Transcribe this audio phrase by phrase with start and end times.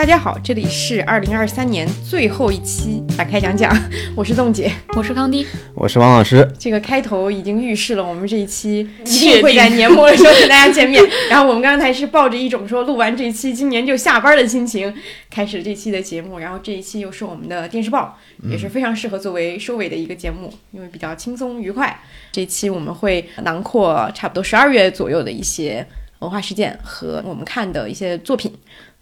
[0.00, 3.70] 大家好，这里是二零二三年最后一期打开讲讲，
[4.16, 6.50] 我是宋姐，我是康迪，我是王老师。
[6.58, 11.04] 这个开头已经预示了我们这一期一定会在年末的时候跟大家见面。
[11.28, 14.90] 然后我们刚才是抱着一种说录完这一期今年就下班的心情
[15.28, 16.38] 开始了这期的节目。
[16.38, 18.18] 然后这一期又是我们的电视报，
[18.50, 21.94] 也是非常适合作为收尾的一个节目，因为比较轻松愉快。
[22.32, 25.86] 这期我们会囊括差不多十二月左右的一些
[26.20, 28.50] 文化事件和我们看的一些作品。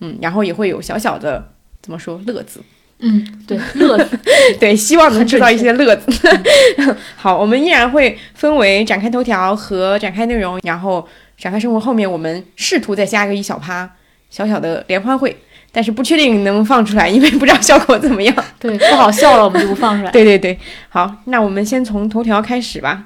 [0.01, 1.53] 嗯，然后也会有小小的
[1.83, 2.61] 怎么说乐子，
[3.01, 4.19] 嗯，对，乐子，
[4.61, 6.13] 对，希望能制造一些乐子。
[7.17, 11.07] 好，我们依然会分为展开头条和展开内容，然后
[11.37, 13.89] 展开生活后面我们试图再加一个一小趴
[14.31, 15.37] 小小的联欢会，
[15.73, 18.35] 但是不确定能放出来，因为不知道效果怎么样。
[18.59, 20.11] 对，不好笑了我们就不放出来。
[20.13, 20.59] 对对对，
[20.89, 23.05] 好，那我们先从头条开始吧。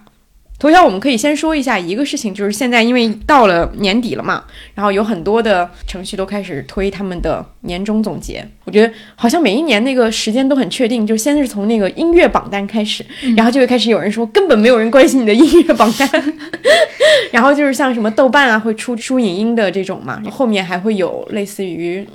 [0.62, 4.44] 头条我们可以先说一下一个事情，就是现在因为到了年底了嘛，
[4.76, 8.46] 然后有很多的程序都开始推他们的年终总结。
[8.62, 13.04] 我觉得好像每一年那个时间都很确定，就先是从那个音乐榜单开始，
[13.36, 16.08] 然后就会开始有人说根本没有人关心你的音乐榜单，
[17.32, 22.06] 然后就是像什么豆瓣啊会出出影音的这种嘛，后面还会有类似于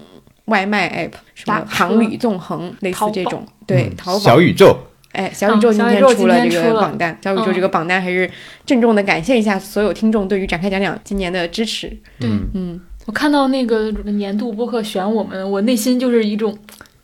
[0.46, 4.20] 外卖 app 什么航旅纵横类似这种，对，淘宝。
[4.20, 4.78] 小宇宙。
[5.12, 8.30] 哎，小宇宙今天出了这个榜单，小宇宙这个榜单还是
[8.66, 11.88] 郑重的感谢一下所有听众对于展开讲讲今年的支持。
[12.20, 16.58] 对，嗯，我看到那个年度播客选我们，我内心就是一种。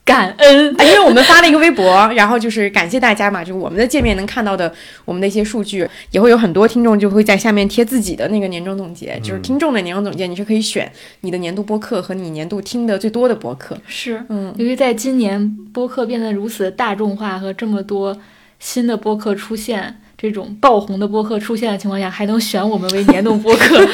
[0.06, 4.74] 感恩，因为我们发了一个微博， 然后就是感谢大家嘛，就是我们的界面能看到的
[5.06, 13.78] 我们的一些数据，也会有很多听众就会在下面贴自己的那个年终总结，就是听众的年终总结，你是可以选你的年度播客和你年度听的最多的播客。
[13.88, 18.20] 是，嗯，由于在今年播客变得如此大众化和这么多
[18.60, 20.02] 新的播客出现。
[20.24, 23.86] 这种爆红的播客出现的情况下，还能选我们为年度播客，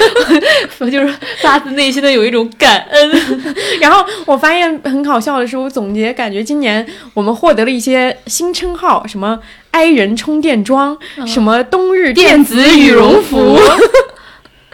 [0.78, 3.12] 我 就是发自内心的有一种感恩。
[3.82, 6.86] 然后我发现很搞笑的是，我总结感觉今年
[7.16, 9.40] 我们获得了一些新称号，什么
[9.72, 10.96] “i 人充电桩”，
[11.26, 13.58] 什么“冬日电子羽绒服”。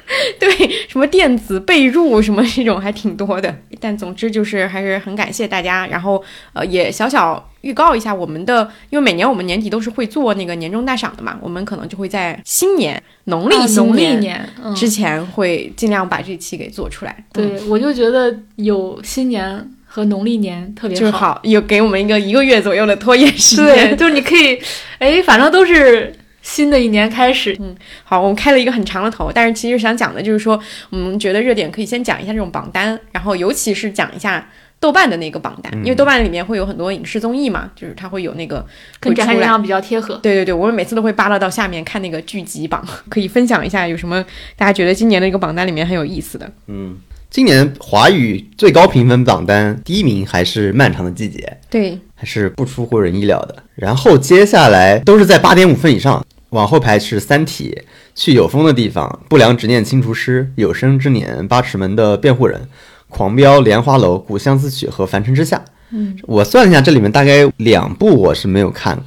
[0.40, 0.50] 对，
[0.88, 5.88] 什么电子被褥什么这种还挺多的，但总之就是还是很感谢大家。
[5.88, 6.24] 然后
[6.54, 17.26] 呃，也小小预告一下我们的，因为每年我们年底都是会做那个年终大赏的嘛，我们可能就会在新年农历农历年之前会尽量把这期给做出来。
[17.34, 23.66] 对，我就觉得有新年和农历年特别好，有给我们一个一个月左右的拖延时间。
[23.66, 24.60] 对，就是你可以，
[25.00, 26.14] 哎，反正都是。
[26.46, 30.58] 新的一年开始，嗯，好，我们开了一个很长的头，但是其实想讲的就是说，
[30.92, 34.48] 我们觉得热点可以先讲一下这种榜单，然后尤其是讲一下
[34.80, 38.64] 豆瓣的那个榜单，因为豆瓣里面会有很多影视综艺嘛，就是它会有那个
[39.00, 40.18] 跟展开量比较贴合。
[40.22, 44.24] 对对对，我们每次都会扒拉到下面看那个剧集榜，可以分享一下有什么
[44.56, 46.48] 大家觉得今年的一个榜单里面很有意思的。
[46.68, 46.96] 嗯，
[47.32, 51.40] 今年华语最高评分榜单第一名还是《漫长的季节》，
[51.72, 53.64] 对，还是不出乎人意料的。
[53.74, 56.24] 然后接下来都是在八点五分以上。
[56.50, 57.78] 往后排是《三体》，
[58.14, 62.60] 去有风的地方，《不良执念清除师》，《有生之年》，《八尺门的辩护人》，
[63.10, 65.58] 《狂飙》，《莲花楼》，《古相思曲》和《凡尘之下》。
[65.92, 68.98] 嗯，我算了一下，这里面大概两部我是没有看。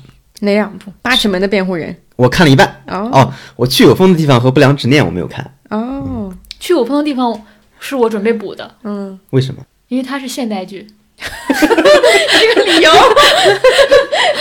[0.41, 0.91] 哪两部？
[1.03, 2.83] 《八尺门的辩护人》我看了一半。
[2.87, 5.55] 哦哦，我去有风的地方和《不良执念》我没有看。
[5.71, 7.45] 哦，去有风的地方
[7.81, 8.77] 是我准备补的。
[8.85, 9.63] 嗯，为什么？
[9.89, 10.87] 因为它是现代剧。
[11.51, 12.91] 这个理由，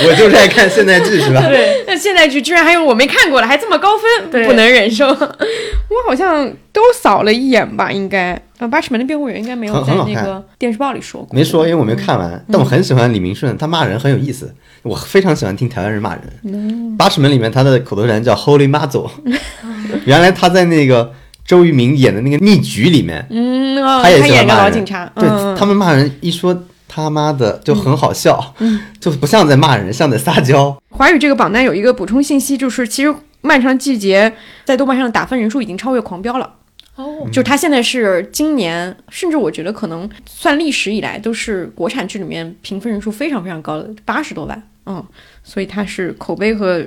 [0.06, 1.42] 我就是爱看现代剧，是吧？
[1.48, 5.08] 对，那现代剧居然还有我没看过的，还这么高分，不能忍受。
[5.10, 12.46] 我好像都扫了一眼吧，应该啊，八尺门的辩护人应该没有在那个电视报里说过，没说，因为我没看完。
[12.52, 16.96] 但我很喜欢李明顺，他骂人很有意思，我非常喜欢听台湾人骂人。
[16.98, 19.10] 八尺门里面他的口头禅叫 Holy 妈祖，
[20.06, 21.12] 原来他在那个。
[21.48, 25.26] 周渝民演的那个《逆局》里面，嗯，他也演个老警察，对
[25.58, 28.54] 他们骂人一说他妈的就很好笑，
[29.00, 30.78] 就不像在骂人，像在撒娇。
[30.90, 33.10] 华语这个榜单有一个补充信息，就是其实
[33.40, 34.30] 《漫长季节》
[34.66, 36.54] 在豆瓣上的打分人数已经超越《狂飙》了。
[36.96, 44.62] 哦，就是它现在是今年，甚至我觉得可能算历史以来都是国产剧里面评分人数非常非常高的，八十多万。
[44.86, 45.02] 嗯，
[45.46, 46.86] 所以它是口碑和。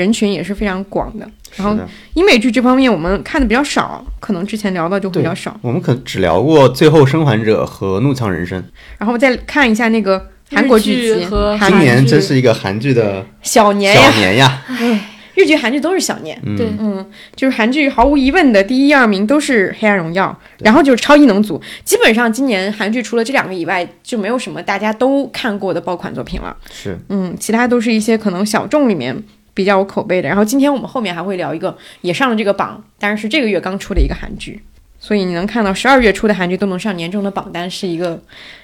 [0.00, 1.76] 人群也是非常广的，然后
[2.14, 5.54] 英美剧这方面我们看的比较少，可能之前聊的就比较少。
[5.60, 8.58] 我们可只聊过《最后生还者》和《怒呛人生》，
[8.96, 14.62] 然后再看一下那个韩国剧集和今年真是一个韩剧的小年小年呀！
[14.68, 16.40] 唉，日剧、韩剧都是小年。
[16.56, 17.06] 对，嗯，
[17.36, 21.58] 就是韩剧毫无疑问的第一、二名都是《黑暗荣耀》，然后就是《超异能组》。
[21.84, 26.56] 基本上今年韩剧除了这两个以外，就没有什么大家都看过的爆款作品了。
[26.72, 29.22] 是，嗯，其他都是一些可能小众里面。
[29.60, 34.58] 比较有口碑的，然后今天我们后面还会聊一个也上了这个榜，但是是这个月刚出的一个韩剧，
[34.98, 38.18] 所以你能看到十二月初的韩剧都能上年终的榜单是一个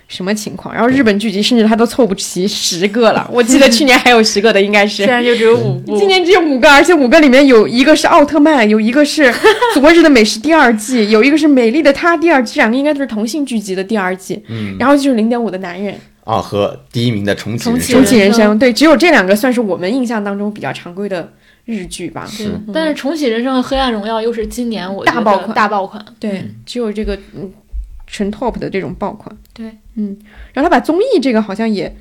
[0.09, 0.75] 什么情况？
[0.75, 5.07] 然后日本剧集甚至它都凑不齐十个了，我记得去年还有十个的，应该是现。
[5.07, 5.99] 在就只有五部。
[5.99, 9.25] 今年只有五个，而且五个里面有一个是奥特曼，有一个是
[9.75, 14.43] 《昨日的美食》第二季，有一个是《美丽的她》第二季，这两个应该都是同性剧集的第二季。
[14.49, 15.95] 嗯然后就是零点五的男人，
[16.27, 18.03] 啊，和第一名的重启人重启生。
[18.03, 21.33] 重启人人生生，对，只有这两个算是我们印象当中比较常规的
[21.65, 22.29] 日剧吧。
[22.37, 26.05] 对，但是重启人生和黑暗荣耀又是今年我大爆款大爆款。
[26.19, 27.51] 对，只有这个嗯
[28.09, 29.35] 纯 top 的这种爆款。
[29.55, 30.17] 对，嗯，
[30.53, 31.97] 然后他把综艺这个好像也，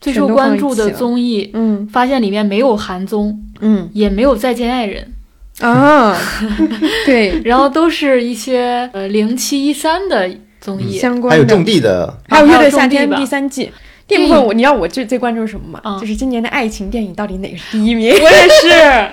[0.00, 1.86] 最受关注的综艺，嗯。
[1.86, 3.88] 发现里面没有韩综，嗯。
[3.92, 5.12] 也没有再见爱人，
[5.60, 6.16] 啊，
[7.06, 10.28] 对， 然后都是一些呃零七一三的
[10.60, 10.98] 综艺。
[10.98, 11.30] 相关的。
[11.30, 13.70] 还有种地的，还有《乐队夏天第三季。
[14.06, 15.80] 第一部分我，你知道我最最关注是什么吗？
[15.84, 18.10] 嗯就是今年的爱情电影到底哪个是第一名？
[18.10, 19.10] 我也是，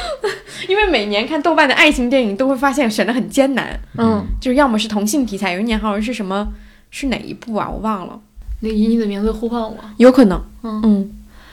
[0.66, 6.48] 因为每年看豆瓣的爱情电影都会发现选的很艰难，嗯，就是要么是同性题材，有一年好像是什么
[6.90, 7.68] 是哪一部啊？
[7.70, 8.18] 我忘了，
[8.60, 10.80] 那以你的名字呼唤我，有可能，嗯。
[10.82, 11.10] 嗯。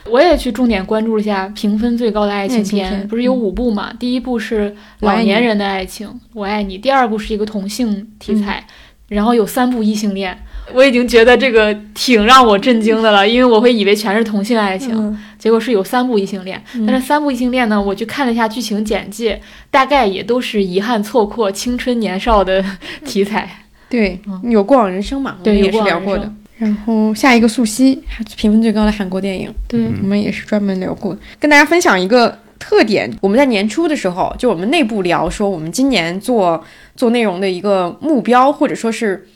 [0.08, 3.92] 我也去重点关注了一下评分最高的爱情片，不是有五部嘛？
[3.98, 8.70] 第一部是老年人的爱情，我爱你；第二部是一个同性题材，嗯
[9.08, 10.36] 然后有三部异性恋。
[10.74, 16.60] 我已经觉得这个挺让我震惊的了，因为我会以为全是同性爱情，嗯结果是有三部异性恋。
[16.74, 22.64] 嗯但是三部异性恋呢，我去看了一下剧情简介，大概也都是遗憾错过青春年少的
[23.04, 23.48] 题材。
[23.88, 26.32] 对嗯，有过往人生嘛，我对们也是聊过的。
[26.58, 27.96] 然后下一个素汐，
[28.36, 33.12] 评分最高的韩国电影，对，我们也是专门聊过，跟大家分享一个特点。
[33.20, 36.64] 我们在年初的时候，就我们内部聊说，我们今年做
[36.94, 39.26] 做内容的一个目标，或者说是。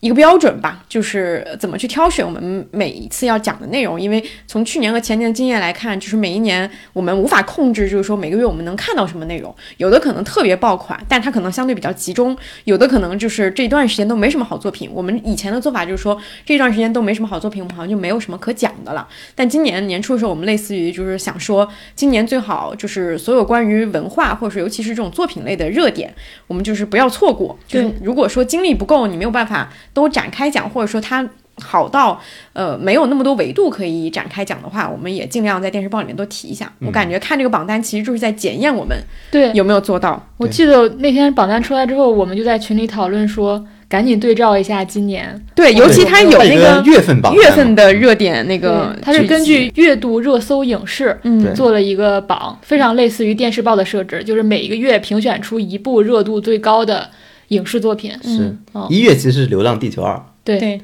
[0.00, 4.00] 一个标准吧，就是怎么去挑选我们每一次要讲的内容。
[4.00, 9.54] 因为从去年和前年的经验来看，就是每一年我们无法控制，就是说每个月我们能看到什么内容。
[9.76, 14.90] 有的可能特别爆款，但它可能相对比较集中；有的可能就是这段时间都没什么好作品。
[14.92, 19.06] 我们以前的做法就是说，这段时间都没什么好作品，我们好像就没有什么可讲的了。
[19.34, 26.10] 但今年年初的时候，我们类似于就是想说，今年最好就是所有关于文化，或者说尤其是这种作品类的热点，
[26.46, 27.58] 我们就是不要错过。
[27.68, 31.28] 就是如果说精力不够，你没有办法都展开讲，或者说它
[31.62, 32.18] 好到
[32.54, 36.72] 呃没有那么多维度可以展开讲的话，我们也尽量在电视报里面都提一下。
[36.80, 38.96] 我感觉看这个榜单其实就是在检验我们
[39.30, 40.26] 对，有没有做到。
[40.38, 45.38] 我记得那天榜单出来之后，我们就在群里讨论说，赶紧对照一下今年。
[45.54, 57.10] 对，尤其它有那个月份榜，月份的热点那个，它是根据月度热搜影视嗯做了一个榜，非常类似于电视报的设置，就是每一个月评选出一部热度最高的
[57.50, 58.10] 影视作品。
[58.22, 58.56] 是。
[58.74, 58.86] 嗯。
[58.88, 60.80] 一月其实是《流浪地球二》，对，对。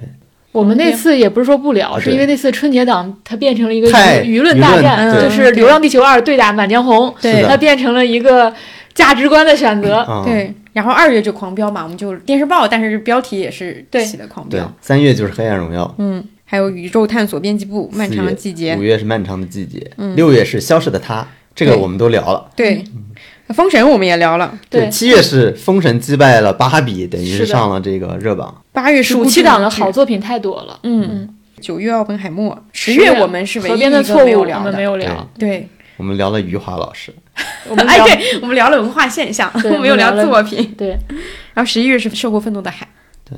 [0.52, 8.50] 我们那次也不是说不聊，啊是因为那次春节档它变成了一个舆舆论大战，就是《流浪地球二》对打《满江红》，对它变成了一个
[8.94, 9.96] 价值观的选择。
[9.96, 18.74] 啊，对，然后二月就狂飙嘛，我们就电视报，但是标题也是对起的狂对飙。，三月就是《黑暗荣耀》，嗯，还有宇宙探索编辑部、漫长的季节。
[18.76, 22.48] 五，月是漫长的季节，六月是消失的她，这个我们都聊了。
[22.56, 22.82] 对，
[23.54, 28.62] 封神我们也聊了，对七月是封神击败了芭比，等于是上了这个热榜。
[28.72, 30.78] 八月是暑期档的好作品太多了。
[30.82, 31.28] 嗯，
[31.60, 40.74] 九月奥本海默，十十月月我们是唯河一一个边的错误我没有聊的，们没有聊，对，我们聊了余华老师，哎， 我们聊 对， 我们聊了文化现象，我们没有聊作品。
[40.76, 40.98] 对。
[41.54, 42.86] 然后十一月是受过愤怒的海，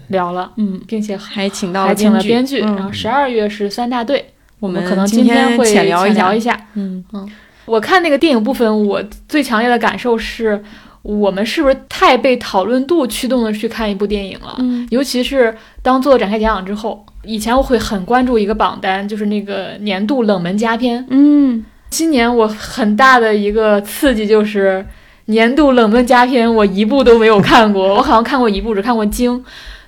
[0.08, 2.62] 聊了，嗯，并且还请到了还请了，编剧。
[2.62, 2.74] 嗯。
[2.76, 7.04] 然后十二月是三大队，我们可能今天会浅聊聊一下，嗯。
[7.12, 7.30] 嗯，
[7.68, 10.60] 我看那个电影部分，我最强烈的感受是，
[11.02, 14.56] 我们是不是太被讨论度驱动的去看一部电影了？
[14.58, 21.04] 嗯尤其是当做展开讲讲之后，以前我会很关注一个榜单，就是那个年度冷门佳片。
[21.10, 24.84] 嗯，今年我很大的一个刺激就是
[25.26, 27.94] 年度冷门佳片，我一部都没有看过。
[27.94, 29.38] 我好像看过一部，只看过《鲸》，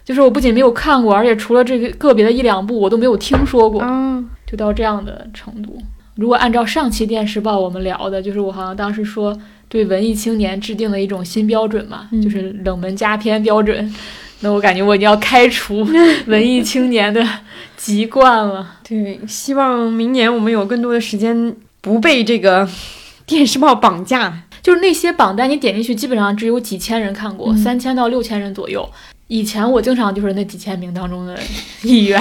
[0.04, 3.82] 就是我不仅没有看过，而且除了这个个别的一两部，我都没有听说过。
[3.82, 5.78] 嗯，就到这样的程度。
[6.20, 9.34] 如果按照上期电视报我们聊的，就是我好像当时说
[9.70, 13.90] 对文艺青年制定了一种新标准嘛，嗯就是冷门佳片标准。
[14.40, 15.82] 那我感觉我已经要开除
[16.26, 17.26] 文艺青年的
[17.74, 18.74] 籍贯了。
[18.86, 22.68] 对，希望明年我们有更多的时间不被这个
[23.24, 24.42] 电视报绑架。
[24.62, 28.86] 就是那些榜单，你点进去，基本上只有几千人看过，嗯三千到六千人左右。
[29.28, 31.38] 以前我经常就是那几千名当中的
[31.82, 32.20] 一员，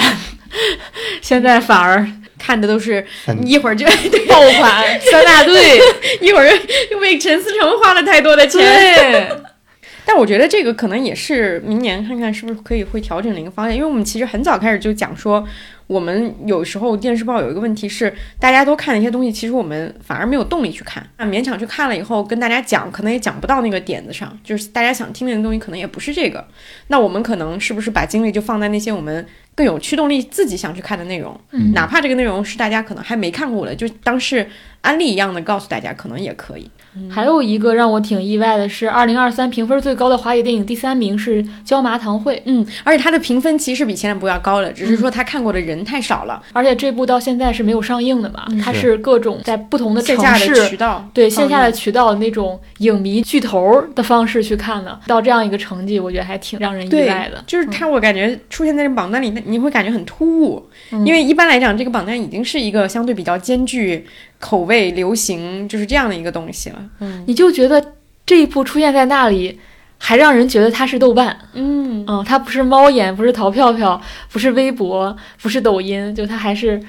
[1.21, 3.05] 现在反而看的都是
[3.45, 3.85] 一会儿就，
[4.27, 5.79] 爆款三大队，
[6.21, 6.49] 一会儿
[6.91, 9.29] 又为陈思诚花了太多的钱。
[10.09, 15.47] 对，但我觉得这个可能也是明年看看是不是可以会调整的一个方向，因为我们其实很早开始就讲说，
[15.85, 26.45] 我们有时候电视报有一个问题是，大家都看了一些东西，其实我们反而没有动力去看，那勉强去看了以后跟大家讲，可能也讲不到那个点子上，就是大家想听的东西可能也不是这个，
[26.87, 29.23] 那我们可能是不是把精力就放在那些我们
[29.53, 34.49] 更有驱动力、自己想去看的内容，嗯哪怕这个内容是大家可能还没看过的，就当是
[34.81, 36.69] 安利一样的告诉大家，可能也可以。
[37.09, 48.59] 还有一个让我挺意外的是，二零二三评分最高的华语电影第三名是《椒麻堂会》，嗯，而且它的评分其实比前两部要高了，只是说他看过的人太少了，而且这部到现在是没有上映的嘛，嗯。
[48.59, 50.77] 它是各种在不同的城线下的渠市。
[50.77, 51.07] 道。
[51.13, 57.43] 对线下的渠道那种影迷巨头的方式去看的，到这样一个成绩，我觉得还挺让人意外的。
[57.47, 64.05] 就是它，我感觉出现在这榜单里，你会感觉很突兀，嗯因为一般来讲，这个榜单已经是一个相对比较兼具
[64.39, 66.77] 口味、流行，就是这样的一个东西了。
[66.99, 67.93] 嗯你就觉得
[68.25, 69.59] 这一部出现在那里，
[69.97, 71.37] 还让人觉得它是豆瓣。
[71.53, 76.81] 嗯嗯，它不是猫眼，不是淘票票，不是微博，不是抖音，就它还是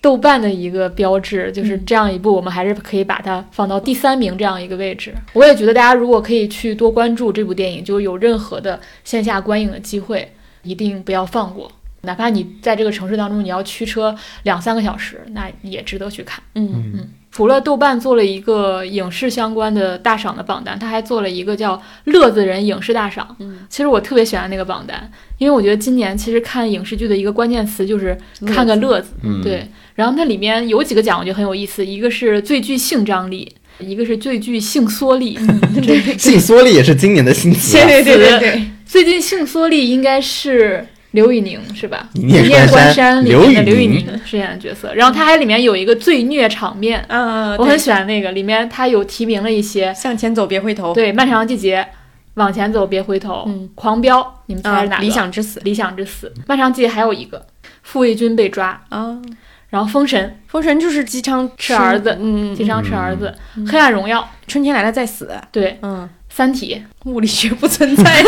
[0.00, 1.52] 豆瓣的一个标志。
[1.52, 5.14] 就是这样一部，我们还是可以把它放到第三名这样一个位置。
[5.34, 11.70] 我也觉得大家如果可以去多关注这部电影，就有任何的线下观影的机会，一定不要放过。
[12.02, 16.42] 哪怕你在这个城市当中，你要驱车两三个小时，那也值得去看。
[16.54, 23.34] 嗯嗯，除了豆瓣做了一个影视相关的大赏的榜单，它还做了一个叫“乐子人影视大赏”。
[23.40, 29.10] 嗯，其实我特别喜欢那个榜单，因为我觉得今年其实看影视剧的一个关键词就是看个乐子。
[29.22, 35.36] 嗯，对，然后它里面有几个奖我觉得很有意思，一个是最具性张力，一个是最具性缩力。
[35.84, 37.84] 对性缩力也是今年的新词、啊。
[37.84, 40.86] 对对对对对，最近性缩力应该是
[41.16, 42.06] 刘宇宁是吧？
[42.12, 44.06] 一念念关关山山里面的刘宇宁。
[44.06, 50.92] 宁饰演的角色，然后他还里面有一个最虐场面，嗯，我很喜欢那个，里面他有提名了一些，向前走，别回头。
[50.92, 51.86] 对，漫长季节，
[52.34, 55.02] 往前走，别回头，嗯狂飙，你们猜啊是哪，个？
[55.02, 55.58] 理想之死。
[55.60, 57.46] 理想之死，漫长季节还有一个，
[57.82, 59.16] 傅卫军被抓，啊，
[59.70, 65.30] 然后封神，封神就是姬昌吃儿子嗯，姬昌吃儿子，嗯黑暗荣耀，春天来了再死。
[65.50, 68.04] 对，嗯，三体，物理学不存在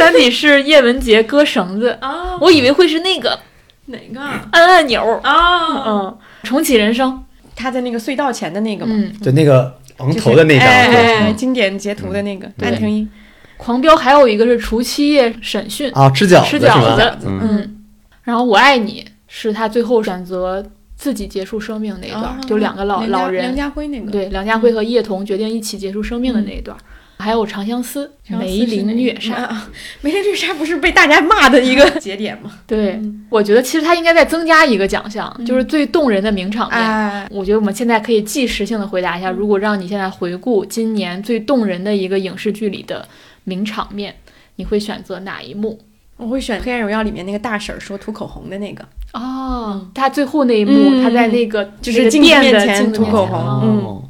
[0.00, 3.38] 三体是叶文洁割绳子，啊，我以为会是那个。
[3.86, 4.20] 哪个？
[4.20, 4.48] 啊？
[4.52, 7.22] 按按钮，啊，嗯，重启人生，
[7.54, 13.10] 他在那个隧道前的那个嘛，嗯，就那个昂头的那张，哎经典截图的那个对安婷音，
[13.56, 17.18] 狂飙还有一个是除夕夜审讯，啊，吃饺子吃饺子。
[17.26, 17.76] 嗯，嗯，
[18.22, 20.64] 然后我爱你是他最后选择
[20.94, 22.38] 自己结束生命那一段，啊。
[22.46, 23.42] 就两个老老人。
[23.42, 26.76] 梁，家辉那个，对，梁家辉和叶童决定一起结束生命的那一段，
[27.20, 32.50] 还有《长相思》梅林虐杀，啊，梅林虐杀不是被大家骂的一个 节点吗？
[32.66, 36.80] 对嗯，我觉得其实他应该再增加一个奖项，就是最动人的名场面。
[36.80, 43.06] 哎，我觉得我们现在可以即时性的回答一下，如果让你现在回顾今年最动人的一个影视剧里的
[43.44, 44.14] 名场面，
[44.56, 45.78] 你会选择哪一幕？
[46.16, 48.84] 我会选《黑暗荣耀》里面那个大婶儿说涂口红的那个，
[49.14, 51.02] 哦，他最后那一幕，嗯。
[51.02, 53.60] 他在那个就是镜子面前涂口红哦。
[53.64, 53.70] 嗯。
[53.78, 54.02] 哦，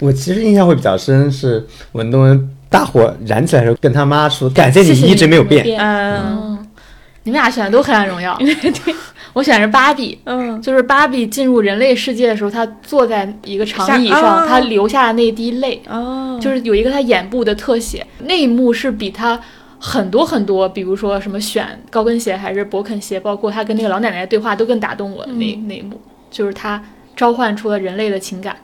[0.00, 5.80] 我其实印象会比较深是文东文大火燃起来的时候，跟他妈说感谢你一直没有变，变。
[5.80, 6.16] 嗯。
[6.16, 6.66] 嗯，
[7.24, 8.36] 你们俩选的都《黑暗荣耀》，
[8.84, 8.94] 对
[9.34, 10.18] 我选的是芭比。
[10.24, 19.38] 嗯，就是芭比进入人类世界的时候，她坐在一个长椅上，哦她流下的那一滴泪，哦，就是有一个她眼部的特写，那一幕是比她
[19.78, 26.00] 很多很多，比如说什么选高跟鞋还是勃肯鞋，包括她跟那个老奶奶的对话，都更打动我的那、那一幕，
[26.30, 26.82] 就是她
[27.14, 28.56] 召唤出了人类的情感。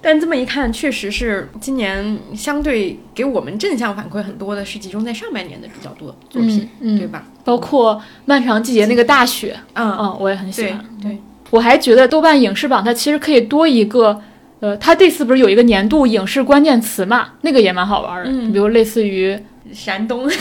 [0.00, 7.24] 但这么一看，确实是今年相对给我们正向反馈很多的是集中在上半年的比较多作品，嗯嗯对吧？
[7.44, 7.94] 包括
[8.26, 10.84] 《漫长季节》那个大雪，嗯，嗯，我也很喜对欢。
[11.02, 11.18] 对，
[11.50, 14.20] 我还觉得豆瓣影视榜它其实可以多一个，
[14.60, 19.38] 呃，它这次不是有一个年度影视关键词嘛，那个也蛮好玩的，嗯比如类似于
[19.74, 20.28] 山东，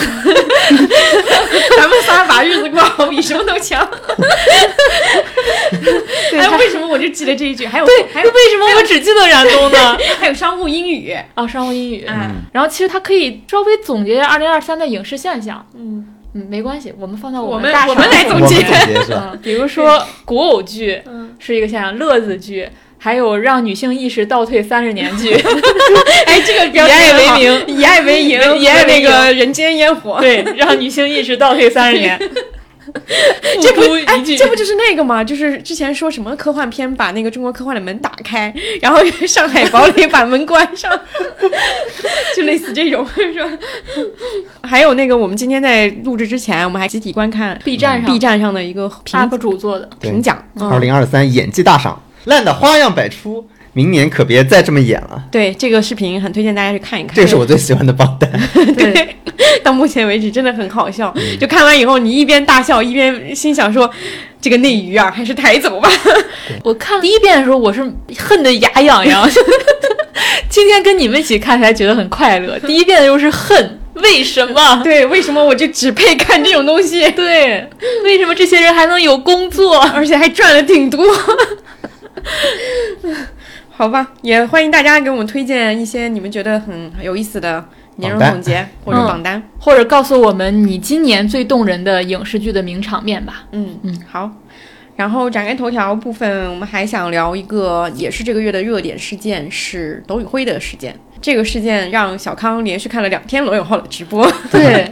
[1.78, 3.88] 咱们仨把日子过好比什么都强。
[6.32, 7.66] 对哎，它为什么我就记得这一句？
[7.66, 9.98] 还有对，还有为什么我只记得燃冬呢？
[10.20, 12.06] 还有商务英语，啊，商务英语。
[12.08, 18.66] 嗯，然后其实它可以稍微总结一下二零二三的影视现象，嗯，嗯，没关系，我们放到我们我们大赏里们来总结。
[19.42, 21.36] 比如说古偶剧嗯。
[21.40, 25.32] 是一个现象，乐子剧，还有让女性意识倒退三十年剧，
[26.25, 32.20] 哎，这个以爱为名， 以爱为营，以爱那个人间烟火， 对，让女性意识倒退三十年。
[33.62, 35.22] 这不哎，这不就是那个吗？
[35.22, 38.51] 就是之前说什么科幻片把那个中国科幻的门打开，
[38.82, 40.89] 然后上海堡垒把门关上，
[42.34, 43.50] 就类似这种是吧？
[44.63, 48.10] 还有那个我们今天在录制之前，我们还集体观看 B 站上。
[48.10, 50.70] B 站上的一个评 UP 主做的，评奖，嗯。
[50.70, 55.24] 二零二三演技大赏，烂的花样百出，明年可别再这么演了。
[55.32, 57.16] 对这个视频很推荐大家去看一看。
[57.16, 58.30] 这个是我最喜欢的榜单。
[58.76, 59.16] 对，
[59.64, 63.90] 到目前为止真的很好笑，就看完以后你一边大笑一边心想说，
[64.42, 65.90] 这个内娱啊还是抬走吧。
[66.64, 67.82] 我看第一遍的时候我是
[68.18, 69.30] 恨得牙痒痒，
[70.50, 72.58] 今天跟你们一起看才觉得很快乐。
[72.60, 74.82] 第一遍的时候是恨，为什么？
[74.84, 77.68] 对，为什么我就只配看这种东西，对，
[78.04, 79.80] 为什么这些人还能有工作？
[79.94, 81.06] 而且还赚了挺多？
[83.70, 87.64] 好吧，也欢迎大家给我们推荐一些你们觉得很有意思的
[87.98, 89.42] 年终总结或者榜单。
[89.60, 93.46] 或者告诉我们你今年最动人的影视剧的名场面吧。
[93.52, 94.32] 嗯嗯，好。
[94.96, 101.00] 然后展开头条部分，我们还想聊一个，也是这个月的热点事件，是董宇辉的事件。
[101.22, 104.28] 这个事件让小康连续看了两天罗永浩的直播。
[104.52, 104.92] 对，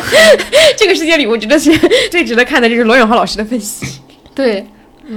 [0.78, 1.70] 这个事件里，我觉得是
[2.10, 4.00] 最值得看的就是罗永浩老师的分析。
[4.34, 4.66] 对，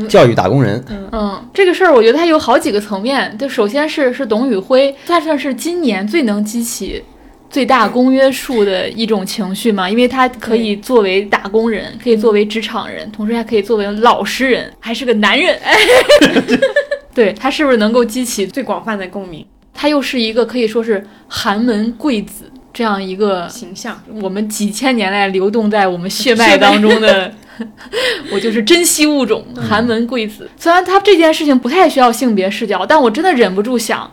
[0.08, 3.36] 教育打工人，嗯，这个事儿我觉得它有好几个层面。
[3.38, 7.04] 就首先是是董宇辉，他算是今年最能激起
[7.50, 15.58] 最大公约数的一种情绪嘛，因为他可以作为打工人，可以作为职场人，同时还可以作为老实人，还是个男人。
[15.64, 15.76] 哎，
[17.14, 18.46] 对他是不是能够激起？
[18.46, 22.44] 最广泛的共鸣他又是一个可以说是寒门贵子
[22.80, 27.30] 这样一个形象，我们几千年来流动在我们血 脉当中的，
[28.32, 30.50] 我就是珍稀物种，寒门贵子。
[30.56, 34.10] 虽然他这件事情不太需要性别视角，但我真的忍不住想，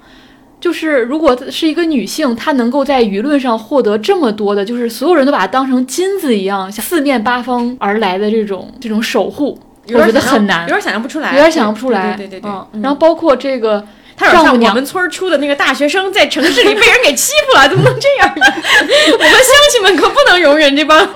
[0.58, 9.56] 就是如果是一个女性，她能够在舆论上获得这么多的，就是所有人都把她当成金子一样，像四面八方而来的这种这种守护，
[9.90, 12.16] 我觉得很难有，点想象不出来，有点想象不出来。
[12.16, 13.86] 对对对对嗯，然后包括这个。
[14.16, 18.46] 他有点像我们村儿出的那个大学生，在城市里被人给欺负了，怎么能这样呢？
[19.12, 21.06] 我们乡亲们可不能容忍这帮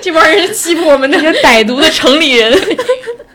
[0.00, 2.52] 这帮人欺负我们那些歹毒的城里人，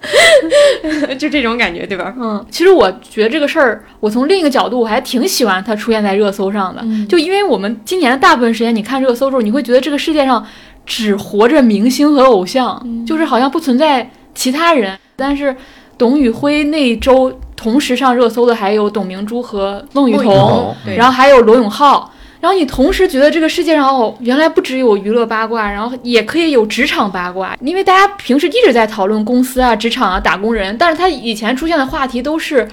[1.17, 2.13] 就这种感觉，对吧？
[2.19, 6.81] 嗯，其实我觉得这个事儿，我从另一个角度，我还挺喜欢它出现在热搜上的。
[6.83, 10.45] 嗯就因为我们今年的大部分时间，你看热搜的时候，你会觉得这个世界上
[10.85, 14.97] 只活着明星和偶像，嗯就是好像不存在其他人。
[15.15, 15.55] 但是
[15.97, 22.13] 董宇辉那一周同时上热搜的还有董明珠和孟雨桐然后还有罗永浩。
[22.39, 27.57] 然后你同时觉得这个世界上哦，原来不只有娱乐八卦，然后也可以有职场八卦。
[27.61, 32.67] 因为大家平时一直在讨论公司啊、职场啊、打工人，但是他以前出现的话题都是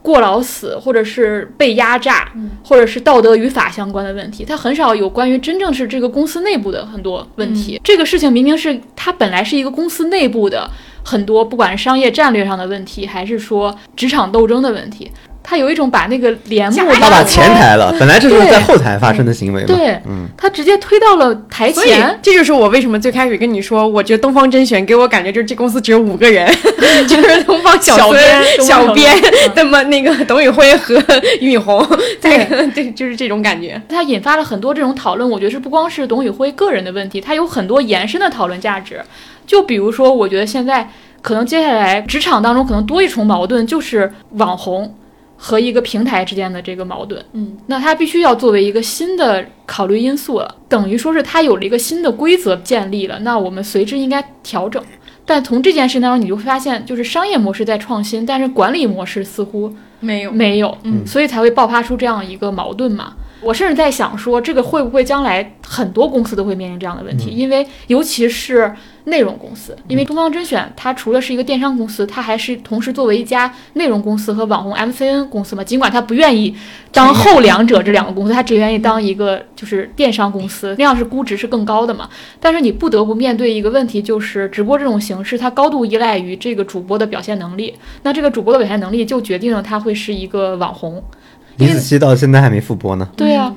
[0.00, 2.32] 过劳死，或者是被压榨，
[2.64, 4.46] 或者是道德与法相关的问题。
[4.46, 7.78] 他很少有关于真正是这个公司内部的很多问题。
[7.84, 10.68] 这个事情明明是他本来是一个公司内部的
[11.04, 15.10] 很多，不管是商业战略上的问题，还是说职场斗争的问题。
[15.44, 19.66] 他有一种把那个帘幕他把拉到前台了，本来这就是在后台发生的行为嘛。
[19.66, 22.16] 对，嗯，他直接推到了台前。
[22.22, 26.48] 这就是我为什么最开始跟你说，我觉得东方甄选给我感觉就是这公司只有五个人，
[27.08, 30.94] 就是东方小孙小编、小小编编，那么那个董宇辉和
[31.40, 31.84] 俞敏洪，
[32.20, 33.82] 对 对，就是这种感觉。
[33.88, 39.02] 它引发了很多这种讨论，我觉得是不光是董宇辉个人的问题，它有很多延伸的讨论价值。
[39.46, 40.88] 就比如说，我觉得现在
[41.20, 44.94] 可能接下来职场当中可能多一重矛盾，就是网红
[45.36, 47.24] 和一个平台之间的这个矛盾。
[47.32, 54.82] 嗯，那它必须要作为一个新的考虑因素了，等于说是它有了一个新的规则建立了，那我们随之应该调整。
[55.24, 63.12] 但从这件事情当中，你就会发现，就是商业模式在创新，但是管理模式似乎没有，没有，嗯所以才会爆发出这样一个矛盾嘛。
[63.42, 67.30] 我甚至在想说，这个会不会将来很多公司都会面临这样的问题？
[67.30, 68.72] 因为尤其是
[69.04, 75.64] 内容公司，因为东方甄选它除了是一个电商公司，它还是同时作为一家内容公司和网红 MCN 公司嘛。
[75.64, 76.54] 尽管它不愿意
[76.92, 82.08] 当后两者这两个公司，它只愿意当一个就是电商公司，那样是估值是更高的嘛。
[82.38, 87.74] 但是你不得不面对一个问题，就是直播这种形式，它高度依赖于这个主播的表现能力。
[88.04, 91.02] 那这个主播的表现能力就决定了他会是一个网红。
[91.56, 93.08] 李子柒到现在还没复播呢。
[93.16, 93.54] 对啊，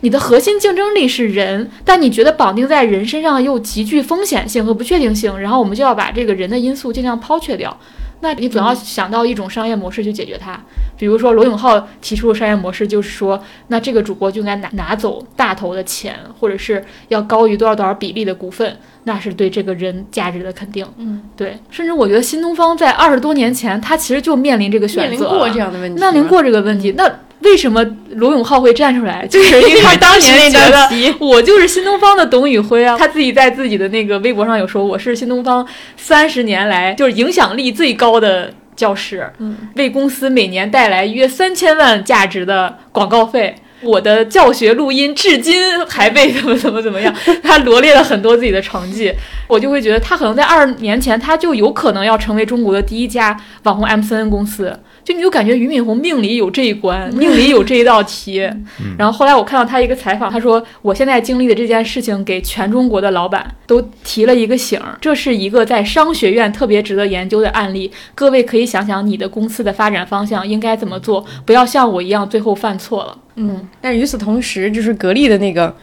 [0.00, 7.76] 你的核心竞争力是人，但你觉得绑定在人身上又极具风险性和不确定性，然后我们就要把这个人的因素尽量抛却掉。
[8.20, 10.60] 那你总要想到一种商业模式去解决它，
[10.96, 20.84] 比如说罗永浩提出的商业模式就是说，那这个主播就应该拿拿走大头的钱，或者是要高于多少多少比例的股份，那是对这个人价值的肯定。
[20.96, 27.08] 嗯，对，甚至我觉得新东方在二十多年前，他其实就面临这个选择面临，过这样的问题，面临过这个问题，那
[27.48, 27.84] 为什么
[28.16, 29.26] 罗永浩会站出来？
[29.28, 43.54] 就是因为他当年觉得我就是新东方的董宇辉啊，他自己在自己的那个微博上有说，我是新东方三十年来就是影响力最高的教师，嗯，为公司每年带来约三千万价值的广告费。
[43.80, 49.12] 我的教学录音至今还被怎么怎么怎么样， 他罗列了很多自己的成绩，
[49.48, 54.78] 我就会觉得他可能在二十年前他就有可能要成为中国的第一家网红 MCN 公司。
[55.02, 58.46] 就你就感觉俞敏洪命里有这一关，命里有这一道题。
[58.98, 67.90] 然后后来我看到他一个采访，他说：“我现在经历的这件事情，给全中国的老板都提了一个醒儿，这是一个在商学院特别值得研究的案例。
[68.14, 75.74] 各位可以想想你的公司的发展方向应该怎么做，不要像我一样最后犯错了。”嗯，但与此同时，就是格力的那个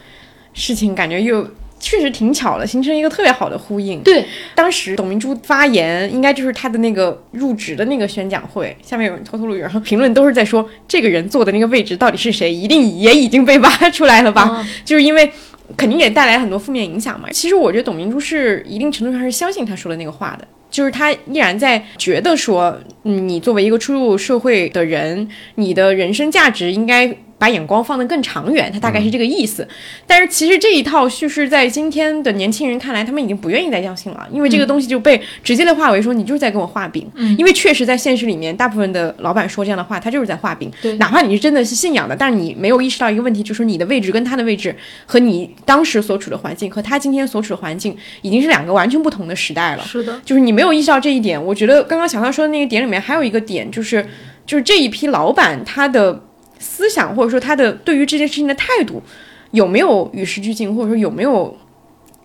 [0.54, 1.44] 事情，感觉又。
[1.78, 4.00] 确实挺巧的，形成一个特别好的呼应。
[4.00, 14.66] 对，当时董明珠发言，应该就是她的那个入职的那个宣讲会，下面有人偷偷录，然后评论都是在说这个人坐的那个位置到底是谁，一定也已经被挖出来了吧？
[14.84, 15.30] 就是因为
[15.76, 17.28] 肯定也带来很多负面影响嘛。
[17.30, 27.16] 其实我觉得董明珠是一定程度上是相信他说的那个话的，就是他依然在觉得说，嗯，你作为一个初入社会的人，你的人生价值应该。
[27.38, 29.66] 把眼光放得更长远，他大概是这个意思。
[30.06, 37.06] 但是其实这一套叙事在今天的年轻人看来，他们已经不愿意再相信了，因为这个东西就被直接的化为说你就是在跟我画饼。
[37.14, 40.70] 嗯，因为确实在现实里面，大部分的老板说这样的话，他就是在画饼。
[40.80, 49.84] 对，哪怕你是真的是信仰的，但是你没有意识到一个问题，就是你的位置跟他的位置和你当时所处的环境和他今天所处的环境已经是两个完全不同的时代了。
[49.84, 51.42] 是的，就是你没有意识到这一点。
[51.44, 54.06] 我觉得刚刚小康说的那个点里面还有一个点，就是
[54.46, 56.22] 就是这一批老板他的。
[56.58, 59.02] 思想或者说他的对于这件事情的态度
[59.50, 61.56] 有没有与时俱进，或者说有没有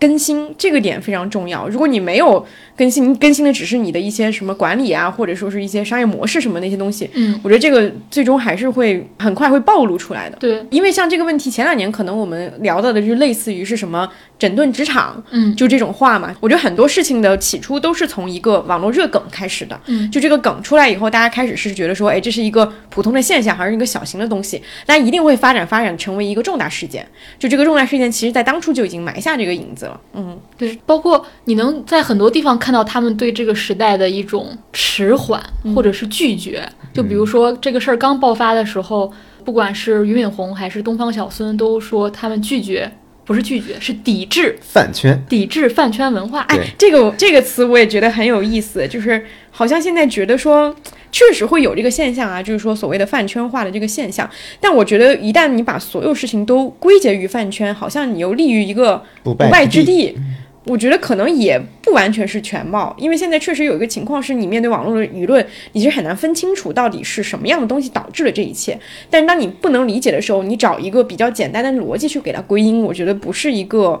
[0.02, 1.68] 更新，这个点非常重要。
[1.68, 2.44] 如果你没有，
[2.76, 7.08] 更新更新的只是你的一些什么管理啊，或者说是一些商业模式什么那些东西。
[7.12, 10.36] 嗯，我觉得这个最终还是会很快会暴露出来的。
[10.40, 16.34] 对，因为像这个问题，前两年可能我们聊到的就类似于是什么整顿职场，嗯，就这种话嘛。
[16.40, 19.78] 我觉得很多事情的起初都是从一个网络热梗开始的。
[19.86, 24.60] 嗯，就这个梗出来以后，大家开始是觉得说，哎，这是一个普通的现象，还是一个小型的东西？
[24.84, 27.06] 但一定会发展发展成为一个重大事件。
[27.38, 30.00] 就这个重大事件，其实在当初就已经埋下这个影子了。
[30.14, 33.42] 嗯，对，包括你能在很多地方看到他们对这。
[33.42, 35.42] 这个时代的一种迟缓
[35.74, 39.12] 或者是拒绝，就比如说这个事儿刚爆发的时候，
[39.44, 42.88] 不管是俞敏洪还是东方小孙，都说他们拒绝，
[43.24, 46.40] 不是拒绝，是抵制饭圈，抵制饭圈文化。
[46.48, 50.74] 哎，这个这个词我也觉得很有意思，就是好像现在觉得说
[51.10, 54.28] 确实会有这个现象啊，就是说所谓的饭圈化的这个现象。
[54.60, 60.16] 但我觉得一旦你把所有事情都归结于饭圈，好像你又立于一个不败之地。
[60.64, 68.78] 我觉得可能也不完全是全貌，因为现在确实有一个情况是，你面对网络的舆论，你其实很难分清楚到底是什么样的东西导致了这一切。
[69.10, 74.00] 但是当你不能理解的时候，你找一个比较简单的逻辑去给它归因，我觉得不是一个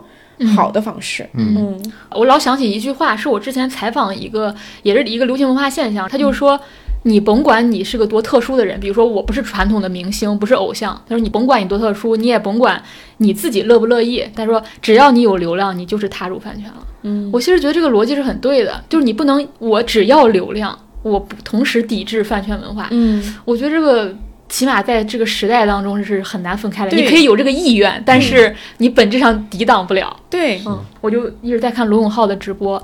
[0.54, 1.28] 好的方式。
[1.34, 6.60] 嗯，我老想起一句话，是我之前采访一个，也是一个流行文化现象，他就说。
[7.04, 10.94] 你甭管你是个多特殊的人，比如说我不是传统的明星，不是偶像。
[11.08, 12.80] 他说你甭管你多特殊，你也甭管
[13.16, 14.24] 你自己乐不乐意。
[14.36, 16.86] 他说只要你有流量，你就是踏入饭圈了。
[17.02, 22.86] 嗯，我其实觉得这个逻辑是很对的，就是你不能我只要流量，我不同时抵制饭圈文化。
[22.92, 24.14] 嗯，我觉得这个
[24.48, 26.96] 起码在这个时代当中是很难分开的。
[26.96, 30.16] 你可以有这个意愿，但是你本质上抵挡不了。
[30.30, 32.80] 对，嗯，我就一直在看罗永浩的直播。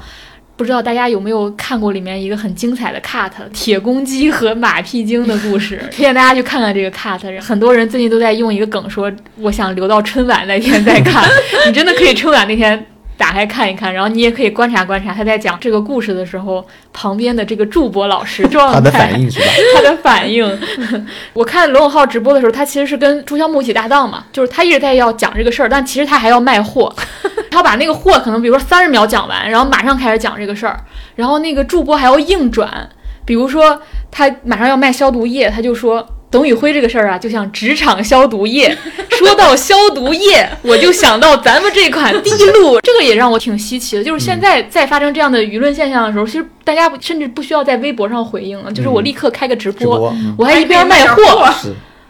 [0.58, 7.40] 不知道大家有没有看过里面一个很精彩的 cut 铁公鸡和马屁精的故事，推荐大家去看看这个 cut。
[7.40, 11.24] 很多人最近都在用一个梗说，我想留到春晚那天再看。
[11.64, 12.84] 你真的可以春晚那天
[13.18, 19.46] 打开看一看，然后你也可以观察观察他在讲这个故事的时候，旁边的这个助播老师状态，他的反应是吧？
[19.74, 20.58] 他的反应。
[21.34, 26.94] 我看罗永浩直播的时候，他其实是跟朱萧木一起搭档嘛，就是他一直在要讲这个事儿，但其实他还要卖货。
[27.50, 30.78] 他把那个货可能，比如说三十秒讲完，然后马上开始讲这个事儿，
[31.16, 32.88] 然后那个助播还要硬转，
[33.24, 38.76] 比如说他马上要卖消毒液，他就说董宇辉这个事儿啊，就像职场消毒液。
[39.10, 44.04] 说到消毒液，我就想到咱们这款滴露，这个也让我挺稀奇的。
[44.04, 51.48] 就是现在在发生这样的舆论现象的时候，其实大家甚至不需要在微博上回应了，就是我立刻开个直播，我还一边卖货。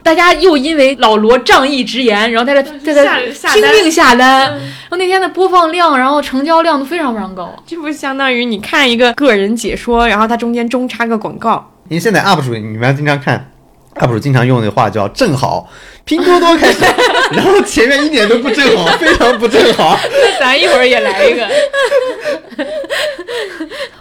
[0.03, 11.73] 大家又因为老罗仗义直言，然后在这在这拼命下单，然后那天的播放量，然后成交量都非常非常高，这不相当于你看一个个人解说，然后它中间中插个广告。
[11.89, 13.51] 因为现在 UP 主你们要经常看
[14.01, 15.69] ，UP 主经常用那话叫“正好”，
[16.05, 16.85] 拼多多开始，
[17.33, 19.99] 然后前面一点都不正好，非常不正好。
[20.11, 21.47] 那咱一会儿也来一个。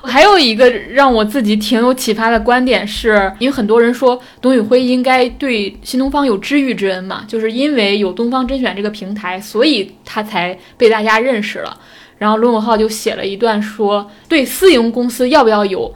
[0.04, 11.78] 还有一个让我自己挺有启发的观点是，因为很多人说董宇辉应该对新东方有知遇之恩嘛，就是因为有东方甄选这个平台，所以他才被大家认识了。
[12.18, 15.94] 然后罗永浩就写了一段说，对私营公司要不要有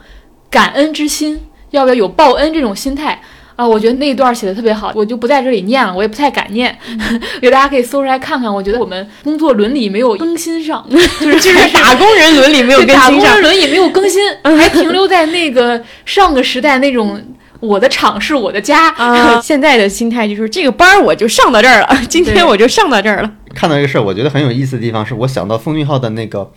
[0.50, 3.20] 感恩之心，要不要有报恩这种心态。
[3.56, 6.76] 啊，我觉得那一段写的特别好，我就不在这里念了，我也不太敢念，
[7.40, 8.52] 给大家可以搜出来看看。
[8.52, 13.42] 我觉得我们工作伦理没有更新上， 就是就是打工人伦理没有对打工更新上人。
[13.42, 14.20] 伦理没有更新，
[14.56, 17.20] 还停留在那个上个时代那种
[17.60, 18.88] 我的厂是我的家。
[18.90, 23.30] 啊，现在的心态就是这个班儿我就上到这儿了，今天我就上到这儿了。
[23.54, 26.52] 看到这个事儿，我觉得很有意思的地方是我想到奉俊昊的那个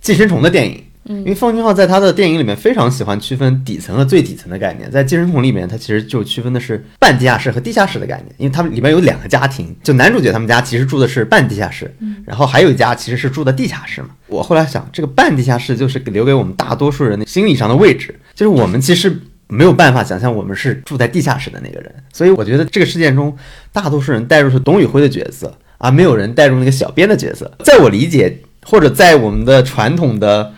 [0.00, 0.84] 寄生虫的电影。
[1.04, 11.92] 因为奉俊昊在他的电影里面非常喜欢区分底层和最底层的概念，在《寄生虫》里面，他其实就区分的是半地下室和地下室的概念，因为他们里面有两个家庭，就男主角他们家其实住的是半地下室，
[12.24, 14.10] 然后还有一家其实是住的地下室嘛。
[14.26, 23.34] 我后来想，这个半地下室就是留给我们大多数人的心理上的位置，就是我们其实没有办法想象我们是住在地下室的那个人，所以我觉得这个事件中，
[23.72, 27.50] 大多数人带入是董宇辉的角色，而没有人带入那个小编的角色。
[27.64, 30.52] 在我理解，或者在我们的传统的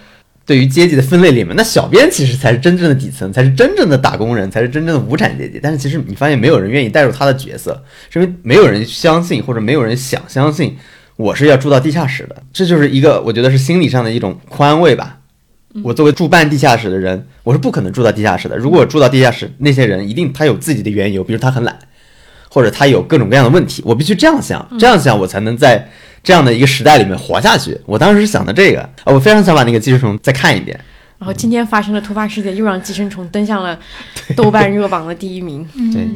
[0.45, 5.61] 对于阶级的分类里面，那小编其实才是真正的底层，才是真正的打工人，才是真正的无产阶级。
[5.63, 10.77] 但是其实你发现没有人愿意带入他的角色，是因为没有人相信或者没有人想相信
[11.17, 12.43] 我是要住到地下室的。
[12.53, 15.19] 这就是一个我觉得是心理上的一种宽慰吧。
[15.83, 18.59] 我作为住半地下室的人，我是不可能住到地下室的。
[18.59, 21.79] 如果我住到地下室，那些人一定他有自己的缘由，比如他很懒，
[22.51, 25.89] 或者他有各种各样的问题，我必须这样想，这样想我才能在
[26.23, 27.79] 这样的一个时代里面活下去。
[27.87, 30.79] 我当时是想的这个，啊我非常想把那个寄生虫再看一遍。
[31.19, 33.79] 然后今天发生了突发事件又让《寄生虫》登上了
[34.37, 35.65] 豆瓣热榜的第一名。
[35.93, 36.09] 对，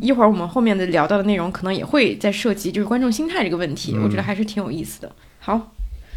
[0.00, 5.10] 一会儿我们后面的聊到的内容可能也会再涉及就是观众心态这个问题，嗯我觉得还是挺有意思的。
[5.38, 5.72] 好，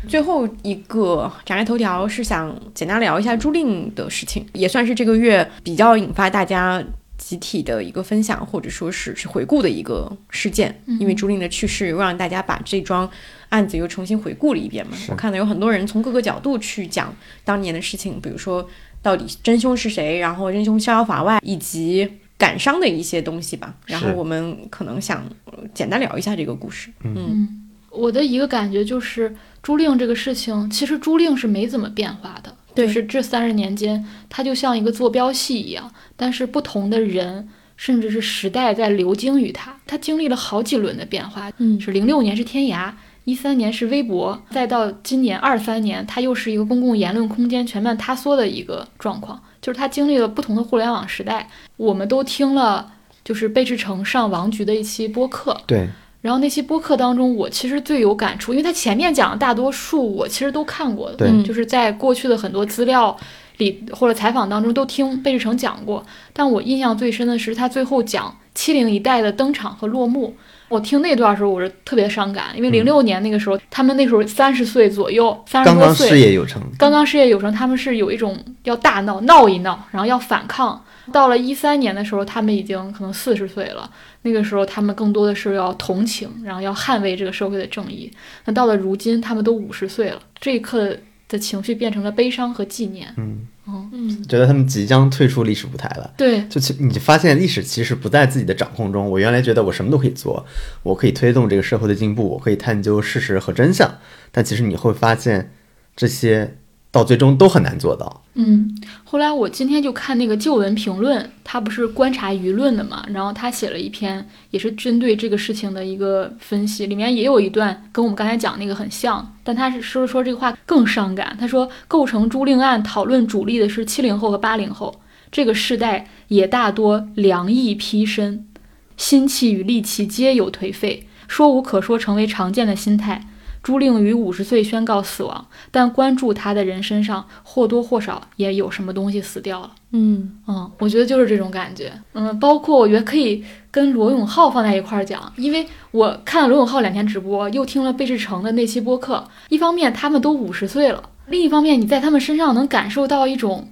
[0.10, 6.84] 最后一个展开头条是想简单聊一下朱令的事情，也算是这个月比较引发大家
[7.18, 13.10] 集体的一个分享或者说是去回顾的一个事件，因为朱令的去世又让大家把这桩
[13.50, 14.98] 案子又重新回顾了一遍嘛。
[15.10, 18.68] 我看到有很多人从各个角度去讲当年的事情，比如说
[19.02, 23.74] 到底真凶是谁，然后真凶逍遥法外，以及感伤的一些东西吧。
[23.86, 26.90] 然后我们可能想呃简单聊一下这个故事。
[27.04, 37.50] 嗯，我的一个感觉就是朱令这个事情，其实朱令是没怎么变化的，对就是这三十年间，它就像一个坐标系一样，但是不同的人。
[37.78, 41.52] 甚至是时代在流经于它，它经历了好几轮的变化。
[41.58, 42.90] 嗯是零六年是天涯，
[43.26, 51.50] 一三年是微博，再到今年二三年，它又是一个公共言论空间全面塌缩的一个状况，就是它经历了不同的互联网时代。
[51.76, 52.94] 我们都听了，
[53.26, 55.90] 就是贝志成上王局的一期播客，对，
[56.26, 63.16] 然后那期播客当中，我其实最有感触，因为他前面讲的大多数我其实都看过的，嗯就是在过去的很多资料
[63.58, 70.36] 里或者采访当中都听贝志成讲过，但我印象最深的是他最后讲七零一代的登场和落幕。
[70.68, 80.84] 我听那段的时候，我是特别伤感，因为零六年那个时候，他们那时候三十岁左右，三十刚刚多岁，事业有成，刚刚事业有成，他们是有一种要大闹闹一闹，然后要反抗。
[81.12, 83.88] 到了一三年的时候，他们已经可能四十岁了。
[84.24, 88.12] 那个时候，他们更多的是要同情，然后要捍卫这个社会的正义。
[88.46, 93.14] 那到了如今，他们都五十岁了，这一刻的情绪变成了悲伤和纪念。
[93.18, 96.14] 嗯，嗯，觉得他们即将退出历史舞台了。
[96.16, 99.10] 对，就其你发现历史其实不在自己的掌控中。
[99.10, 100.46] 我原来觉得我什么都可以做，
[100.84, 103.98] 我可以推动这个社会的进步，我可以探究事实和真相，
[104.32, 105.52] 但其实你会发现
[105.96, 106.58] 这些
[106.96, 108.22] 到最终都很难做到。
[108.36, 121.36] 嗯，后来我今天就看那个旧闻评论，他不是观察舆论的嘛，然后他写了一篇，也是针对这个事情的一个分析，里面也有一段跟我们刚才讲那个很像，但他是说说这个话更伤感。
[121.38, 128.48] 他说，构成朱令案讨论主力的是七零后和八零后，这个世代也大多凉意披身，
[128.96, 133.28] 心气与力气皆有颓废，说无可说，成为常见的心态。
[133.66, 139.72] 朱令于五十岁宣告死亡，但关注他的人身上或多或少也有什么东西死掉了。
[139.92, 141.92] 嗯嗯，我觉得就是这种感觉。
[142.14, 149.28] 嗯，包括我觉得可以跟罗永浩放在一块儿讲，因为我看了罗永浩两天直播，又听了贝志成的那期播客。
[149.50, 153.70] 一方面他们都五十岁了，另一方面你在他们身上能感受到一种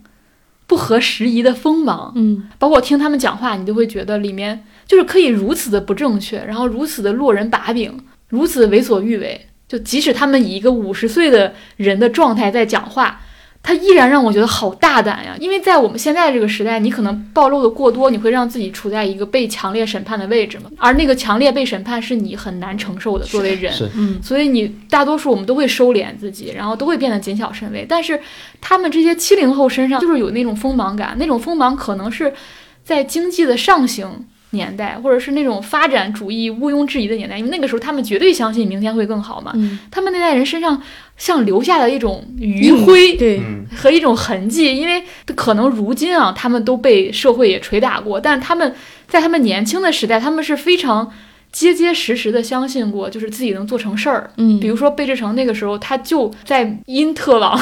[0.65, 2.11] 不合时宜的锋芒。
[2.15, 7.95] 嗯包括听他们讲话，你就会觉得里面就是可以如此的不正确，然后如此的落人把柄，
[8.29, 9.49] 如此为所欲为。
[9.73, 13.19] 就即使他们以一个五十岁的人的状态在讲话，
[13.63, 15.35] 他依然让我觉得好大胆呀！
[15.39, 20.69] 因为在我们现在这个时代，你可能暴露的过多，你会让自己处在一个被强烈审判的位置嘛。
[20.77, 23.73] 而那个强烈被审判是你很难承受的，作为人。
[23.95, 27.83] 嗯所以你大多数我们都会收敛自己，然后都会变得谨小慎微。
[27.89, 28.21] 但是
[28.61, 32.31] 他们这些七零后身上就是有那种锋芒感，那种锋芒可能是
[32.83, 39.51] 在经济的上行年代，或者是那种发展主义毋庸置疑的年代，因为那个时候他们绝对相信明天会更好嘛。
[39.55, 40.81] 嗯，他们那代人身上
[41.17, 43.41] 像留下了一种余晖
[43.75, 45.03] 和一种痕迹，因为
[45.35, 48.73] 可能如今啊，他们都被社会也捶打过，但他们
[49.07, 51.11] 在他们年轻的时代，他们是非常
[51.51, 54.31] 结结实实的相信过，就是自己能做成事儿。
[54.37, 57.59] 嗯，比如说贝志成那个时候，他就在因特网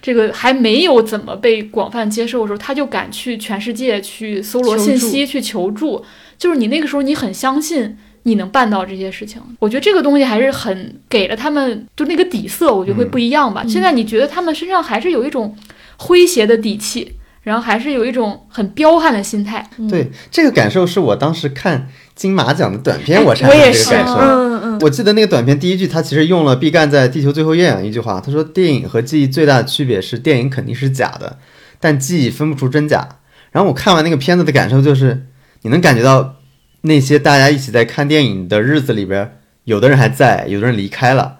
[0.00, 6.04] 这个还没有怎么被广泛接受的时候，他就敢去全世界去搜罗信息、去求助。
[6.42, 9.40] 就是你那个时候，你很相信你能办到这些事情。
[9.60, 13.62] 我觉得这个东西还是很给了他们就那个底色，我觉得会不一样吧。
[13.64, 15.56] 嗯现在你觉得他们身上还是有一种
[15.96, 19.70] 诙谐的底气，然后还是有一种很彪悍的心态。
[19.78, 24.32] 嗯对，这个感受是我当时看金马奖的短片，我产我也是，生的这个感受。
[24.32, 31.38] 嗯嗯我记得那个短片第一句，他其实用了毕赣在《地球最后夜晚》一句话，他说：“电影和记忆最大的区别是，电影肯定是假的，
[31.78, 33.06] 但记忆分不出真假。”
[33.52, 35.26] 然后我看完那个片子的感受就是，
[35.62, 36.36] 你能感觉到
[36.82, 41.36] 那些大家一起在看电影的日子里边，有的人还在，有的人离开了。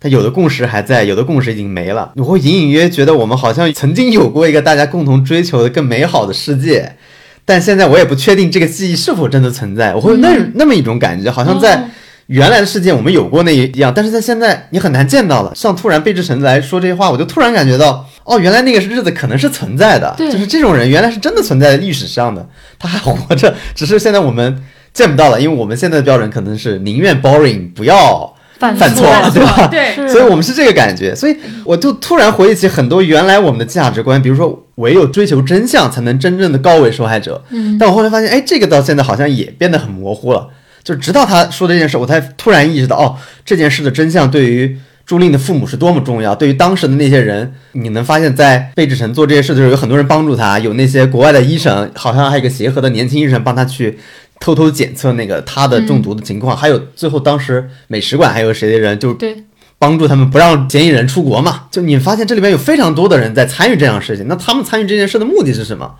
[0.00, 2.12] 但有的共识还在，有的共识已经没了。
[2.16, 6.96] 我会隐隐约约觉得我们好像曾经有过一个大家共同追求的更美好的世界，
[7.44, 9.94] 但现在我也不确定这个记忆是否真的存在。
[9.94, 11.84] 我会有那、那么一种感觉，好像在哦
[12.28, 15.52] 原来的世界我们有过那一样，但是在现在你很难见到了。
[15.54, 22.46] 像突然贝志成来说这些话，我就突然感觉到，哦，原来那个日子可能是存在的，对就是这种人原来是真的存在在历史上的，
[22.78, 24.62] 他还活着，只是现在我们
[24.92, 29.68] 见不到了，因为我们现在的标准可能是宁愿 boring 不要犯犯错错，对吧？
[29.68, 37.42] 对所以我们是这个感觉，所以我就突然回忆起很多原来我们的价值观，比如说唯有追求真相才能真正的高为受害者。
[37.50, 40.48] 嗯，但我后来发现，哎，这个到现在好像也变得很模糊了。
[40.84, 46.34] 就直到他说这件事，我才突然意识到，哦，这件事的真相对于朱令的父母是多么重要。
[46.34, 53.98] 对于当时的那些人，你能发现，在贝志成做这些事的时候，有很多人帮助他，有那些国外的医生，好像还有一个协和的年轻医生帮他去
[54.38, 59.44] 偷偷检测那个他的中毒的情况，还有最后当时美食馆还有谁的人就对，
[59.78, 61.68] 帮助他们不让嫌疑人出国嘛。
[61.70, 65.94] 就你发现这里边有非常多的人在参与这样的事情，那他们参与这件事的目的是什么？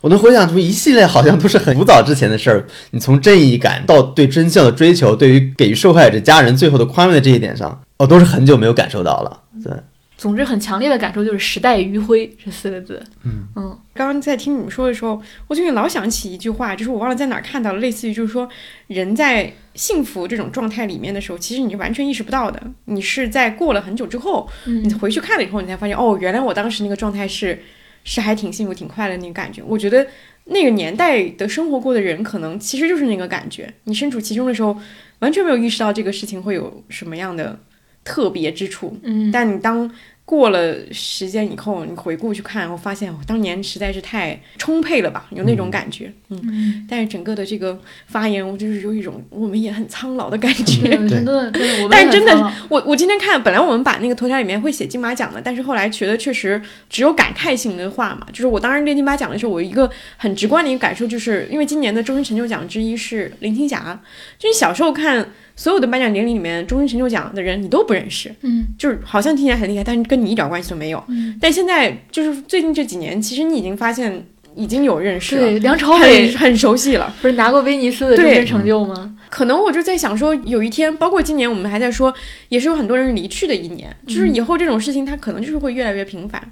[0.00, 2.66] 我能回想出一系列好像都是很古早之前的事儿。
[2.90, 9.42] 你从正义感到对真相的追求，对于给予受害者家人最后的宽慰的这一点上，哦，都是很久没有感受到了。
[9.62, 9.70] 对，
[10.16, 13.02] 总之很强烈的感受就是“时代余晖”这四个字。
[13.24, 18.48] 嗯嗯刚刚在听你们说的时候，我最近老想起一句话，就是我忘了在哪儿看到了，类似于就是说，
[18.86, 27.62] 人在幸福这种状态里面的时候，其实你是完全意识不到的，你是在过了很久之后，你嗯回去看了以后，你才发现，哦，原来我当时那个状态是
[28.04, 29.62] 是还挺幸福、挺快乐的那个感觉。
[29.66, 30.06] 我觉得
[30.44, 33.70] 那个年代的生活过的人，可能其实就是那个感觉。
[33.84, 34.74] 你身处其中的时候，
[35.18, 37.58] 完全没有意识到这个事情会有什么样的
[38.04, 38.98] 特别之处。
[39.02, 39.90] 嗯，但你当
[40.24, 46.12] 过了时间以后，你回顾去看，我发现我当年实在是太充沛了吧，有那种感觉。
[46.28, 50.82] 嗯，嗯，但是整个的这个发言，我就是有一种我们也很苍老的感觉。
[50.82, 58.24] 对真的真的，我们但是真的我我今天看，本来我们把那个头条里面会写金马奖的，但是后来觉得确实只有感慨性的话嘛。
[58.32, 64.00] 就是我当时列金马奖的时候，我一个很直观的一个感受，就是因为今年的终身成就奖之一是林青霞，
[64.38, 71.02] 就是小时候看所有的颁奖典礼里面终身成就奖的人，你都不认识，嗯就是好像听起来很厉害，但是跟你一点关系都没有。
[71.08, 77.14] 嗯，但现在就是最近这几年，其实你已经发现已经有认识了，对，梁朝伟很很熟悉了。
[77.20, 79.16] 不是拿过威尼斯的终对身成就吗？
[79.28, 82.12] 可能我就在想说，有一天，包括今年我们还在说，
[82.48, 86.42] 也是有很多人离去的一年，就是以后这种事情它可能就是会越来越频繁。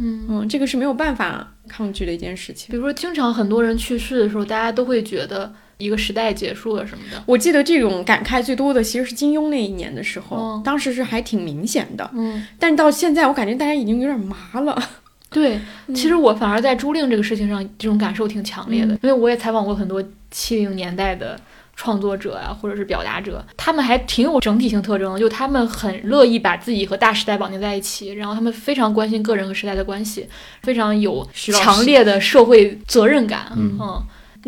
[0.00, 2.70] 嗯，嗯，这个是没有办法抗拒的一件事情。
[2.70, 7.22] 比如说，经常很多人去世的时候，大家都会觉得一个时代结束了什么的。
[7.26, 14.76] 我记得这种感慨最多的其实是金庸那一年的时候，哦当时是还挺明显的，嗯，但到现在我感觉大家已经有点麻了。
[15.30, 15.60] 对，
[15.94, 21.38] 其实我反而在朱令这个事情上，这种感受挺强烈的，因为我也采访过很多七零年代的。
[21.80, 30.26] 创作者啊，或者是表达者，他们还挺有整体性特征的，就他们很乐意把自己和大时代绑定在一起，然后他们非常关心个人和时代的关系，
[30.60, 33.52] 非常有强烈的社会责任感。
[33.54, 34.02] 嗯嗯，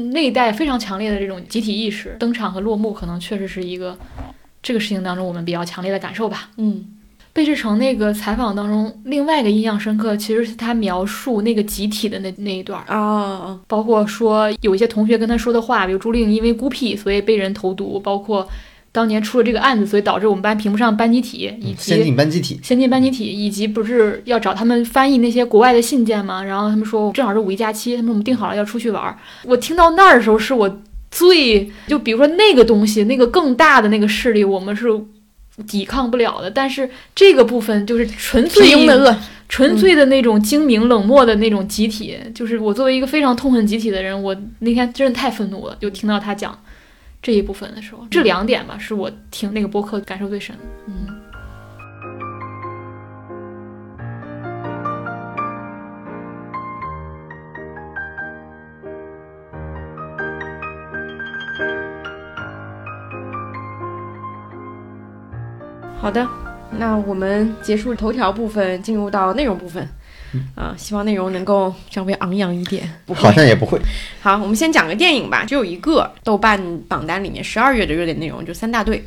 [0.08, 3.96] 那一代非常强烈的这种集体意识，登场和落幕可能确实是一个
[4.62, 6.50] 这个事情当中我们比较强烈的感受吧。
[6.56, 6.96] 嗯
[7.32, 18.46] 贝志成那个采访当中，另外一个印象深刻，其实是他描述那个集体的那那一段儿，啊，包括说有一些同学跟他说的话，比如朱令因为孤僻所以被人投毒，包括
[18.92, 26.42] 当年出了这个案子，所以导致我们班评不上班集体，以及先进班集体，先进班集体，以及不是要找他们翻译那些国外的信件吗？
[26.42, 29.16] 然后他们说正好是五一假期，他们我们定好了要出去玩儿。
[29.44, 34.88] 我听到那儿的时候，是我最就比如说那个东西，那个更大的那个势力，我们是
[35.68, 36.50] 抵抗不了的。
[36.50, 39.16] 但是这个部分就是纯粹的恶，
[39.48, 46.56] 纯粹的那种精明冷漠的那种集体，就是我作为一个非常痛恨集体的人，我那天真的太愤怒了，就听到他讲
[47.22, 50.62] 这一部分的时候，这两点吧，是我听那个播客感受最深的。
[50.86, 51.06] 嗯。
[66.00, 66.26] 好的，
[66.70, 69.86] 那我们结束头条部分，进入到内容部分。
[70.54, 72.88] 啊，希望内容能够稍微昂扬一点。
[73.06, 73.80] 不会好像也不会。
[74.20, 79.04] 好，我们先讲个电影吧，只有一个豆瓣榜单里面十二月的热点内容就三大队。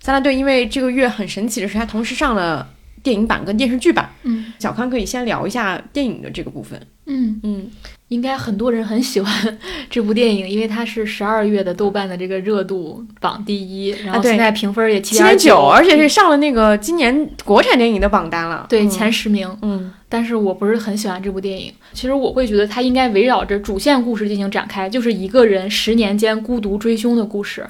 [0.00, 2.68] 三大队因为这个月很神奇的是，它同时上了
[3.04, 4.10] 电影版跟电视剧版。
[4.24, 6.80] 嗯小康可以先聊一下电影的这个部分。
[7.06, 7.70] 嗯，嗯，
[8.08, 9.58] 应该很多人很喜欢
[9.90, 18.64] 这部电影，因为它是十二月的豆瓣的这个热度榜第一，然后现在评分也七七点九，九，而且是上了那个今年国产电影的榜单了。
[18.70, 19.54] 对嗯前十名。
[19.60, 21.72] 嗯但是我不是很喜欢这部电影。
[21.92, 27.66] 其实我会觉得它应该围绕着主线故事进行展开，就是一个人十年间孤独追凶的故事。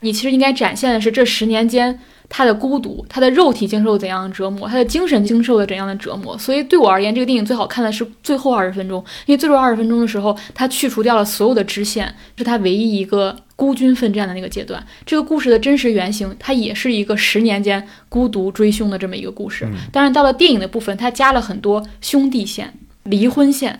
[0.00, 6.36] 你其实应该展现的是这十年间他的孤独，他的肉体经受怎样的折磨，他的精神经受了怎样的折磨。
[6.36, 14.84] 所以对我而言，这个电影最好看的是最后二十分钟，因为最后二十分钟的时候，他去除掉了所有的支线，是他唯一一个孤军奋战的那个阶段。
[15.04, 19.66] 这个故事的真实原型，它也是一个十年间孤独追凶的这么一个故事。
[19.92, 22.74] 当然，到了电影的部分，它加了很多兄弟线、
[23.04, 23.78] 离婚线、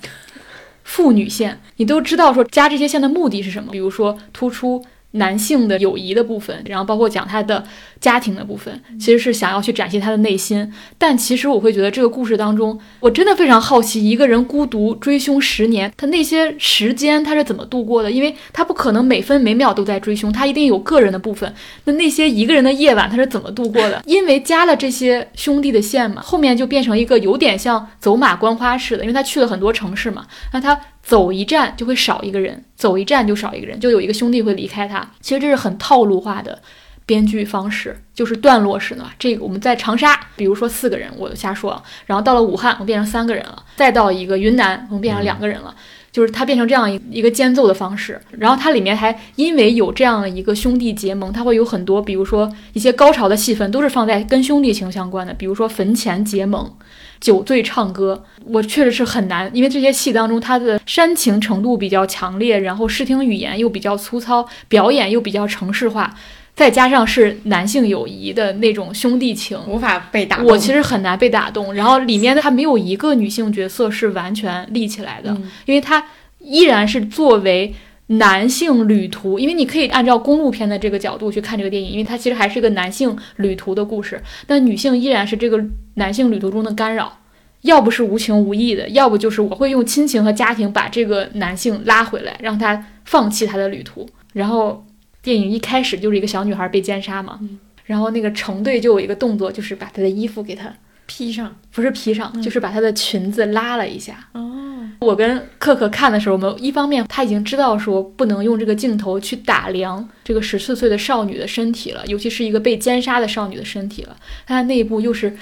[0.85, 3.73] 父女线，你都知道说加这些线的目的是什么？
[3.73, 4.83] 比如说突出
[5.17, 7.65] 男性的友谊的部分，然后包括讲他的
[8.01, 10.73] 家庭的部分，其实是想要去展现他的内心。
[10.97, 18.11] 但其实我会觉得这个故事当中，我真的非常好奇，一个人孤独追凶十年，他那些时间他是怎么度过的？
[18.11, 21.53] 因为他不可能每分每秒都在追凶，他一定有个人的部分。
[21.85, 24.03] 那那些一个人的夜晚他是怎么度过的？
[24.07, 35.09] 因为加了这些兄弟的线嘛，后面就变成一个有点像走马观花似的，因为他去了很多城市嘛，那他走一站就会少一个人，走一站就少一个人，就有一个兄弟会离开他。
[35.21, 36.61] 其实这是很套路化的
[37.07, 39.13] 编剧方式，就是段落式的嘛。
[39.17, 45.73] 这个我们在长沙，比如说四个人，我瞎说，然后到了武汉，我变成三个人了，再到一个云南，我们变成两个人了。
[46.11, 56.75] 就是它变成这样一一个间奏的方式，然后它里面还因为有这样的一个兄弟结盟，它会有很多，比如说一些高潮的戏份都是放在跟兄弟情相关的，比如说坟前结盟、
[57.21, 66.15] 酒醉唱歌，我确实是很难，因为这些戏当中他的煽情程度比较强烈，然后视听语言又比较粗糙，表演又比较城市化，
[66.55, 70.47] 再加上是男性友谊的那种兄弟情，无法被打动。
[70.47, 71.75] 我其实很难被打动。
[71.75, 76.05] 然后里面的它没有一个女性角色是完全立起来的，嗯因为他
[76.41, 77.75] 依然是作为
[78.09, 85.63] 男性旅途，因为你可以按照公路片的这个角度去看这个电影，因为它其实还是一个男性旅途的故事，但女性依然是这个
[85.95, 87.21] 男性旅途中的干扰。
[87.63, 94.09] 要不是无情无义的，要不就是我会用亲情和家庭把这个男性拉回来，让他放弃他的旅途。
[94.35, 94.85] 然后
[95.21, 97.41] 电影一开始就是一个小女孩被奸杀嘛，
[97.87, 100.73] 然后那个成队就有一个动作，就是把她的衣服给她
[101.07, 101.55] 披上。
[101.73, 104.15] 不是披上，就是把她的裙子拉了一下。
[104.33, 114.17] 哦，我跟可可看的时候，我们一方面他已经知道说不能用这个镜头去打量这个十四岁的少女的身体了，尤其是一个被奸杀的少女的身体了。
[114.47, 115.37] 他那一步又是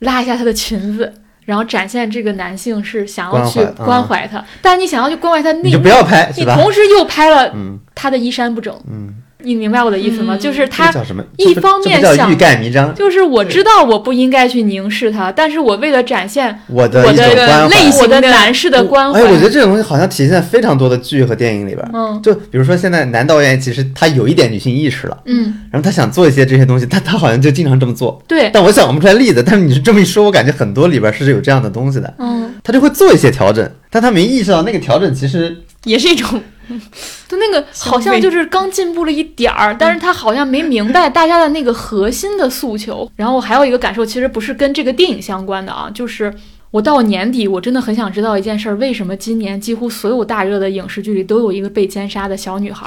[0.00, 7.78] 拉一下她的裙子，然后展现这个男性是想要去关怀她，但你想要去关怀她，那你就不要拍，你同时又拍了嗯。
[7.94, 9.12] 她的衣衫不整，嗯，
[9.48, 10.36] 你明白我的意思吗？
[10.36, 10.92] 嗯就是他？
[11.36, 17.68] 一方面想欲盖弥彰，就是我知道我不应该去凝视他，但是我为了展现我的一我的种关怀。
[17.68, 21.90] 类型我的的男士的关怀，哎，我觉得这种东西好像体现在非常多的剧和电影里边儿。
[21.94, 28.22] 嗯就比如说现在男导演其实他有一点女性意识了，嗯，然后他想做一些这些东西，但他好像就经常这么做。
[28.28, 36.42] 对，但我想不出来例子，但是你是这么一说，我感觉很多里边是有这样的东西的，嗯，他就会做一些调整，但他没意识到那个调整其实也是一种
[37.26, 43.10] 就那个好像就是刚进步了一点儿，但是他好像没明白 大家的那个核心的诉求。
[43.16, 46.32] 然后我还有一个感受，其实不是跟这个电影相关的啊，就是
[46.70, 52.86] 我到年底，我真的很想知道一件事儿：为什么今年几乎所有大热的影视剧里都有一个被奸杀的小女孩，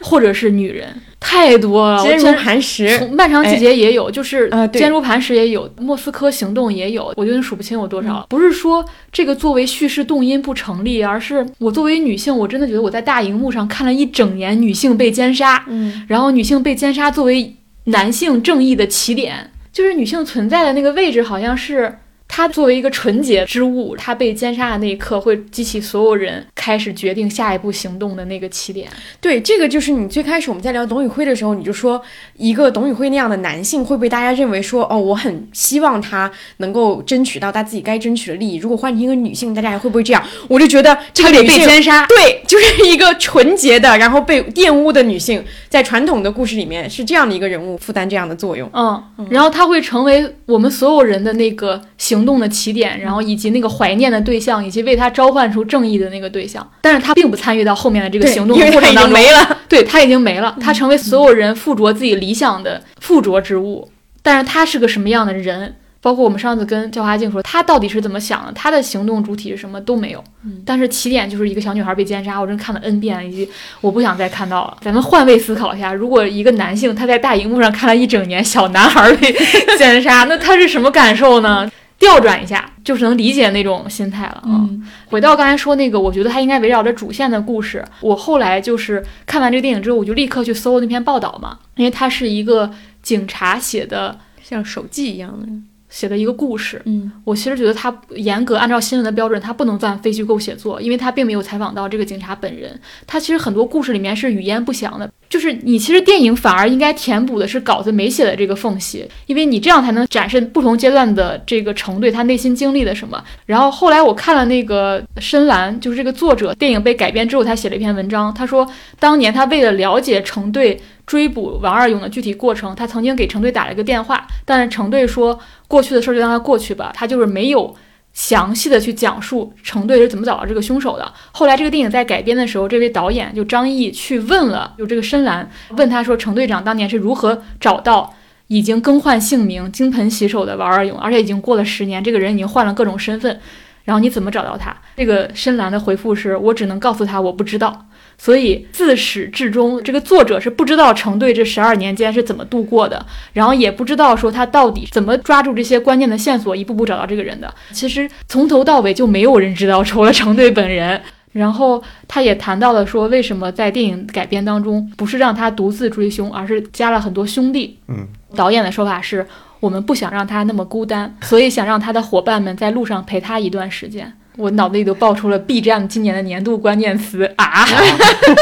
[0.00, 0.88] 或者是女人，
[1.18, 2.00] 太多了。
[2.00, 2.96] 我 坚如磐石。
[2.96, 8.24] 从漫长季节也有，就是呃坚如磐石也有，莫斯科行动也有，我觉得数不清有多少。
[8.28, 17.56] 不是说这个作为叙事动因不成立，而是我作为女性，我真的觉得我在大荧幕上看了一整年女性被奸杀，嗯，然后女性被奸杀作为
[17.86, 21.98] 男性正义的起点，就是女性存在的那个位置，好像是
[22.38, 28.86] 他作为一个纯洁之物，他被奸杀的那一刻，会激起所有人开始决定下一步行动的那个起点。
[29.22, 31.98] 对，这个就是你最开始我们在聊董宇辉的时候，你就说
[32.36, 38.56] 一个董宇辉那样的男性会被大家认为说，哦，我很希望他能够争取到他自己该争取的利益。
[38.58, 40.22] 如果换成一个女性，大家还会不会这样？
[40.46, 42.04] 我就觉得这个得女性被奸杀。
[42.06, 48.68] 对， 就是一个纯洁的，然后被玷污的女性，在传统的故事里面是这样的一个人物，负担这样的作用。
[48.74, 56.57] 嗯，然后他会成为我们所有人的那个行动的起点，然后以及那个怀念的对象，以及为他召唤出正义的那个对象。
[56.82, 59.58] 但是他并不参与到后面的这个行动过程当中，经没了。
[59.68, 63.90] 对他已经没了，他成为所有人附着自己理想的附着之物。
[64.22, 65.76] 但是他是个什么样的人？
[66.00, 68.52] 包括我们上次跟焦华静说，他到底是怎么想的？
[68.52, 70.22] 他的行动主体是什么都没有。
[70.64, 73.48] 但是起点就是一个小女孩被奸杀，我真看了 N 遍，以及
[73.80, 74.76] 我不想再看到了。
[74.80, 79.36] 咱们换位思考一下，如果一个男性他在大荧幕上看了一整年小男孩被
[79.76, 81.68] 奸杀，那他是什么感受呢？
[81.98, 84.44] 调转一下，就是能理解那种心态了啊。
[84.46, 87.84] 嗯回到刚才说那个，我觉得他应该围绕着主线的故事。
[88.00, 92.70] 我后来就是看完这个电影之后，我就立刻去搜那篇报道嘛，因为它是一个
[93.02, 95.46] 警察写的像手记一样的，
[95.88, 96.80] 写的一个故事。
[96.84, 102.78] 嗯我其实觉得他严格按照新闻的标准，他不能算非虚构写作，因为他并没有采访到这个警察本人。
[103.06, 113.22] 他其实很多故事里面是语焉不详的，就是你其实电影反而应该填补的是稿子没写的这个缝隙，因为你这样才能展示不同阶段的这个程队他内心经历了什么。
[113.46, 118.66] 然后后来我看了那个深蓝，就是这个作者，电影被改编之后，他写了一篇文章，他说
[118.98, 127.76] 当年他为了了解程队追捕王二勇的具体过程，他曾经给程队打了一个电话，但是程队说过去的事儿就让它过去吧，他就是没有。
[128.18, 131.12] 详细的去讲述程队是怎么找到这个凶手的。
[131.30, 138.12] 后来这个电影在改编的时候，这位导演就张译去问了，就这个深蓝问他说，程队长当年是如何找到
[138.48, 143.38] 已经更换姓名、金盆洗手的王二勇，而且已经过了十年，这个人已经换了各种身份，
[143.84, 144.76] 然后你怎么找到他？
[144.96, 147.86] 那个深蓝的回复是我只能告诉他我不知道。
[148.18, 157.54] 所以自始至终，这个作者是不知道成队这十二年间是怎么度过的，然后也不知道说他到底怎么抓住这些关键的线索，一步步找到这个人的。
[157.72, 161.00] 其实从头到尾就没有人知道，除了成队本人。
[161.32, 167.78] 然后他也谈到了说，为什么在电影改编当中不是让他独自追凶，而是加了很多兄弟。
[167.86, 169.24] 嗯，导演的说法是
[169.60, 174.10] 我们不想让他那么孤单，所以想让他的伙伴们在路上陪他一段时间。
[174.38, 177.66] 我脑子里都爆出了 B 站今年的年度关键词啊！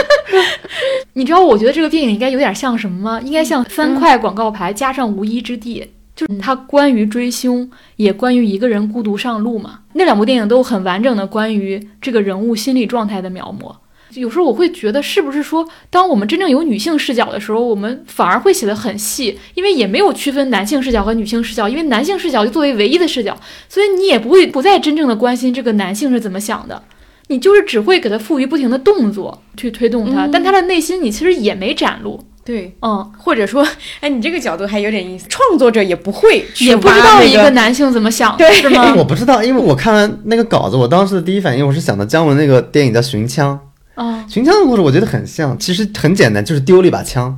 [1.14, 3.20] 你知道，我觉得这个电影应该有点像什么吗？
[3.24, 9.78] 应该像三块广告牌加上无一之地，就是它关于追凶，也关于一个人孤独上路嘛。
[9.94, 13.74] 那两部电影都很完整的关于这个人物心理状态的描摹。
[14.16, 23.36] 有时候我会觉得，是不是说，当我们真正有女性视角的时候，我们反而会写得很细，因为也没有区分男性视角和女性视角，因为男性视角就作为唯一的视角，
[23.68, 26.82] 所以你也不会不再真正的关心这个男性是怎么想的，
[27.28, 33.66] 你就是只会给他赋予不停的动作去推动他，嗯但他的内心你其实也没展露，对，嗯，或者说，
[34.00, 38.52] 哎，你这个角度还有点意思，创作者也不会去也不知道一个男性怎么想，对。
[38.52, 38.94] 是吗？
[38.96, 43.54] 我不知道，因为我看完那个稿子，我当时的第一反应我是想到姜文那个电影叫《寻枪》，
[43.96, 47.36] 啊，寻枪的故事我觉得很像，其实很简单，就是丢了一把枪，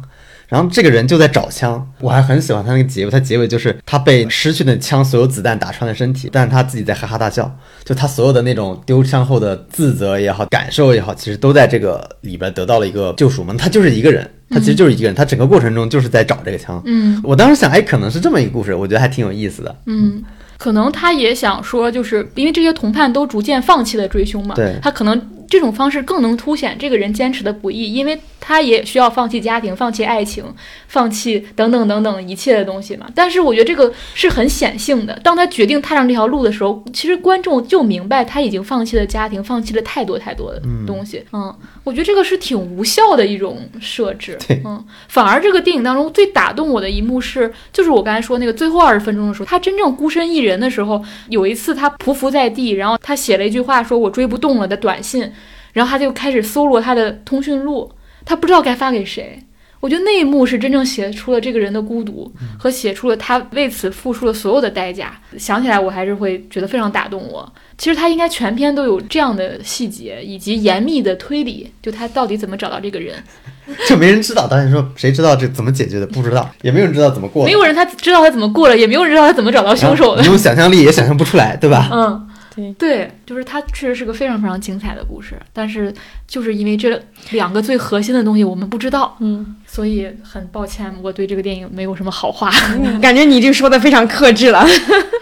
[0.49, 1.89] 然后这个人就在找枪。
[2.01, 7.51] 我还很喜欢他那个结尾，他结尾就是他被失去的枪所有子弹打穿了身体，但是他自己在哈哈大笑，
[7.85, 13.55] 就他所有的那种丢枪后的自责也好，感受也好，其实都在这个里边得到了一个救赎嘛。
[13.57, 16.83] 他就是一个人，他其实就是一个人，他整个过程中就是在找这个枪。
[16.87, 19.77] 嗯我当时想，哎，可能是这么一个故事，我觉得还挺有意思的。
[19.87, 20.25] 嗯。
[20.57, 25.17] 可能他也想说，就是因为这些同伴都逐渐放弃了追凶嘛，对他可能
[25.49, 30.45] 这种方式更能凸显这个人坚持的不易，因为他也需要放弃家庭、放弃爱情、
[30.87, 33.07] 放弃等等等等一切的东西嘛。
[33.15, 41.25] 但是我觉得这个是很显性的，当他决定踏上这条路的时候，其实观众就明白他已经放弃了家庭，放弃了太多太多的东西。
[41.33, 44.37] 嗯我觉得这个是挺无效的一种设置。
[44.47, 55.33] 对嗯，反而这个电影当中最打动我的一幕是，就是我刚才说那个最后二十分钟的时候，他真正孤身一人的时候，有一次他匍匐在地，然后他写了一句话说“我追不动了”的短信，
[55.73, 57.91] 然后他就开始搜罗他的通讯录，
[58.25, 59.43] 他不知道该发给谁。
[59.81, 65.13] 我觉得那一幕是真正写出了这个人的孤独，和写出了他为此付出了所有的代价。
[65.39, 67.53] 想起来我还是会觉得非常打动我。
[67.77, 73.15] 其实他应该全篇都有这样的细节，以及严密的推理，就他到底怎么找到这个人。
[73.87, 76.07] 就没人知道，导演说谁知道这怎么解决的？
[76.09, 77.47] 不知道，也没有人知道怎么过的。
[77.47, 80.27] 没有人他知道他怎么过了，也没有人知道他怎么找到凶手的你。
[80.27, 81.89] 用想象力也想象不出来，对吧？
[81.93, 82.28] 嗯，
[82.59, 85.95] 对对，就是它确实是个非常非常精彩的故事，但是
[86.27, 87.01] 就是因为这
[87.31, 92.51] 两个最核心的东西我们不知道，嗯，所以很抱歉，我对这个电影没有什么好话。
[93.01, 94.67] 感觉你这说的非常克制了。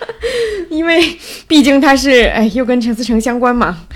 [0.71, 1.17] 因为
[1.47, 3.87] 毕竟他是哎，又跟陈思诚相关嘛。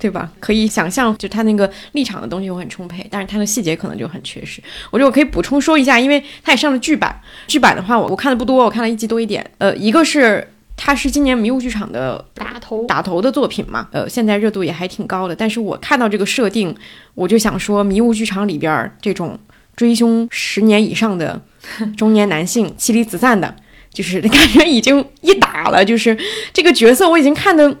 [0.00, 0.30] 对吧？
[0.38, 4.62] 可以想象，就他那个立场的东西会很充沛，但是他的细节可能就很缺失。
[4.92, 7.20] 我觉得我可以补充说一下，因为他也上了剧版。
[7.48, 9.44] 剧版的话，我我看的不多，我看了一集多一点。
[9.58, 10.46] 呃，一个是
[10.80, 15.34] 它是今年迷雾剧场的打头打头的作品嘛，呃，现在热度也还挺高的。
[15.34, 16.74] 但是我看到这个设定，
[17.14, 19.38] 我就想说，迷雾剧场里边这种
[19.76, 21.42] 追凶十年以上的
[21.96, 23.54] 中年男性妻离子散的，
[23.92, 26.16] 就是 感觉已经一打了，就是
[26.52, 27.76] 这个角色我已经看的。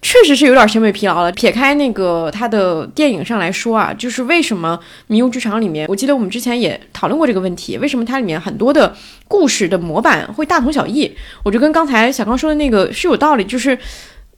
[0.00, 1.32] 确实是有点审美疲劳了。
[1.32, 4.78] 撇开那个他的电影上来说啊，就是为什么
[5.08, 8.94] 《迷雾剧场》里面，我记得我们之前也讨论过这个问题，为什么它里面很多的
[9.26, 11.12] 故事的模板会大同小异？
[11.42, 13.76] 我觉得跟刚才小刚说的那个是有道理，就是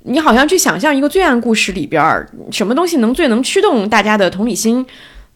[0.05, 4.85] 你好像去想象一个罪案故事里边，什么东西能最能驱动大家的同理心。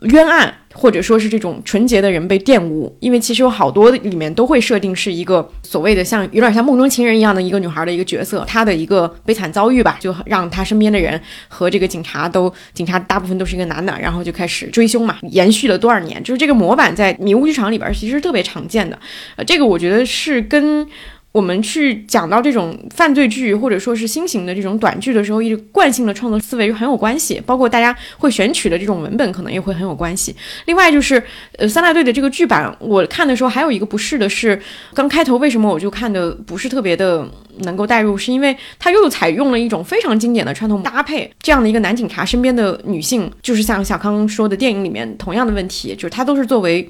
[0.05, 18.99] 冤案，或者说是这种纯洁的人被玷污，因为其实有好多里面都会设定是一个所谓的像有点像梦中情人一样的一个女孩的一个角色，她的一个悲惨遭遇吧，就让她身边的人和这个警察都，警察大部分都是一个男的，然后就开始追凶嘛，延续了多少年，就是这个模板在迷雾剧场里边其实特别常见的，
[19.37, 20.87] 呃，这个我觉得是跟。
[21.35, 30.33] 我们去讲到这种犯罪剧或者说是新型的这种短剧的时候，一直惯性的创作思维就很有关系，包括大家会选取的这种文本可能也会很有关系。
[30.67, 31.21] 另外就是，
[31.59, 34.57] 呃，三大队的这个剧版，我看的时候还有一个不适的是，
[34.95, 37.29] 刚开头为什么我就看的不是特别的
[37.65, 46.89] 能够带入，是因为它又采用了一种非常经典的传统搭配，这样的一个男警察身边的女性，就是像小康说的电影里面同样的问题，就是他都是作为。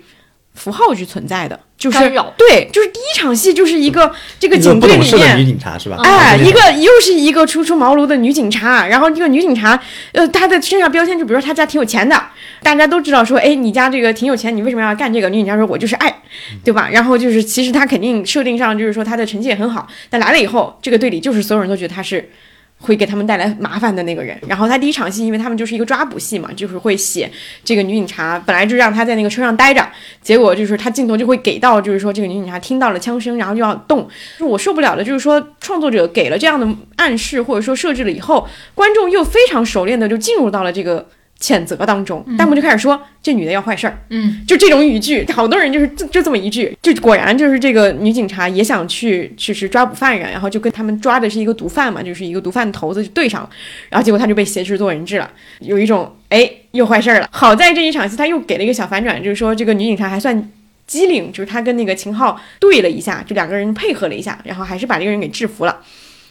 [0.54, 1.98] 符号去存在的，就是
[2.36, 5.98] 对，就是第一场戏就是一个这个警队里面女警察是吧？
[6.04, 9.78] 哎，一个又是一个初出茅庐的女警察，然后这个女警察，
[10.12, 12.20] 呃，她的身上标签就比如说她家挺有钱的，
[12.62, 15.28] 大家都知道说，哎，你家这个挺有钱，你为什么要干这个？
[15.28, 16.22] 女警察说，我就是爱，
[16.62, 16.88] 对吧？
[16.90, 22.30] 然后就是其实她肯定设定上就是说她的成绩也很好，但来了以后，这个队里就是所有人都觉得她是。
[22.78, 27.30] 会给他们带来麻烦的那个人，然后他第一场戏，因为他们就是一个抓捕戏嘛，就是会写
[27.64, 29.86] 这个女警察本来就让他在那个车上待着，
[30.20, 34.06] 结果就是他镜头就会给到，就是说这个女警察听到了枪声，然后就要动。
[34.40, 41.08] 我受不了的就是说创作者给了这样的暗示或者说设置了以后，观众又非常熟练的就进入到了这个。
[41.40, 53.50] 谴责当中，弹幕就开始说这女的要坏事儿，嗯，就这种语句，好多人就是就就这么一句，就果然就是这个女警察也想去去是抓捕犯人，然后就跟他们抓的是一个毒贩嘛，就是一个毒贩头子就对上了，
[53.90, 55.30] 然后结果他就被挟持做人质了，
[55.60, 57.28] 有一种哎又坏事儿了。
[57.30, 60.50] 好在这一场戏他又给了一个小反转，就是说这个女警察还算
[60.86, 65.80] 机灵，就是她跟那个秦昊对了一下，就两个人配合了一下，然后还是把这个人给制服了。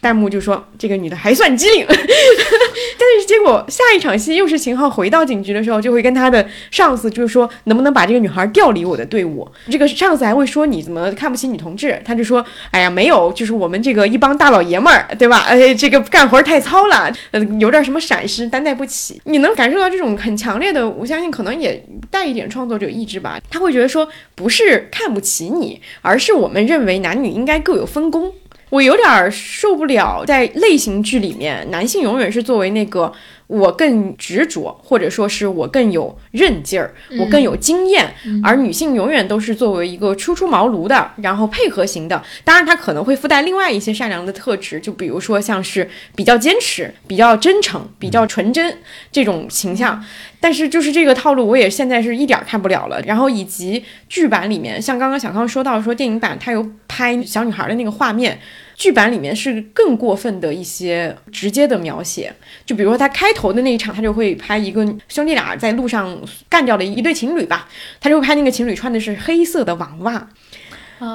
[0.04, 9.50] 弹幕就说这个女的还算机灵， 但是结果下一场戏又是秦昊回到警局的时候，就会跟他的上司就是说能不能把这个女孩调离我的队伍。
[9.72, 12.00] 这个上司还会说你怎么看不起女同志？
[12.04, 15.46] 他就说哎呀没有，就是我们这个一帮大老爷们儿对吧？
[15.48, 19.22] 哎这个干活太糙了，呃有点什么闪失担待不起。
[19.24, 21.82] 你能感受到这种很强烈的，我相信可能也
[22.12, 23.40] 带一点创作者意志吧。
[23.50, 28.34] 他会觉得说不是看不起你，而是我们认为男女应该各有分工。
[28.74, 33.14] 我有点受不了，在类型剧里面，男性永远是作为那个
[33.48, 38.14] 我更执着，或者说是我更有韧劲儿，我更有经验，
[38.44, 42.24] 而女性永远都是作为一个初出茅庐的，然后配合型的。
[42.44, 48.78] 当然，她可能会附带另外一些善良的特质，就比如说像是比较坚持、比较真诚、比较纯真
[49.12, 50.04] 这种形象。
[50.40, 53.02] 但是就是这个套路，我也现在是一点看不了了。
[53.04, 58.40] 然后以及剧版里面，像刚刚小康说到说电影版它有拍小女孩的那个画面。
[58.76, 62.34] 剧版里面是更过分的一些直接的描写，
[62.66, 66.20] 就比如说他开头的那一场，他就会拍一个兄弟俩在路上
[66.50, 67.68] 干掉了一对情侣吧，
[68.02, 70.28] 他就会拍那个情侣穿的是黑色的网袜，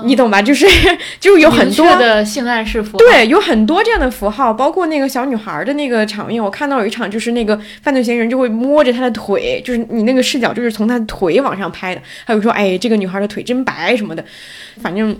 [0.04, 0.40] 你懂吧？
[0.40, 0.66] 就是
[1.18, 14.24] 就是有很多的性暗示符号，对，有很多这样的符号，包括那个小女孩的那个场面，我看到有一场就是那个犯罪嫌疑人就会摸着她的腿，就是你那个视角就是从她的腿往上拍的，还有说哎这个女孩的腿真白什么的，
[14.80, 15.16] 反正。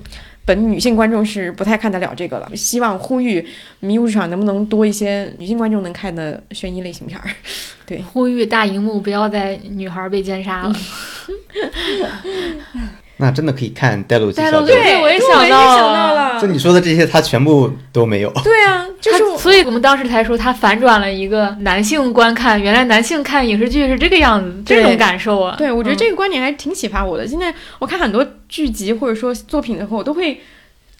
[0.48, 3.46] 本女性观众是不太看得了这个了，希望呼吁
[3.80, 7.28] 迷雾市场能不能多一些女性观众能看的悬疑类型片儿。
[7.84, 10.74] 对，呼吁大荧幕不要再女孩被奸杀了。
[13.18, 14.74] 那真的可以看《戴露西小队》。
[14.82, 16.40] 对，我也想到了。
[16.40, 18.30] 就你说的这些，他全部都没有。
[18.44, 25.56] 对啊，就是所以我们当时才说他反转了一个男性观看，原来男性看影视剧是这个样子，这种感受啊。
[25.58, 27.26] 对，我觉得这个观点还挺启发我的。
[27.26, 30.40] 现在我看很多剧集或者说作品的时候，我都会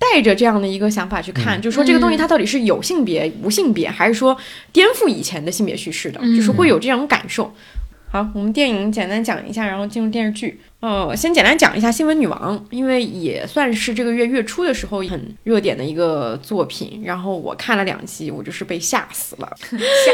[0.01, 4.37] 带着这样的一个想法去看，就说这个东西它到底是有性别、无性别，还是说
[4.73, 7.55] 颠覆以前的性别叙事的，就是会有这种感受。
[8.11, 10.59] 好，我们电影简单讲一下，然后进入电视剧。
[10.81, 17.03] 呃，先简单讲一下《新闻女王》，因为也算是这个月月初的时候很热点的一个作品。
[17.05, 19.53] 然后我看了两集，我就是被吓死了，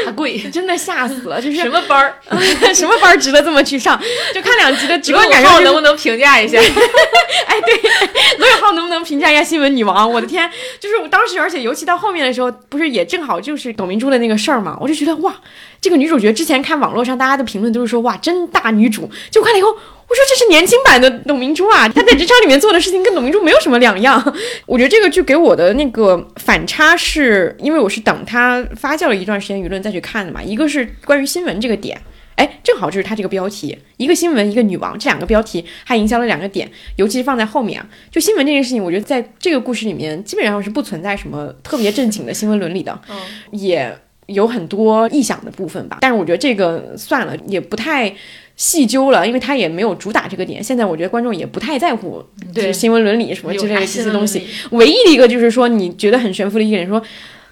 [0.03, 1.39] 下跪， 真的吓死了。
[1.39, 2.15] 就是什么班儿？
[2.73, 4.01] 什么班儿值得这么去上？
[4.33, 6.57] 就看两集的直观感受、就是，能不能评价一下？
[6.57, 7.91] 哎，对，
[8.39, 10.09] 罗永浩能不能评价一下《新闻女王》？
[10.11, 10.49] 我的天，
[10.79, 15.35] 就是我当时，而且尤其到后面的时候，不是也正好就是董明珠的那个事儿嘛，我就觉得哇，
[15.79, 19.77] 这个女主角之前看网络上大家的评论都是说哇，真大女主，就看了以后。
[20.07, 24.21] 我说这是年轻版的董明珠啊，她在职场里面做的事情跟董明珠没有什么两样。
[24.67, 30.41] 我觉得这个剧给我的那个反差是，因为我是等它发酵了一段时间舆论再去看的嘛。
[30.43, 31.99] 一个是关于新闻这个点，
[32.35, 37.87] 哎，正好就是它这个标题，一个新闻，一个女王，这两个标题还营销了两个点，尤其是放在后面啊。
[38.11, 43.17] 就新闻这件事情，我觉得在这个故事里面基本上是不存在什么特别正经的新闻伦理的，嗯，
[43.51, 43.97] 也
[44.27, 45.97] 有很多臆想的部分吧。
[46.01, 48.15] 但是我觉得这个算了，也不太。
[48.55, 50.63] 细究了，因为他也没有主打这个点。
[50.63, 54.47] 现在我觉得观众也不太在乎，就是新闻伦理什么之类的这些东西。
[54.71, 57.01] 唯一的一个就是说，你觉得很悬浮的一个人说，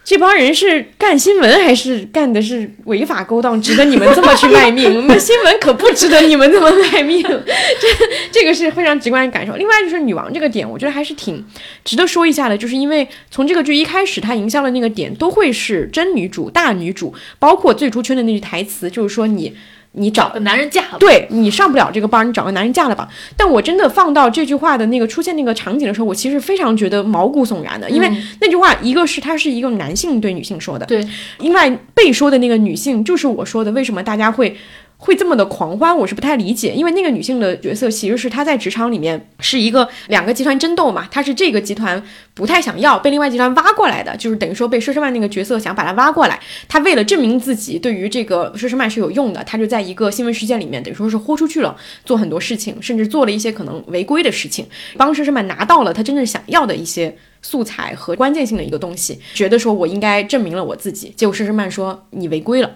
[0.05, 5.05] 这帮人是干新闻还是干的是违法勾当，值得你们这么去卖命？
[5.07, 7.21] 那新闻可不值得你们这么卖命。
[7.23, 7.87] 这
[8.31, 9.55] 这个是非常直观的感受。
[9.55, 11.45] 另外就是女王这个点，我觉得还是挺
[11.83, 19.53] 值得说一下的，就是因为从这个剧一开始，它营销的那个点都会是真女主、大女主，包括最初圈的那句台词，就是说你。
[19.93, 23.07] 你找个男人嫁了，对你上不了这个班，你找个男人嫁了吧。
[23.37, 31.07] 但我真的放到这句话的那个出现那个场景的时候，我其实非常觉得毛骨悚然的，因为那句话一个是它是一个男性对女性说的，对，
[31.39, 34.55] 另外被说的那个女性就是我说的，为什么大家会？
[35.03, 42.01] 会这么的狂欢，我是不太理解，因为那个女性的角色其实是她在职场里面是一个两个集团争斗嘛，她是这个集团
[42.33, 46.39] 不太想要被另外集团挖过来的，就是等于说被佘诗曼那个角色想把她挖过来，
[46.69, 51.75] 她为了证明自己对于这个佘诗曼是有用的，她就在一个新闻事件里面等于说是豁出去了，
[52.05, 62.71] 做很多事情，甚至做了一些可能违规的事情，帮佘诗曼拿到了她真正想要的一些素材和关键性的一个东西，觉得说我应该证明了我自己，结果佘诗曼说你违规了，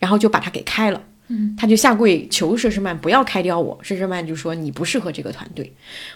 [0.00, 1.00] 然后就把他给开了。
[1.56, 5.72] 他就下跪求佘诗曼不要开掉我，佘诗曼就说你不适合这个团队。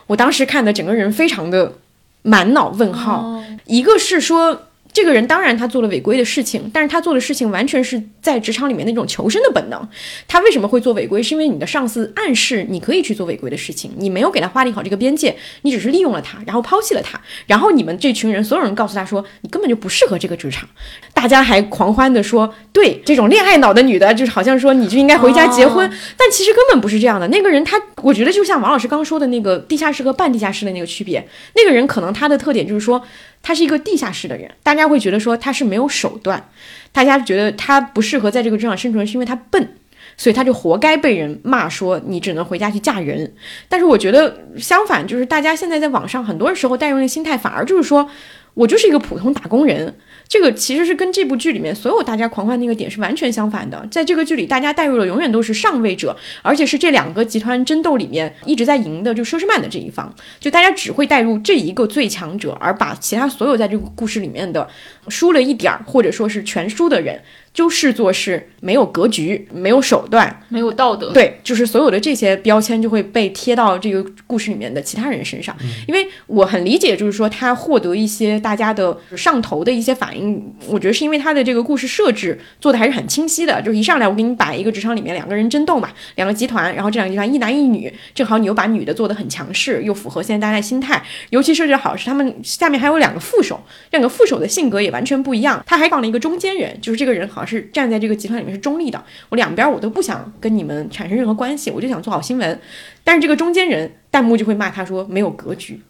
[0.06, 1.78] 我当时看的整个人非常的
[2.22, 4.65] 满脑问号，一个是说。
[4.97, 9.86] 这个人当然他做了违规的事情，但是他做的事情完全是在职场里面那种求生的本能。
[10.26, 11.22] 他为什么会做违规？
[11.22, 20.66] 是因为你的上司暗示你可以去做违规的事情，你没有给他划定好这个边界，你只是利用了他，然后抛弃了他，然后你们这群人所有人告诉他说你根本就不适合这个职场，
[21.12, 25.86] 大家还狂欢的说，对这种恋爱脑的女的，就是好像说你就应该回家结婚，
[26.16, 27.28] 但其实根本不是这样的。
[27.28, 33.03] 那个人他，我觉得就像王老师刚说的那个地下室和半地下室的那个区别，那个人可能他的特点就是说。
[33.47, 36.51] 他是一个地下室的人，大家会觉得说他是没有手段，
[36.90, 39.76] 大家觉得他不适合在这个职场生存，是因为他笨，
[40.16, 43.32] 所以他就活该被人骂说你只能回家去嫁人。
[43.68, 48.11] 但是我觉得相反，就是大家现在在网上很多时候带用的心态，反而就是说
[48.57, 49.94] 我就是一个普通打工人。
[50.28, 53.86] 这个其实是跟这部剧里面所有大家狂欢那个点是完全相反的。
[53.92, 60.12] 在这个剧里，大家带入的永远都是上位者，而且是这两个集团争斗里面一直在赢的，就佘诗曼的这一方。
[60.40, 64.66] 就大家只会带入这一个最强者，而把其他所有在这个故事里面的
[65.09, 67.20] 输了一点儿或者说是全输的人。
[67.57, 75.57] 就视作是没有格局、没有手段、没有道德，对，就是所有的这些标签就会被贴到这个故事里面的其他人身上。
[75.88, 83.62] 因为我很理解，就是说他获得一些大家的上头的一些反应，我觉得是因为他的这个故事设置做的还是很清晰的。
[83.62, 91.02] 就是一上来我给你摆一个职场里面两个人争斗嘛，两个集团，然后这两个集团一男一女，正好你又把女的做的很强势，又符合现在大家的心态。
[91.30, 93.59] 尤其设置好是他们下面还有两个副手，
[93.92, 95.64] 两个副手的性格也完全不一样。
[95.66, 97.45] 他还放了一个中间人，就是这个人好像。
[97.47, 102.61] 是站在这个集团里面是中立的，我两边我都不想跟你们产生任何关系，我就想做好新闻。
[103.05, 105.80] 但是这个中间人弹幕就会骂他说没有格局。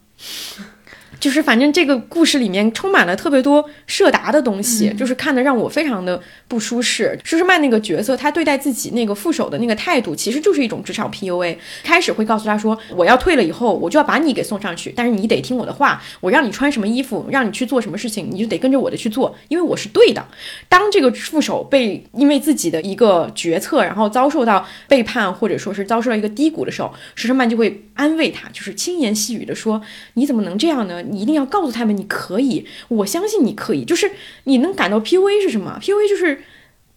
[1.18, 7.18] 就是反正这个故事里面充满了特别多设达的东西，就是看的让我非常的不舒适。
[7.24, 11.56] 舒诗曼那个角色，他对待自己那个副手的那个态度，其实就是一种职场 PUA。
[11.82, 20.24] 开始会告诉他说，我要退了以后，我就要把你给送上去，但是你得听我的话，我让你穿什么衣服，让你去做什么事情，你就得跟着我的去做，因为我是对的。
[20.68, 29.80] 当这个副手被因为自己的一个决策，然后遭受到背叛，或者说是遭受到一个低谷的时候，舒诗曼就会安慰他，就是轻言细语的说，
[30.14, 31.02] 你怎么能这样呢？
[31.10, 33.84] 你一定要告诉他们，你可以，我相信你可以。
[33.84, 34.10] 就是
[34.44, 36.42] 你能感到 PUA 是什么？PUA 就是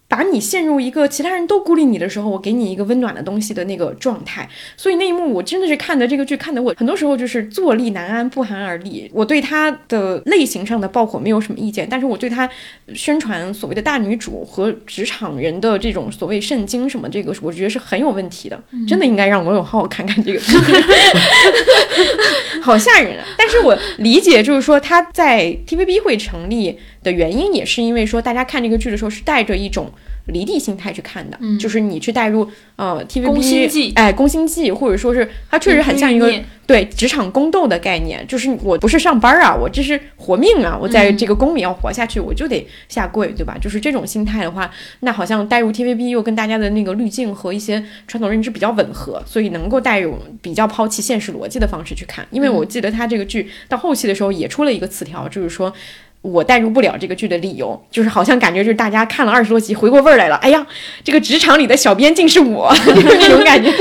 [0.10, 4.49] 把你陷入一个其他人都孤立你的时候，我给你一个温暖的东西的那个状态。
[4.76, 9.10] 所以那一幕我真的是看的这个剧看的我很多时候就是坐立难安，不寒而栗。
[9.14, 12.49] 我对他的类型上的爆火没有什么意见，但是我对他
[12.95, 18.60] 宣传所谓的大女主和职场人的这种所谓圣经什么这个，我觉得是很有问题的。
[18.88, 20.39] 真的应该让罗永浩看看这个，
[22.64, 23.26] 好吓人啊！
[23.38, 29.91] 但是我理解，就是说他在 TVB 会成立的原因，也是因为说大家看这个剧的时候是带着一种。
[30.26, 36.32] 离地心态去看的，就是你去带入呃 TVB 哎宫心计，或者说是它确实很像一个
[36.68, 43.58] 对职场宫斗的概念，就是我不是上班啊，我这是活命啊，我在这个宫里要活下去，我就得下跪，对吧？
[43.60, 44.70] 就是这种心态的话，
[45.00, 52.24] 那好像带入 TVB 又跟大家的那个滤镜和一些传统认知比较吻合，所以能够带有比较抛弃现实逻辑的方式去看。
[52.30, 55.74] 因为我记得他这个剧到后期的时候也出了一个词条，就是说。
[56.22, 60.36] 我代入不了这个剧的理由，就是好像感觉就是大家看了二十多集回过味儿来了。
[60.38, 60.65] 哎呀，
[61.03, 63.72] 这个职场里的小编竟是我， 就是那种感觉。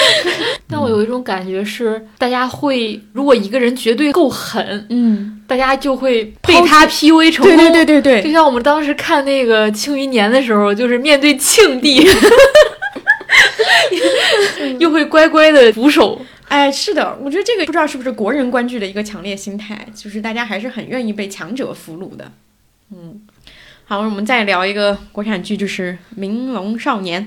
[0.70, 7.72] 但我有一种感觉是，大家会如果一个人绝对够狠，嗯，大家就会被他 PUA 成对功。
[7.72, 12.06] 对对对对，就像我们当时看那个《庆余年》的时候，就是面对庆帝，
[14.78, 16.20] 又会乖乖的俯首。
[16.48, 22.32] 哎，是的，我觉得这个不知道是不是国人观剧的一个强烈心态，就是大家还是很愿意被强者俘虏的。
[22.90, 23.20] 嗯，
[23.84, 27.22] 好，我们再聊一个国产剧，就是《明龙少年》。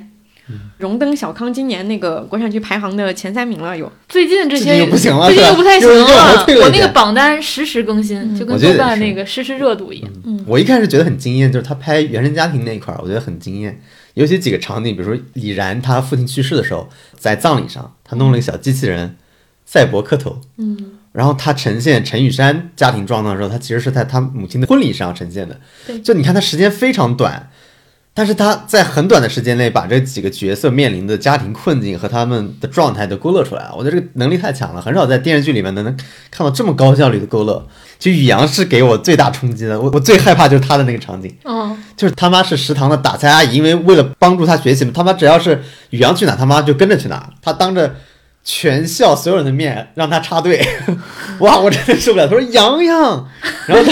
[0.79, 6.45] 荣登小康今年那个国产剧排行的前三名了，有最近这最近些又不行了最近又不太行了。
[6.61, 10.11] 我那个榜单实时更新，就跟豆瓣那个实时热度一样。
[10.25, 13.79] 嗯我一开始觉得很惊艳，就是他拍原生家庭那一块儿，我觉得很惊艳。
[14.15, 19.15] 尤其几个场景，比如说李然他父亲去世的时候，在葬礼上，他弄了一个小机器人
[19.65, 20.77] 赛博磕头，嗯，
[21.13, 25.59] 然后他呈现陈雨珊家庭状况的时候，他其实是在他母亲的婚礼上呈现的。
[25.87, 26.01] 对。
[26.01, 27.49] 就你看他时间非常短，
[28.13, 33.73] 但是他在很短的时间内把这几个角色面临的家庭困境和他们的状态都勾勒出来了。
[33.73, 35.97] 我觉得这个能力太强了，很少在电视剧里面能能
[36.29, 37.65] 看到这么高效率的勾勒。
[37.97, 41.33] 就宇阳是给我最大冲击的，我我最害怕就是他的那个场景。
[41.45, 47.29] 嗯，就是他妈是食堂的打菜阿姨，因为为了帮助他学习嘛，他妈只要是宇阳去哪，他妈就跟着去哪。
[47.41, 47.95] 他当着
[48.43, 50.67] 全校所有人的面让他插队，
[51.39, 52.27] 哇，我真的受不了。
[52.27, 53.27] 他说洋洋，
[53.67, 53.91] 然后他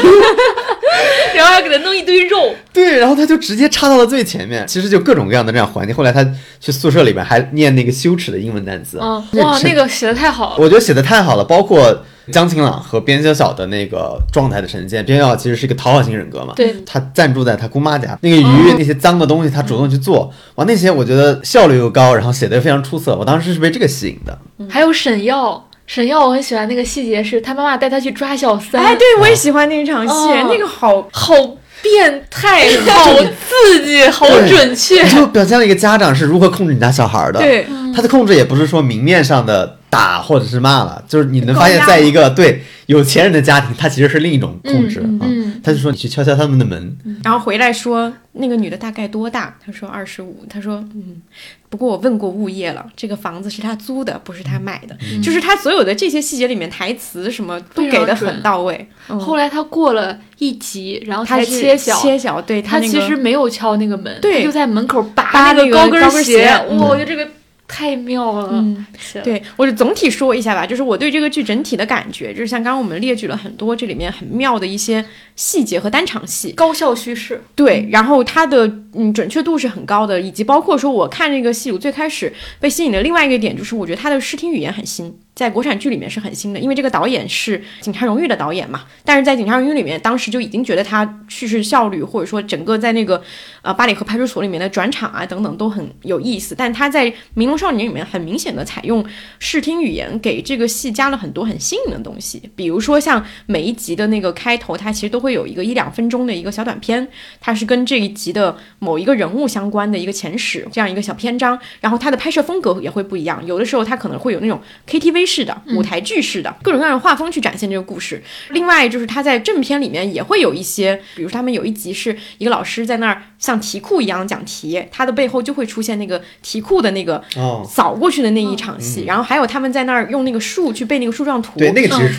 [1.36, 4.66] 然后要给他弄一堆肉，对，然后他就直接插到了最前面。
[4.68, 5.96] 其实就各种各样的这样环境。
[5.96, 6.26] 后来他
[6.60, 10.56] 去宿舍里边还念那个羞耻的英文单词，嗯， 哇，那个写的太好了。
[10.64, 15.04] 我觉得写的太好了，包括江晴朗和边晓晓的那个状态的呈现。
[15.06, 23.16] 边晓晓其实是一个讨好型人格嘛，对他暂住在他姑妈家，那个鱼、哦那些脏的东西，他主动去做，哇，那些我觉得效率又高，然后写的非常出色。
[23.16, 24.38] 我当时是被这个吸引的。
[24.70, 30.48] 还有沈耀，沈耀我很喜欢那个细节是，他妈妈带他去抓小三，哎，对我也喜欢那场戏，哦。
[30.48, 31.34] 那个好好
[31.82, 35.04] 变态，好刺激，好准确。
[35.10, 37.40] 就表现了一个家长是如何控制你家小孩的。
[37.40, 37.66] 对，
[37.96, 45.20] 他的控制也不是说明面上的打或者是骂了，就是你能发现，在一个对有钱人的家庭，他其实是另一种控制嗯
[45.64, 49.56] 他就说你去敲敲他们的门，然后回来说那个女的大概多大？
[49.66, 50.46] 他说二十五。
[50.50, 51.22] 他说嗯，
[51.70, 54.98] 不过我问过物业了，这个房子是他租的，不是他买的。
[55.22, 58.88] 就是他所有的这些细节里面台词什么都给的很到位。
[59.10, 61.96] 嗯后来他过了一集，然后才他是切小。
[62.00, 67.28] 切小，对他其那个实没有敲那个门，对他就在门口拔扒那个高跟高跟鞋哇，嗯我觉得这个
[67.70, 68.50] 太妙了。
[68.52, 69.22] 嗯，是。
[69.22, 75.06] 对我就总体说一下吧，就是我对这个剧整体的感觉，就是像刚刚我们列举了很多这里面很妙的一些
[75.36, 93.24] 细节和单场戏，高效叙事，对，然后它的嗯准确度是很高的，以及包括说我看这个戏，我最开始被吸引的另外一个点就是，我觉得它的视听语言很新，在国产剧里面是很新的，因为这个导演是《警察荣誉》的导演嘛，但是在《警察荣誉》里面，当时就已经觉得他叙事效率或者说整个在那个
[93.62, 99.02] 呃八里河派出所里面的转场啊等等都很有意思，但他在《明龙少年》里面很明显的采用
[99.40, 107.08] 视听语言，给这个戏加了很多很新颖的东西，比如说像每一集的那个开头，它其实都会有一个一两分钟的一个小短片，
[107.40, 118.22] 它是跟这一集的某一个人物相关的一个前史这样一个小篇章，然后它的拍摄风格也会不一样，有的时候它可能会有那种 KTV 式的、舞台剧式的各种各样的画风去展现这个故事。
[118.50, 131.60] 另外就是他在正片里面也会有一些，比如说他们有一集是一个老师在那儿像题库一样讲题，他的背后就会出现那个题库的那个哦，扫过去的那一场戏，然后还有他们在那儿用那个树去背那个树状图，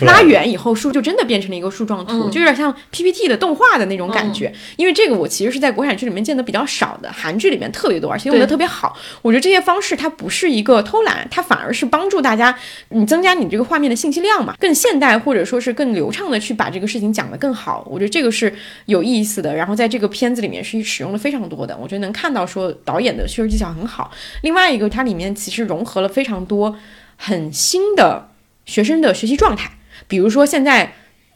[0.03, 0.21] 拉。
[0.21, 4.53] 远以后，树就真的变成了一个树状图，嗯就有点像 PPT 的动画的那种感觉。
[4.77, 8.95] 因为这个我其实是在国产剧里面见的比较少的，韩剧里面特别多，而且用的特别好。
[9.23, 12.55] 我觉得这些方式它不是一个偷懒，它反而是帮助大家
[13.01, 17.83] 你增加你这个画面的信息量嘛，更现代或者说是更流畅的去把这个事情讲得更好。
[17.89, 18.53] 我觉得这个是
[18.85, 19.55] 有意思的。
[19.55, 24.11] 然后在这个片子里面是使用了非常多的，我觉得能看到说导演的叙事技巧很好。
[24.43, 26.77] 另外一个，它里面其实融合了非常多
[27.17, 28.29] 很新的
[28.65, 29.71] 学生的学习状态，
[30.07, 30.93] 比如说现在。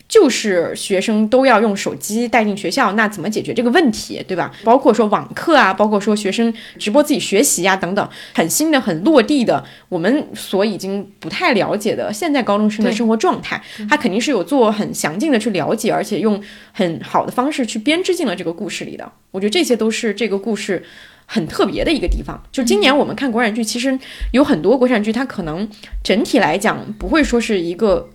[0.07, 4.51] 就是学生都要用手机带进学校，那怎么解决这个问题，对吧？
[4.63, 16.41] 包括说网课啊，包括说学生直播自己学习呀，等等，很新的、很落地的，我们所已经不太了解的现在高中生的生活状态，他肯定是有做很详尽的去了解，而且用
[16.71, 19.11] 很好的方式去编织进了这个故事里的。
[19.31, 20.83] 我觉得这些都是这个故事
[21.25, 22.39] 很特别的一个地方。
[22.51, 23.97] 就今年我们看国产剧，其实
[24.31, 25.67] 有很多国产剧，它可能
[26.03, 28.07] 整体来讲不会说是一个。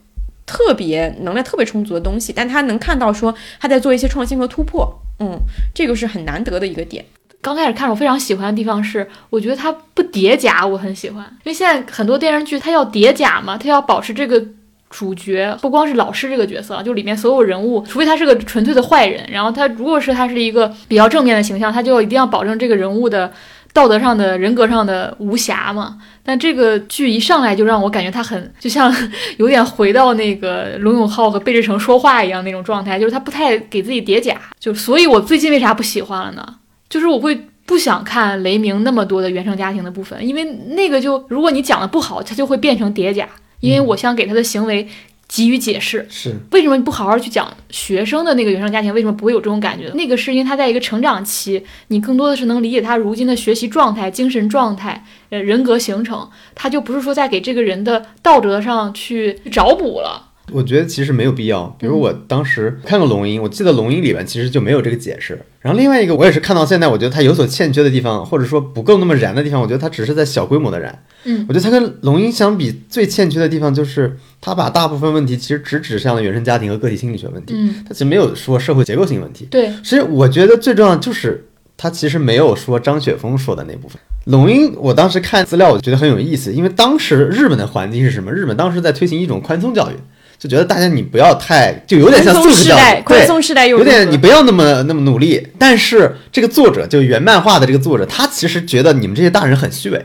[0.51, 5.38] 特别能量特别充足的东西，但他能看到说他在做一些创新和突破，嗯，
[5.72, 7.05] 这个是很难得的一个点。
[7.40, 14.44] 刚开始看我非常喜欢的地方是，我觉得它不叠加，我很喜欢，因为现在很多电视剧它要叠加嘛，它要保持这个
[14.90, 23.32] 主角不光是老师这个角色，就里面所有人物，除非他是个纯粹的坏人，然后他如果是他是一个比较正面的形象，他就一定要保证这个人物的。
[23.72, 28.92] 道德上的人格上的无瑕嘛，但这个剧一上来就让我感觉他很就像
[29.38, 36.56] 有点回到那个罗永浩和贝志成说话一样那种状态，就是他不太给自己叠假，就所以我最近为啥不喜欢了呢？
[36.88, 40.44] 就是我会不想看雷鸣那么多的原生家庭的部分，因为
[40.74, 43.28] 那个就如果你讲的不好，他就会变成叠假，
[43.60, 44.88] 因为我想给他的行为。
[45.33, 49.89] 给予解释是为什么你不好好去讲学生的那个原生家庭为什么不会有这种感觉？
[49.95, 60.30] 那个是因为他在一个成长期，你更多的是能理解他如今的学习状态、精神状态、呃人格形成，他就不是说在给这个人的道德上去找补了。
[60.53, 61.66] 我觉得其实没有必要。
[61.78, 65.40] 比如我当时看过《龙樱》，我记得《龙樱》里边其实就没有这个解释。
[65.61, 71.05] 然后另外一个，我也是看到现在，我觉得它有所欠缺的地方，或者说不够那么燃的地方，我觉得它只是在小规模的燃。
[71.24, 77.55] 嗯，我觉得它跟《龙樱》相比，最欠缺的地方就是它把大部分问题其实只指向了原生家庭和个体心理学问题。
[77.57, 79.46] 嗯，它其实没有说社会结构性问题。
[79.51, 81.46] 对，其实我觉得最重要就是
[81.76, 84.01] 它其实没有说张雪峰说的那部分。
[84.30, 88.32] 《龙樱》我当时看资料，我觉得很有意思，因为当时日本的环境是什么？
[88.32, 89.94] 日本当时在推行一种宽松教育。
[90.41, 95.47] 就觉得大家你不要太，就有点像素质教育，宽松时代有点你不要那么那么努力。
[95.59, 100.03] 但是这个作者就原漫画的这个作者，他其实觉得你们这些大人很虚伪，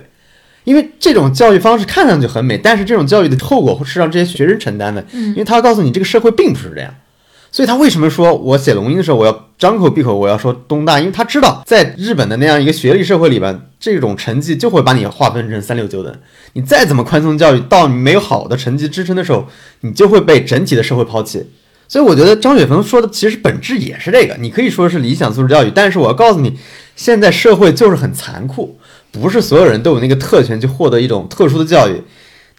[0.66, 5.02] 因为这种教育方式看上去很美，但是这种教育的后果是让这些学生承担的。
[5.14, 6.94] 嗯，因为他要告诉你这个社会并不是这样。
[7.56, 11.00] 所以他为什么说我写龙樱的时候，我要张口闭口我要说东大？
[11.00, 16.14] 因为他知道在日本的那样一个学历社会里边，这种成绩就会把你划分成三六九等。
[16.52, 19.48] 你再怎么宽松教育，到你没有好的成绩支撑的时候，
[19.80, 21.50] 你就会被整体的社会抛弃。
[21.88, 24.36] 所以我觉得张雪峰说的其实本质也是这个。
[24.42, 26.58] 你可以说是理想素质教育，但是我要告诉你，
[26.98, 28.78] 现在社会就是很残酷，
[29.14, 32.02] 不是所有人都有那个特权去获得一种特殊的教育。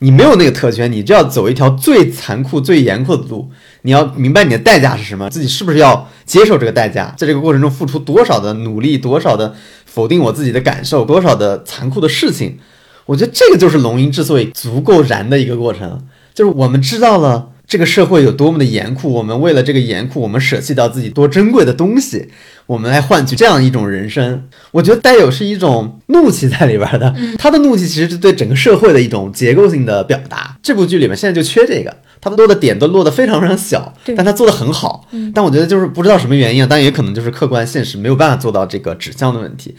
[0.01, 3.51] 你没有那个特权，你就要走一条最残酷、最严酷的路。
[3.87, 12.59] 你要明白你的代价是什么，自己是不是要接受这个代价，在这个过程中付出多少的努力，多少的否定我自己的感受，多少的残酷的事情。
[13.07, 17.51] 我觉得这个就是龙吟之所以足够燃的一个过程，就是我们知道了。
[17.68, 22.28] 这个社会有多么的严酷，我们为了这个严酷，我们舍弃掉自己多珍贵的东西，
[22.66, 24.45] 我们来换取这样一种人生。
[24.70, 30.57] 我觉得带有是一种怒气在里边的，他的怒气其实是对整个社会的一种结构性的表达。
[30.62, 31.93] 这部剧里面现在就缺这个，
[32.31, 35.07] 他落的点都落得非常非常小，但他做的很好。
[35.35, 39.74] 但我觉得就是不知道什么原因啊，但也可能就是客观现实没有办法做到这个指向的问题。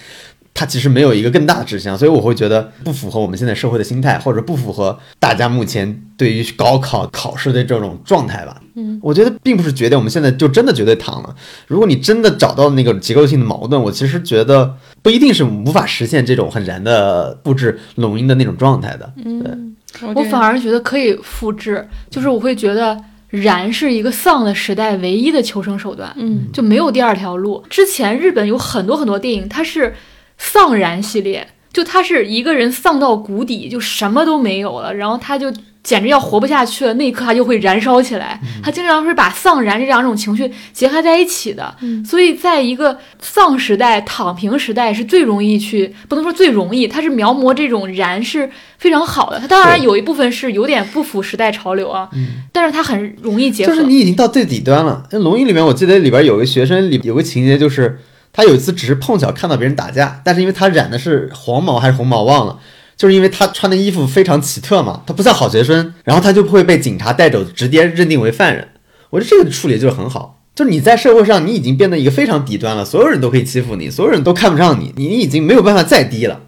[0.59, 8.59] 它其实没有一个更大的指向，所以我会觉得不符合我们现在社会的心态，或者不符合大家目前对于高考考试的这种状态吧。
[8.73, 11.35] 嗯，我觉得并不是觉得我们现在就真的绝对躺了。
[11.67, 19.13] 如果你真的找到那个结构性的矛盾，我其实觉得不一定是无法实现这种很燃的布置龙音的那种状态的。
[19.23, 19.66] 嗯，
[20.15, 22.97] 我反而觉得可以复制，就是我会觉得
[23.29, 26.13] 燃是一个丧的时代唯一的求生手段。
[26.17, 27.63] 嗯，就没有第二条路。
[27.69, 29.93] 之前日本有很多很多电影，它是。
[30.39, 35.51] 丧燃系列，就他是一个人丧到谷底，就什么都没有了，然后他就
[35.87, 38.37] 简直要活不下去了，那一刻他就会燃烧起来。
[38.61, 41.73] 他经常是把丧燃这两种情绪结合在一起的，
[42.05, 49.39] 所以在一个丧时代、躺平时代是最容易去，不能说最容易，他是描摹这种燃是非常好的。
[49.39, 52.09] 他当然有一部分是有点不符时代潮流啊，
[52.51, 53.73] 但是他很容易结合。
[53.73, 55.07] 就是你已经到最底端了。
[55.11, 58.01] 那《龙吟》里面，我记得里边有个学生里有个情节就是。
[58.33, 62.59] 他有一次只是碰巧看到别人打架，但是因为他染的是黄毛还是红毛忘了，
[62.97, 68.67] 就是因为他穿的衣服非常奇特嘛，他不像好学生，然后他就会被警察带走，直接认定为犯人。
[69.11, 76.41] 我觉得这个处理就是很好，就是你在社会上你已经变得一个非常底端了，所有人都可以欺负你，所有人都看不上你，你已经没有办法再低了。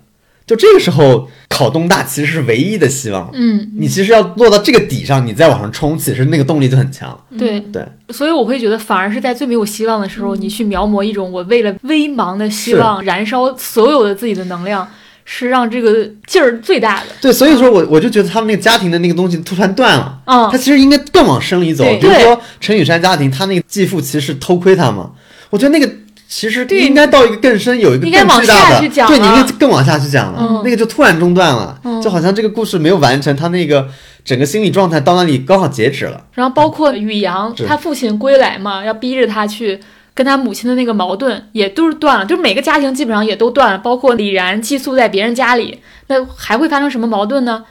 [0.47, 3.29] 就这个时候考东大其实是唯一的希望。
[3.35, 7.15] 嗯，你其实要落到这个底上，你再往上冲，其实那个动力就很强。
[7.37, 14.87] 对对，所以我会觉得，反而是在最没有希望的时候，你去描摹一种我为了微茫的希望，燃烧所有的自己的能量，
[15.31, 17.05] 是让这个劲儿最大的。
[17.21, 21.83] 对，所以说我我就觉得他们那个家庭的那个东西突然断了，嗯他，其实应该更往深里走。
[21.83, 25.11] 对比如说陈雨山家庭，他那个继父其实是偷窥他嘛，
[25.51, 25.87] 我觉得那个
[26.27, 28.11] 其实应该到一个更深，有一个更
[28.41, 30.39] 巨大的，下去讲对，你应该更往下去讲了。
[30.41, 33.87] 嗯那个就突然中断了，嗯就好像这个故事没有完成，他那个
[34.25, 36.25] 整个心理状态到那里刚好截止了。
[36.33, 39.79] 然后包括宇阳，他父亲归来嘛，要逼着他去
[40.19, 47.63] 跟他母亲的那个矛盾也都是断了，就是每个家庭基本上也都断了，包括李然寄宿在别人家里，那还会发生什么矛盾呢？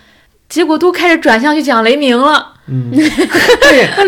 [0.48, 3.10] 结果都开始转向去讲雷鸣了， 嗯，雷鸣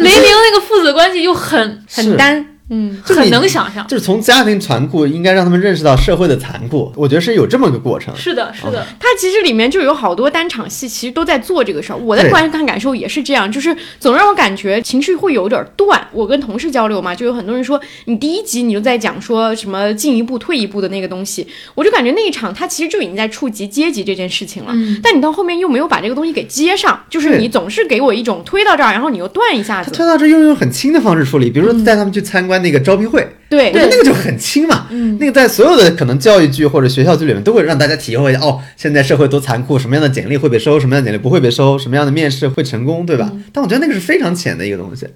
[0.00, 3.86] 那个父子关系又很很单，嗯，很就是能想象。
[3.86, 6.90] 就是从家庭残酷，应该让他们认识到社会的残酷。
[6.96, 8.14] 我觉得是有这么个过程。
[8.16, 11.96] 是的，是的，它其实里面就有好多单场戏，其实都在做这个事儿。
[11.96, 16.00] 我的观看感受也是这样，就是总让我感觉情绪会有点断。
[16.12, 24.70] 我跟同事交流嘛，就有很多人说，你第一集你就在讲说什么进一步退一步的那个东西，我就感觉那一场他其实就已经在触及阶级这件事情了。
[24.74, 29.90] 嗯，但你到后面又没有把这个东西给接上，就是你总是给我一种推到这儿，然后你又断一下子。
[29.90, 33.70] 他推到这又用很轻的方式处理，比如说带他们去参观那个招聘会，对。
[33.72, 34.86] 那个就很轻嘛。
[34.90, 35.16] 嗯。
[35.18, 43.32] 那个在所有的可能教育剧或者学校剧里面都会让大家体会一下哦，现在社会多残酷，什么样的简历会被收，什么样的简历不会被收，什么样的面试会成功，对吧？
[43.52, 45.06] 但我觉得那个是非常浅的一个东西。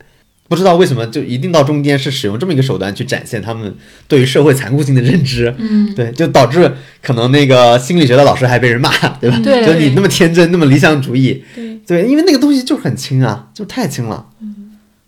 [0.46, 3.74] 不知道为什么就一定到中间是使用这么一个手段去展现他们
[4.06, 6.70] 对于社会残酷性的认知，嗯，对，就导致
[7.02, 9.40] 可能那个心理学的老师还被人骂， 对吧？
[9.42, 9.64] 对。
[9.64, 11.74] 就你那么天真，那么理想主义，对。
[11.86, 14.26] 对，因为那个东西就是很轻啊，就太轻了。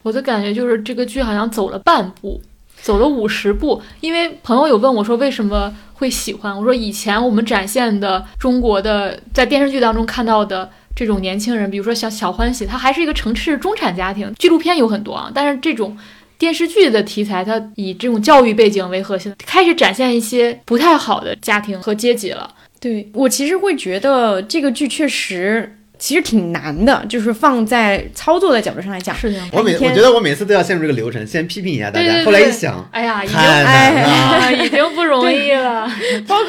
[0.07, 2.40] 我的感觉就是这个剧好像走了半步，
[2.80, 3.82] 走了五十步。
[4.00, 15.96] 因为朋友有问我说为什么会喜欢，我说以前我们展现的中国的在电视剧当中看到的这种年轻人，比如说像小欢喜，他还是一个城市中产家庭，纪录片有很多啊，但是这种。
[16.38, 22.54] 电视剧的题材，它以这种教育背景为核心，开始展现一些不太好的家庭和阶级了。
[22.78, 29.12] 对我其实会觉得这个剧确实其实挺难的，就是放在操作的角度上来讲。
[29.16, 29.48] 是这样。
[29.52, 33.36] 我每我觉得我每次都要陷入这个流程，先批评一下大家，对对对后来一想，哎呀，已经。
[33.36, 35.90] 哎， 已经不容易了。
[36.28, 36.46] 包括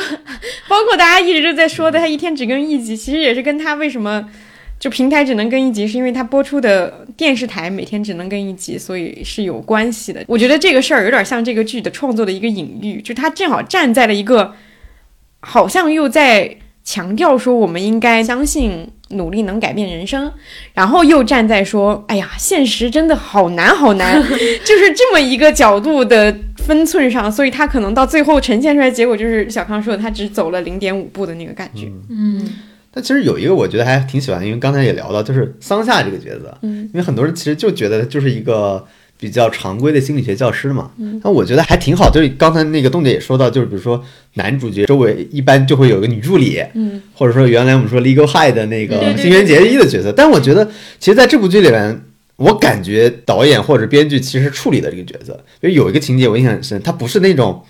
[0.67, 4.23] 包括大家一直在说的，他一天只更一集，其实也是跟他为什么
[4.79, 10.23] 就平台只能更一集，是因为他播出的电视台每天只能更一集，所以是有关系的。
[10.27, 14.53] 我觉得这个事儿有点像这个剧的创作的一个隐喻，就他正好站在了一个
[15.39, 20.31] 好像又在强调说我们应该相信努力能改变人生，
[20.73, 24.21] 然后又站在说，哎呀，现实真的好难好难，
[24.65, 31.91] 就是这么一个角度的分寸上，所以他可能到最后呈现出来结果就是小康说的，他只走了零点五步的那个感觉。
[32.09, 32.47] 嗯。
[32.91, 36.81] 但其实有一个我觉得还挺喜欢的，因为刚才也聊到，就是桑夏这个角色，嗯。
[36.85, 38.83] 因为很多人其实就觉得他就是一个
[39.19, 40.91] 比较常规的心理学教师嘛，
[41.23, 42.09] 那我觉得还挺好。
[42.09, 44.03] 就是刚才那个栋姐也说到，就是比如说
[44.33, 52.01] 男主角周围一般就会有个女助理，嗯，或者说原来我们说 Legal High 的那个新垣结衣的角色，但我觉得其实在这部剧里面。
[52.37, 57.63] 我感觉导演或者编剧其实处理的这个角色，因为有一个情节我印象很深，他不是那种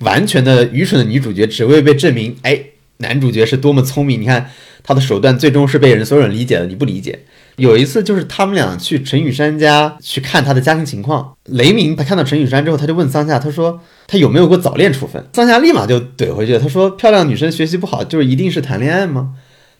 [0.00, 2.60] 完全的愚蠢的女主角，只为被证明，哎，
[2.96, 4.20] 男主角是多么聪明。
[4.20, 4.50] 你看
[4.82, 7.16] 他的手段最终是被人所有人理解的，你不理解。
[7.58, 15.22] 有一次就是他们俩去陈雨山家去看他的家庭情况，雷鸣他看到陈雨山之后，他就问桑夏，他说他有没有过早恋处分？
[15.32, 19.34] 桑夏立马就怼回去，他说漂亮女生学习不好就是一定是谈恋爱吗？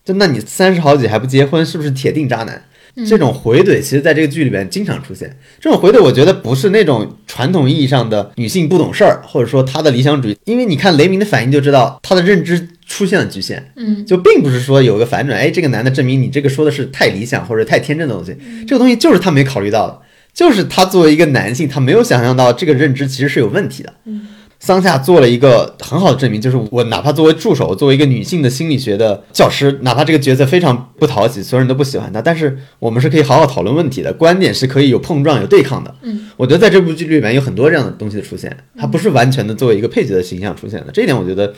[0.04, 2.62] 就那你三十好几还不结婚，是不是铁定渣男？
[3.06, 5.38] 这种回怼，其实在这个剧里边经常出现。
[5.60, 10.36] 这种回怼，我觉得不是那种传统意义上的女性不懂事儿，或者说她的理想主义。
[10.46, 18.36] 因为你看雷鸣的反应就知道，他的认知出现了局限，嗯就并不是说有个反转，哎，这个男的证明你这个说的是太理想或者太天真的东西。
[18.66, 20.00] 这个东西就是他没考虑到的，
[20.34, 23.92] 就是他作为一个男性，他没有想象到这个认知其实是有问题的。
[24.06, 24.26] 嗯
[24.60, 35.94] 桑夏做了一个很好的证明，就是我哪怕作为助手，作为一个女性的心理学的教师，哪怕这个角色非常不讨喜，所有人都不喜欢他，但是我们是可以好好讨论问题的，观点是可以有碰撞、有对抗的。
[36.02, 41.54] 嗯，我觉得在这部剧里面有很多这样的东西的出现，它不是完全的作为一个配角的形象出现的，这一点我觉得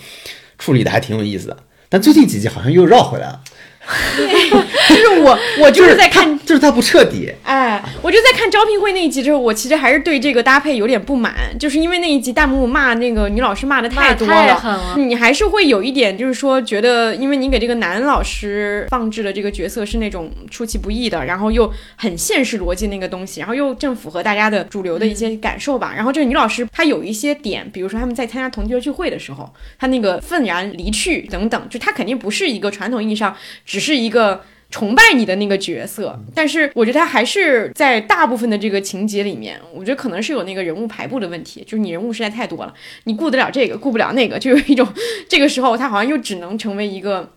[0.61, 1.57] 处理的还挺有意思的。
[1.89, 3.43] 但最近几集好像又绕回来了，
[4.89, 7.33] 就是我我就是在看他，就是他不彻底。
[7.45, 14.61] 哎，我就在看招聘会那一集之后，我其实还是对这个搭配有点不满，就是因为那一集弹幕骂那个女老师骂的太多了。
[14.63, 14.95] 了。
[14.97, 25.93] 你还是会有一点，就是说，觉得因为你给这个男老师放置的这个角色是那种出其不意的，然后又很现实逻辑那个东西，然后又正符合大家的主流的一些感受吧。
[25.95, 33.35] 然后这个女老师她有一些点，比如说他们在参加同学聚会的时候，她那个愤然离去等等，就她肯定不是一个传统意义上
[33.65, 34.43] 只是一个。
[34.73, 44.87] 崇拜你的那个角色，但是我觉得他还是在大部分的这个情节里面，我觉得可能是有那个人物排布的问题，就是你人物实在太多了，你顾得了这个，顾不了那个，就有一种
[45.29, 47.33] 这个时候他好像又只能成为一个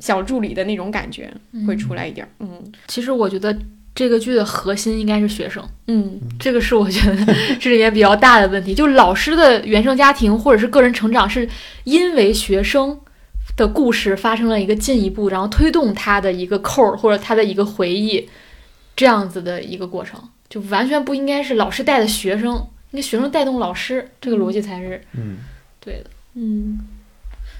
[0.00, 1.32] 小助理的那种感觉
[1.66, 2.28] 会出来一点儿。
[2.40, 3.56] 嗯其实我觉得
[3.94, 8.74] 这个剧的核心应该是学生，嗯这个是我觉得这里面比较大的问题。
[8.74, 11.48] 就老师的原生家庭或者是个人成长，是
[11.84, 13.00] 因为学生
[13.56, 18.28] 的故事发生了一个进一步，然后推动他的一个扣儿或者他的一个回忆，
[18.96, 22.54] 这样子的一个过程，就完全不应该是老师带的学生，
[22.90, 25.38] 应该学生带动老师，这个逻辑才是嗯，
[25.80, 26.10] 对的。
[26.34, 26.80] 嗯。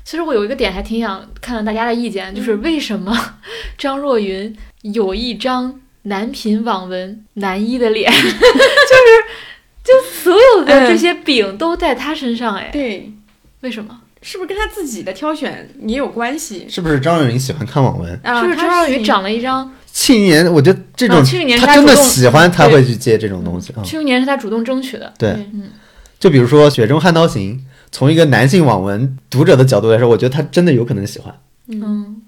[0.05, 3.17] 其实我有一个点还挺想看看大家的意见，就是为什么
[3.79, 8.29] 张若昀有一张男频网文男一的脸， 就是
[9.83, 13.11] 就所有的这些饼都在他身上，哎，对，
[13.61, 13.99] 为什么？
[14.27, 18.19] 是不是跟他自己的挑选也有关系是不是张若昀喜欢看网文？
[18.23, 18.41] 啊？
[18.41, 19.71] 是不是张若昀长了一张？
[19.93, 25.65] 庆余年，我觉得这种、啊庆余年他真的喜欢，他会去接这种东西啊、庆余年是他主动争取的，对，嗯
[26.19, 27.59] 就比如说《雪中悍刀行》，
[27.93, 31.35] 从一个男性网文读者的角度来说，我觉得他真的有可能喜欢。
[31.69, 32.23] 嗯，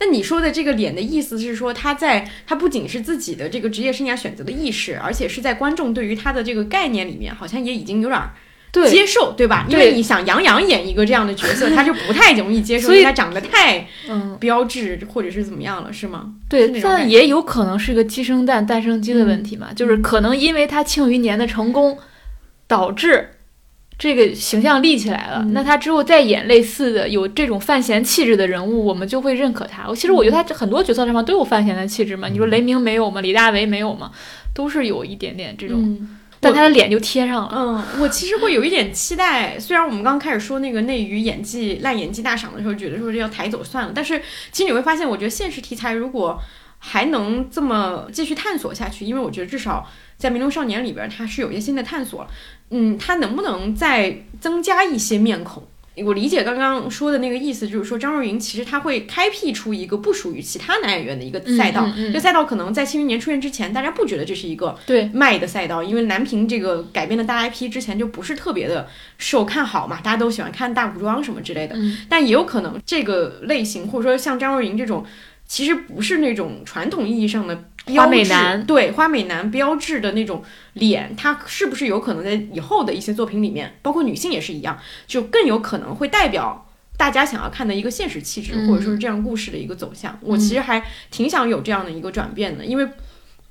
[0.00, 8.45] 那你说的这个脸的意思是说，他在他不仅是自己的这个职业生涯选择的意识，而且是在观众对于他的这个概念里面，好像也已经有点儿对，
[8.84, 9.64] 接受，对吧？
[9.68, 16.32] 因为你想杨洋演一个这样的角色， 他就不太容易接受，因为他长得太嗯，标志或者是怎么样了，是吗？
[16.48, 21.96] 对但也有可能是个鸡生蛋，蛋生鸡的问题嘛，就是可能因为他庆余年的成功，
[22.66, 23.30] 导致
[23.98, 25.40] 这个形象立起来了。
[25.42, 29.92] 嗯那他之后再演类似的有这种范闲气质的人物，我们就会认可他。
[29.94, 33.20] 其实我觉得他很多角色上面都有范闲的气质嘛，你说雷鸣没有吗？
[33.20, 34.10] 李大为没有吗？
[34.54, 37.52] 都是有一点点这种，嗯但他的脸就贴上了。
[37.52, 39.58] 嗯，我其实会有一点期待。
[39.58, 44.20] 虽然我们刚开始说那个内娱演技烂演技大赏的时候，觉得说这要抬走算了，但是
[44.52, 46.40] 其实你会发现，我觉得现实题材如果
[46.78, 52.26] 还能这么继续探索下去，因为我觉得至少在《迷龙少年》里边，它是有一些新的探索。
[52.70, 55.66] 嗯，它能不能再增加一些面孔？
[56.04, 61.86] 我理解刚刚说的那个意思，就是说张若昀其实他会开辟出一个不属于其他男演员的一个赛道。
[61.86, 71.74] 嗯嗯嗯这赛道可能在《庆余年》出现之前，大家不觉得这是一个对，卖的赛道，因为南平这个改编的大 IP 之前就不是特别的受看好嘛，大家都喜欢看大古装什么之类的。
[71.76, 75.04] 嗯但也有可能这个类型，或者说像张若昀这种，
[75.46, 78.64] 其实不是那种传统意义上的标花美志男。
[78.64, 80.42] 对花美男标志的那种
[80.74, 86.62] 脸，他是不是有可能在以后的一些作品里面，包括女性也是一样，就更有可能会代表。
[86.98, 92.88] 大家想要看的一个现实气质，嗯或者说是这样故事的一个走向，我其实还挺想有这样的一个转变的，因为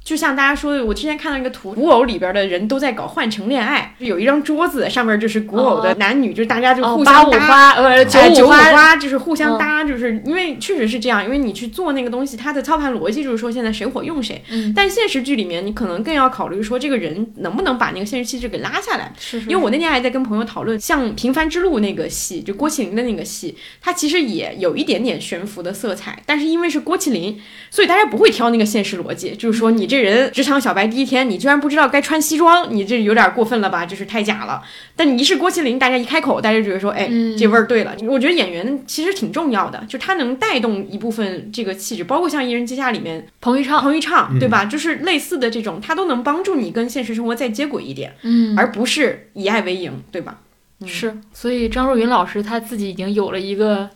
[0.06, 7.48] 就像大家说的，我之前看到一个图，古偶里边的人都在搞换乘恋爱，有一张桌子上面就是古偶的男女，就是大家就哦，互八五相搭。
[7.48, 14.40] 花呃九哎九五五花，就是互相嗯搭，就是因为确实是这样，因为你去做那个东西，它的操盘逻辑就是说现在谁火用谁。
[14.52, 19.11] 嗯，但现实剧里面，你可能更要考虑说这个人能不能把那个现实气质给拉下来。
[19.19, 27.41] 是是因为我那天还在跟朋友讨论，像《平凡之路》那个戏，就郭麒麟的那个戏，它其实也有一点点悬浮的色彩，但是因为是郭麒麟，
[27.72, 33.85] 所以大家不会挑那个现实逻辑，就是说你这人职场小白第一天，你居然不知道该穿西装，你这有点过分了吧？
[33.85, 34.61] 就是太假了。
[34.95, 37.95] 但你一是郭麒麟，大家一开口，大家就觉得说，哎，嗯这味儿对了。
[38.07, 44.65] 我觉得演员其实挺重要的，就他能带动一部分这个气质，包括像《一人之下》里面彭昱畅，彭昱畅，嗯对吧？
[44.65, 50.39] 就是类似的这种，他都能帮助你跟现实生活再接轨一点，嗯，而不是以爱为营，对吧？
[50.85, 53.89] 是，所以张若昀老师他自己已经有了一个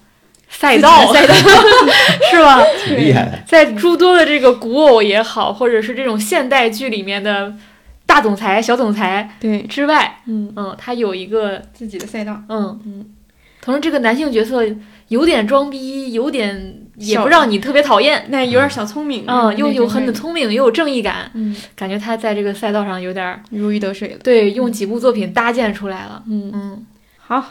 [0.49, 1.34] 赛道，赛道。
[2.30, 2.61] 是吧？
[2.85, 3.39] 挺厉害的。
[3.45, 7.53] 在诸多的这个古偶也好，或者是这种现代剧里面的
[8.05, 12.80] 大总裁、小总裁对，之外，嗯，嗯，他有一个，自己的赛道，嗯。
[12.85, 13.05] 嗯，
[13.61, 14.63] 同时这个男性角色
[15.09, 24.19] 有点装逼，有点也不让你特别讨厌，那有点小聪明，嗯，又有很很聪明，又有正义感，嗯，感觉他在这个赛道上有点如鱼得水了。
[24.23, 26.85] 对，用几部作品搭建出来了，嗯，嗯。
[27.17, 27.45] 好，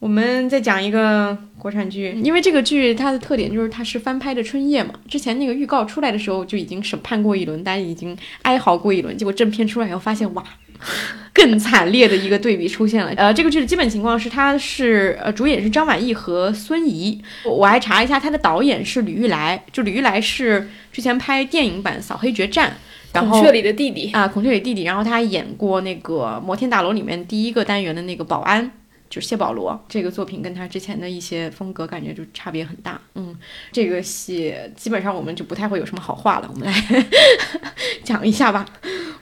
[0.00, 4.94] 我们再讲一个国产剧，因为这个剧它的特点就是它是翻拍的《春夜》嘛。
[5.08, 10.44] 之前那个预告出来的时候就已经审判过一轮，大家已经哀嚎过一轮，结果正片出来以后发现，哇，
[11.34, 13.12] 更惨烈的一个对比出现了。
[13.16, 22.70] 呃，这个剧的基本情况是，它是呃主演是张晚意和孙怡，我我还查了一下，它的导演是吕玉来，就吕玉来是之前拍电影版《扫黑决战》，
[23.12, 28.70] 然后孔雀里的弟弟，啊，孔雀里弟弟，然后他还演过那个《摩天大楼》里面第一个单元的那个保安，
[29.08, 29.78] 就是谢保罗。
[29.88, 33.00] 这个作品跟他之前的一些风格感觉就差别很大。
[33.14, 33.36] 嗯，
[33.72, 37.06] 这个戏基本上我们就不太会有什么好话了，我们来
[38.04, 38.66] 讲一下吧。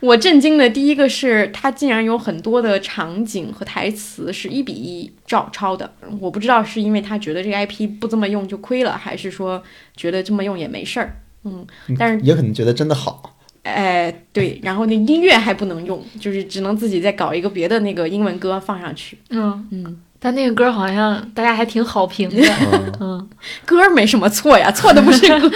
[0.01, 5.91] 我震惊的第一个是，他竟然有很多的场景和台词是一比一照抄的。
[6.21, 9.63] 我不知道是因为他觉得这个 IP 不这么用就亏了，还是说
[9.97, 11.21] 觉得这么用也没事儿。
[11.45, 11.67] 嗯，
[11.99, 13.36] 但是也可能觉得真的好。
[13.67, 19.19] 哎，对，然后那音乐还不能用，就是只能自己再搞一个别的那个英文歌放上去。
[19.31, 19.67] 嗯。
[19.73, 22.37] 嗯，但那个歌好像大家还挺好评的。
[22.73, 23.29] 嗯，嗯，
[23.65, 25.51] 歌儿没什么错呀，错的不是 歌。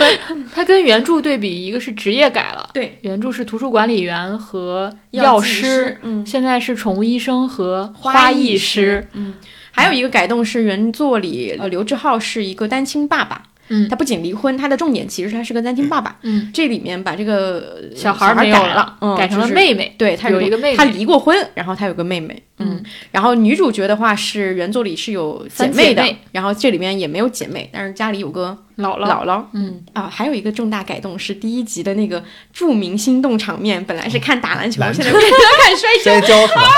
[0.53, 9.35] 它跟原著对比，一个是职业改了，对，原著是图书管理员和药师，师，嗯，现在是宠物医生和花艺艺师，嗯，
[9.71, 16.19] 还有一个改动是原作里，呃，刘志浩是一个单亲爸爸，嗯他不仅离婚，他的重点其实他是个单亲爸爸。
[16.23, 19.95] 嗯，这里面把这个呃小孩改了，嗯，改成了妹妹。
[19.97, 26.17] 对他有一个妹妹他离过婚，然后他有个妹妹，嗯，然后女主角的话是原作里是有姐妹的，妹。
[26.33, 29.83] 然后这里面也没有姐妹，但是家里有个姥姥，姥姥，嗯。
[29.93, 32.23] 啊，还有一个重大改动是第一集的那个
[32.53, 35.03] 著名心动场面，本来是看打篮球，篮球。
[35.03, 36.13] 现在变成看摔跤。
[36.13, 36.63] 摔跤是吧？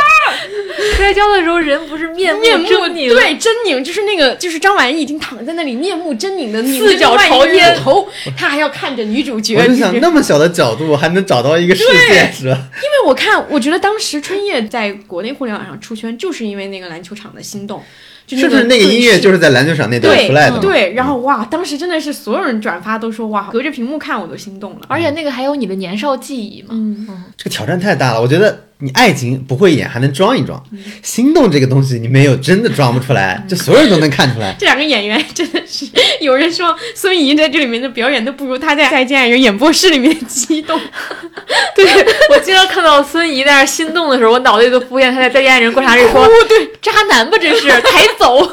[0.96, 9.56] 摔跤的时候人不是面面目狰狞，对狰狞，就是那个，就是张晚意已经躺在那里，面目狰狞的四脚朝天头，他还要看着女主角。
[9.56, 12.56] 我就想就是那么小的角度还能找到一个事件是吧？
[12.76, 17.82] 因为我看，我觉得当时春夜在国内互联网上出圈，就是因为那个篮球场的心动，
[18.26, 20.58] 就是不是那个音乐就是是在篮球场那段对出来的吗？
[20.60, 24.86] 对，然后哇，当时真的是所有人转发都说哇，隔着屏幕看我都心动了。
[24.88, 26.68] 而且那个还有你的年少记忆嘛。
[26.70, 30.60] 嗯，这个挑战太大了，我觉得你爱情不会演还能装一装，
[31.02, 34.54] 心动这个东西你没有真的装不出来，就所有人都能看出来。
[34.58, 35.86] 这两个演员真的是，
[36.20, 40.80] 有人说孙怡在这里面的表演都不如她在《再见爱人》演播室里面激动。
[41.76, 41.86] 对
[42.30, 48.50] 我经常看到孙怡在那儿心动的时候，我脑袋里都浮现她在《再见爱人》观察日说：“哦 对，渣男吧，这是抬走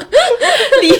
[0.80, 0.90] 离。”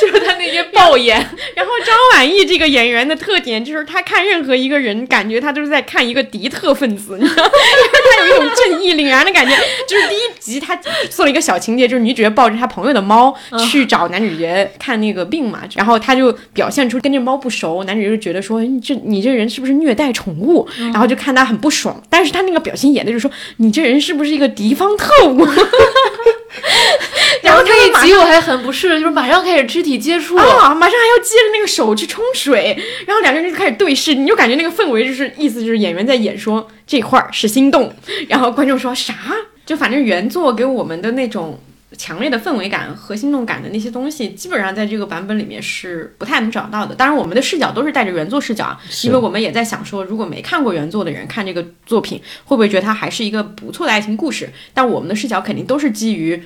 [0.00, 1.18] 就是他那些暴言。
[1.54, 7.50] 然后张晚意这个演员的特点就是，他看任何一个人，感觉他都是在看一个敌特分子，你知道吗？
[7.50, 9.54] 他有一种正义凛然的感觉。
[9.88, 10.76] 就是第一集他
[11.10, 13.34] 做了一个小情节，就是女主角抱着她朋友的猫
[13.70, 25.46] 去找男主角看那个病嘛，然后他就表现出跟这猫不熟，男主角就觉得说你这你这人是不是虐待宠物，然后就看他很不爽，但是他那个表情演的就是说你这人是不是一个敌方特务？
[27.42, 30.36] 然后他一集我还很不适，就是马上开始肢体接触。
[30.36, 32.76] 啊，马上还要接着那个手去冲水，
[33.06, 37.94] 然后两个人就开始对视，你就感觉那个氛围就是意思就是演员在演说这块儿是心动，
[38.28, 39.14] 然后观众说啥？
[39.66, 41.60] 就反正原作给我们的那种
[41.96, 46.94] 强烈的氛围感和心动感的那些东西，基本上在这个版本里面是不太能找到的。
[46.94, 54.50] 当然，我们的视角都是带着原作视角啊，因为我们也在想说，如果没看过原作的人看这个作品，会不会觉得它还是一个不错的爱情故事？
[54.74, 56.42] 但我们的视角肯定都是基于。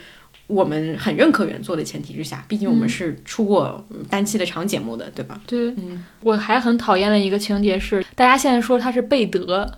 [0.48, 5.40] 我们很认可原作的前提之下，毕竟我们是出过嗯单期的长节目的，对吧？
[5.46, 9.70] 对，嗯，我还很讨厌的一个情节是，大家现在说他是贝德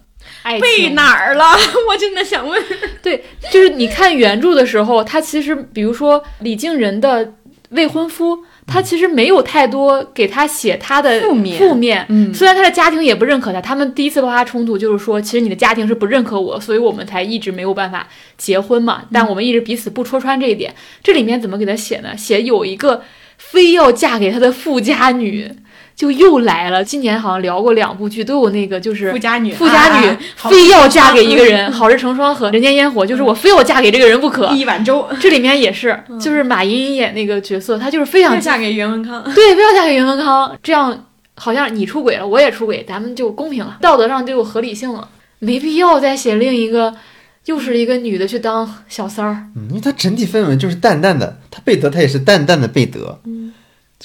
[0.61, 1.45] 背哪儿了？
[1.89, 2.63] 我真的想问。
[3.03, 7.35] 对，就是你看原著的时候，他其实比如说李静仁的
[7.71, 12.07] 未婚夫，他其实没有太多给他写他的负面负面。
[12.09, 18.07] 嗯虽然他的家庭也不认可他，他们第一次爆发冲突就是说，其实你的家庭是不认可我，所以我们才一直没有办法
[18.37, 19.05] 结婚嘛。
[19.13, 20.75] 但我们一直彼此不戳穿这一点。
[21.03, 22.17] 这里面怎么给他写呢？
[22.17, 23.03] 写有一个
[23.39, 25.51] 非要嫁给他的富家女。
[25.97, 34.49] 就又来了，今年好像聊过两部剧，都有那个就是富家女，富家女非要嫁给一个人，嗯好事成双和人间烟火，就是我非要嫁给这个人不可。
[34.55, 39.23] 一碗粥，这里面也是，就是马莹莹演那个角色，她就是非常要嫁给袁文康。
[39.35, 41.07] 对，非要嫁给袁文康，这样
[41.37, 45.09] 好像你出轨了，我也出轨，咱们就公平了，道德上就有合理性了，
[45.39, 46.95] 没必要再写另一个，
[47.47, 49.45] 又是一个女的去当小三儿。
[49.57, 53.53] 嗯，因为她整体氛围就是淡淡的，她贝德她也是淡淡的贝德，嗯，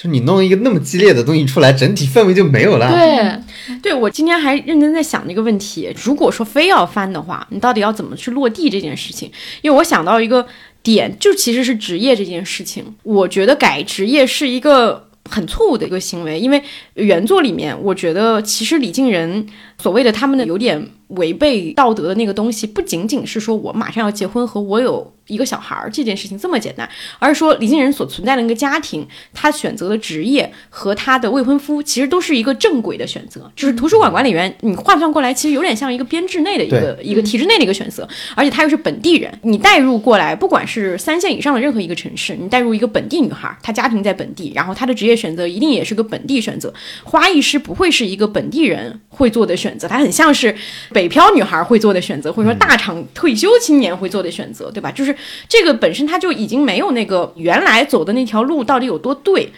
[0.02, 2.90] 就你弄一个那么激烈的东西出来，整体氛围就没有了。
[2.90, 9.30] 对，对我今天还认真在想这个问题，如果说非要翻的话，你到底要怎么去落地这件事情？
[9.62, 10.48] 因为我想到一个
[10.82, 15.08] 点，就其实是职业这件事情，我觉得改职业是一个。
[15.30, 16.60] 很错误的一个行为，因为
[16.96, 19.46] 原作里面，我觉得其实李静仁
[19.80, 26.88] 所谓的他们的有点违背道德的那个东西，不仅仅是说我马上要结婚和我有一个小孩儿这件事情这么简单，
[27.18, 33.52] 而是说李金仁所存在的那个家庭，他选择的职业和他的未婚夫，其实都是一个正轨的选择。
[33.56, 39.32] 就是图书馆管理员，你换算过来，其实有点像一个编制内的一个一个体制内的一个选择，而且他又是本地人。
[39.44, 46.72] 你带入过来，不管是三线以上的任何一个城市，你带入一个本地女孩，她家庭在本地，然后她的职业选择一定也是个本地选择。
[47.04, 50.56] 花艺师不会是一个本地人会做的选选择，它很像是。
[50.92, 54.92] 北漂女孩会做的选择，或者说大厂退休青年会做的选择，对吧？
[54.92, 55.16] 就是
[55.48, 59.52] 这个本身它就已经没有那个原来走的那条路到底有多对，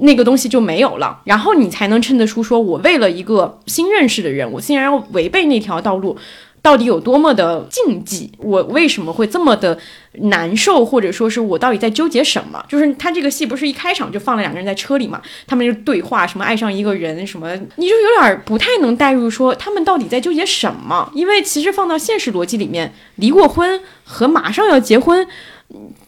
[0.00, 1.22] 那个东西就没有了。
[1.24, 6.16] 然后你才能衬得出说，我为了一个新认识的人，我竟然要违背那条道路。
[6.62, 8.30] 到底有多么的禁忌？
[8.38, 9.78] 我为什么会这么的
[10.12, 10.84] 难受？
[10.84, 12.62] 或者说是我到底在纠结什么？
[12.68, 15.20] 就是他这个戏不是一开场就放了两个人在车里嘛？
[15.46, 21.10] 他们就对话，什么爱上一个人，什么你就有点不太能代入，说他们到底在纠结什么？
[21.14, 25.26] 因为其实放到现实逻辑里面，离过婚和马上要结婚，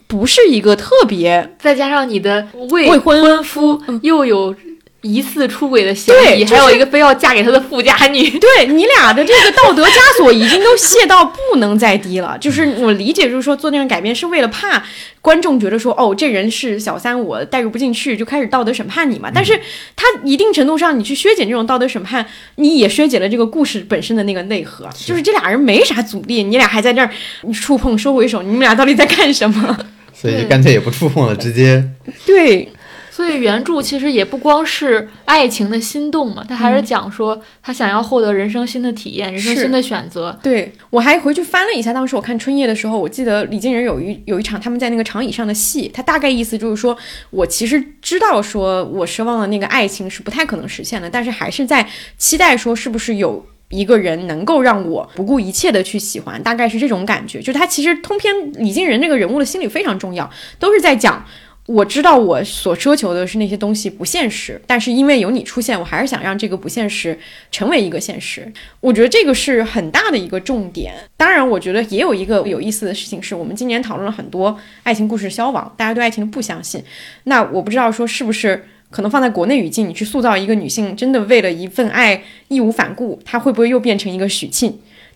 [0.07, 4.55] 不是一个特别，再加上你的未未婚夫又有。
[5.03, 8.29] 疑似出轨的嫌疑，还有一个非要嫁给他的富家女。
[8.39, 12.37] 对你俩的这个道德枷锁已经都卸到不能再低了。
[12.41, 14.81] 就是我理解，就是说做那种改变是为了怕
[15.21, 19.29] 观众觉得说，哦，这人是小三，我代入不进去，就开始道德审判你嘛。
[19.33, 19.59] 但是
[19.95, 22.25] 他一定程度上，你去削减这种道德审判，
[22.55, 24.89] 你也削减了这个故事本身的那个内核。
[25.05, 27.09] 就是这俩人没啥阻力，你俩还在这儿
[27.53, 29.77] 触碰收回手，你们俩到底在干什么？
[30.15, 31.83] 所以就干脆也不触碰了，直接
[32.25, 32.71] 对。
[33.15, 40.35] 所以原著其实也不光是爱情的心动嘛，他还是讲说他想要获得人生新的体验，人生新的选择。
[40.41, 46.97] 对我还回去翻了一下，当时我看春夜的时候，我记得李金仁有一有一场他们在那个长椅上的戏，他大概意思就是说
[47.29, 51.87] 我其实知道说我奢望的那个爱情是不太可能实现的，但是还是在
[52.17, 57.39] 期待说是不是有一个人能够让我不顾一切的去喜欢，大概是这种感觉。
[57.39, 60.27] 就他其实通篇李金仁这个人物的心理非常重要，
[60.57, 61.23] 都是在讲。
[61.65, 67.17] 我知道我所奢求的是那些东西不现实，但是因为有你出现，我还是想让这个不现实
[67.51, 68.51] 成为一个现实。
[68.81, 70.93] 我觉得这个是很大的一个重点。
[71.15, 76.83] 当然，我觉得也有一个有意思的事情，是我们今年讨论了很多爱情故事消亡，大家对爱情不相信。
[77.23, 84.73] 那我不知道说是不是可能放在国内语境，你去塑造一个女性真的为了一份爱义无反顾，她会不会又变成一个许沁？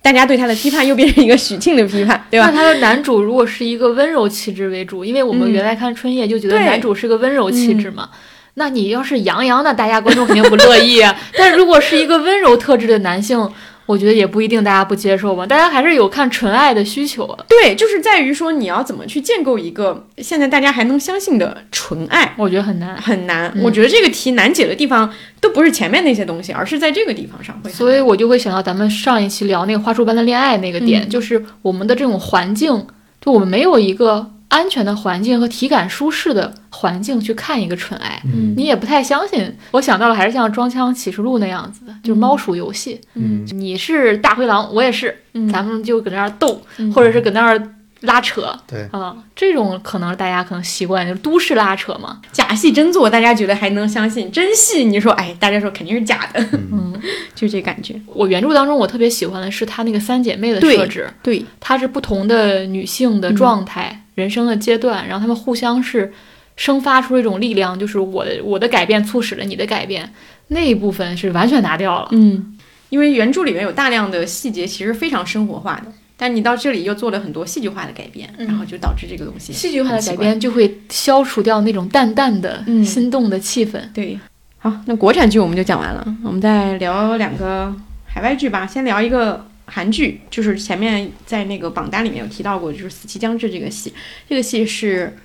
[0.07, 2.45] 大家对他的批判又变成一个许沁的批判， 对吧？
[2.47, 8.07] 那他的男主如果是一个温柔气质为主，因为我们原来看春夜就觉得男主是个温柔气质嘛。
[8.53, 11.13] 那你要是杨洋，那大家观众肯定不乐意啊。
[11.37, 13.51] 但如果是一个温柔特质的男性。
[13.87, 15.47] 我觉得也不一定，大家不接受吧？
[15.47, 17.25] 大家还是有看纯爱的需求。
[17.47, 22.35] 对，就是在于说你要怎么去建构一个现在大家还能相信的纯爱。
[22.37, 23.51] 我觉得很难，很难。
[23.63, 25.11] 我觉得这个题难解的地方
[25.41, 27.71] 都不是前面那些东西，而是在这个地方上会。
[27.71, 32.85] 所以我就会想到咱们上一期聊那个花束般的恋爱那个点，就是我们的这种环境，
[33.21, 34.31] 就我们没有一个。
[34.49, 38.21] 安全的环境和体感舒适的环境去看一个纯爱，
[38.55, 39.53] 你也不太相信。
[39.71, 42.99] 我想到了，还是像《装腔启示录》那样子的，就是猫鼠游戏。
[43.15, 46.61] 嗯，你是大灰狼，我也是，咱们就搁那儿斗，
[46.93, 47.73] 或者是搁那儿。
[48.01, 52.21] 拉扯，对啊，这种可能大家可能习惯就是都市拉扯嘛。
[52.31, 56.39] 假戏真做，大家觉得还能相信；真戏，你说哎，大家说肯定是假的。
[56.71, 56.93] 嗯，
[57.33, 57.99] 就这感觉。
[58.05, 61.09] 我原著当中，我特别喜欢的是她那个三姐妹的设置。
[61.23, 66.11] 对，她是不同的女性的状态、人生的阶段，然后他们互相是
[66.55, 70.11] 生发出一种力量，就是我的我的改变促使了你的改变，
[70.47, 72.09] 那一部分是完全拿掉了。
[72.13, 72.57] 嗯，
[72.89, 75.93] 因为原著里面有大量的细节，其实非常生活化的。
[76.17, 83.79] 但你到这里又做了很多戏剧化的改编，然后就导致这个东西戏剧化的改编就会消除掉那种淡淡的心动的气氛。
[83.93, 84.19] 对，
[84.57, 87.71] 好，那国产剧我们就讲完了，我们再聊两个
[88.07, 88.65] 海外剧吧。
[88.65, 93.93] 先聊一个韩剧，就是前面在那个榜单里面有提到过，就是《死期将至》这个戏。
[94.27, 95.15] 这个戏是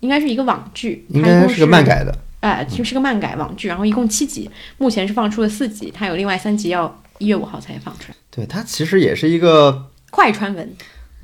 [0.00, 8.14] 应该是一个网剧，应该是个漫改的，哎，就是个漫改网剧，然后一共七集，目前是放出了四集，它有另外三集要一月五号才放出来。
[8.30, 9.86] 对，它其实也是一个。
[10.10, 10.74] 快穿文，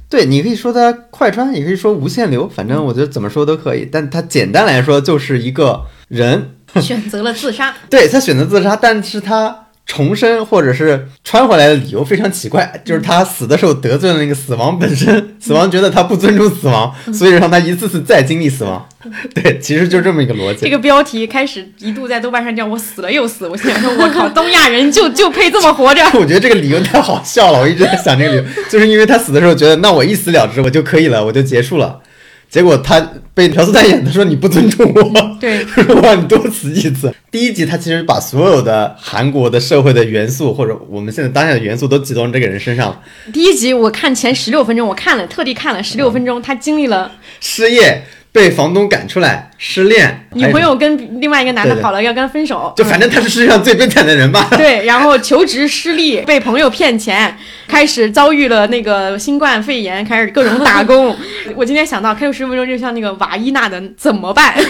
[0.08, 3.88] 对你可以说它快穿，也可以说无限流，反正我觉得怎么说都可以。
[3.90, 9.65] 但它简单来说就是一个人选择了自杀， 对他选择自杀，但是他。
[9.86, 18.84] 重生或者是穿回来的理由非常奇怪，就是他死的时候得罪了那个死亡本身， 死亡觉得他不尊重死亡，所以让他一次次再经历死亡。
[19.32, 20.62] 对，其实就这么一个逻辑。
[20.62, 26.02] 这个标题开始一度在豆瓣上叫我死了又死，我心想说，我靠，东亚人就 就配这么活着？
[26.14, 32.00] 我觉得这个理由太好笑了，我一直在想这个理由， 就是因为他死的时候觉得，那我一死了之，我就可以了，我就结束了。
[32.48, 33.00] 结果他
[33.34, 35.02] 被朴素丹演的说你不尊重我，
[35.40, 37.12] 对， 我让你多死几次。
[37.30, 43.02] 第一集他其实把所有的韩国的社会的元素，或者我们现在当下的元素都集中这个人身上，
[43.32, 48.04] 第一集我看前十六分钟，我看了，特地看了十六分钟，他经历了失业。
[48.36, 54.46] 被房东赶出来，失恋，女朋友跟另外一个男的对对跑了，要跟他分手，就反正他是世界上最悲惨的人吧。
[54.58, 57.34] 对，然后求职失利，被朋友骗钱，
[57.66, 61.16] 开始遭遇了那个新冠肺炎，开始各种打工。
[61.56, 64.54] 我今天想到开头十分钟，就像那个瓦伊娜的怎么办，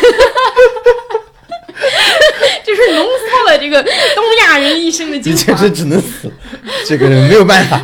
[2.65, 5.69] 就是浓缩了这个东亚人一生的精你简直。
[5.75, 6.31] 只能死，
[6.87, 7.83] 这个人没有办法。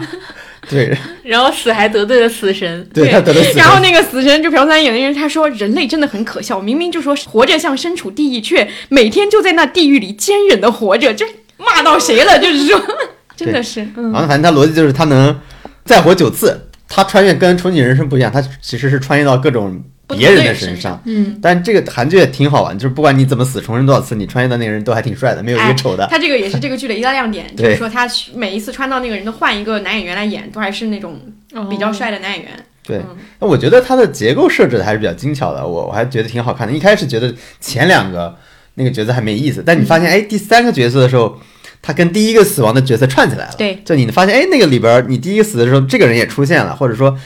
[0.71, 3.57] 对， 然后死还得罪了死神，对他得罪死神。
[3.59, 11.27] 然后那个死神就朴三演的人，他说人类真的很可笑，明明就说活着像身处地狱，却每天就在那地狱里坚忍的活着，就
[11.59, 12.39] 骂到谁了？
[12.39, 12.81] 就是说，
[13.37, 15.37] 真的是，嗯然后反正他逻辑就是他能
[15.85, 21.01] 再活九次，他穿越跟重启人生不一样，他其实是穿越到各种别人的身上。
[21.05, 26.07] 嗯，但这个韩剧也挺好玩，就是不管你怎么死，重生多少次，你穿越到那个人都还挺帅的，没有一个丑的。
[26.11, 31.19] 他这个也是这个剧的一大亮点， 就是说他每一次穿到那个人都换一个男演员来演，都还是那种
[31.71, 32.51] 比较帅的男演员。
[32.85, 36.73] 对嗯，那我觉得它的结构设置的还是比较精巧的，我我还觉得挺好看的。
[36.75, 38.37] 一开始觉得前两个
[38.75, 41.41] 那个角色还没意思，但你发现哎，第三个角色的时候，
[41.81, 43.55] 他跟第一个死亡的角色串起来了。
[43.57, 47.17] 对，就你发现哎，那个里边儿你第一个死的时候，这个人也出现了，或者说。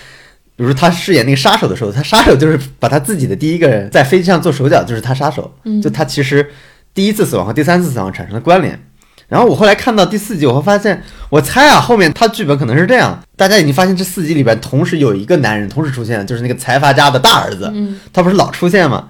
[0.56, 5.54] 比如说他饰演那个杀手的时候，他杀手就是把他自己的第一个人在飞机上做手脚，就是他杀手。
[5.64, 6.50] 嗯就他其实
[6.94, 8.80] 第一次死亡和第三次死亡产生了关联。
[9.28, 19.08] 然后我后来看到第四集，我会发现，我猜啊，后面他剧本可能是这样，大家已经发现这四集里边同时有一个男人同时出现，就是那个财阀家的大儿子，嗯他不是老出现吗？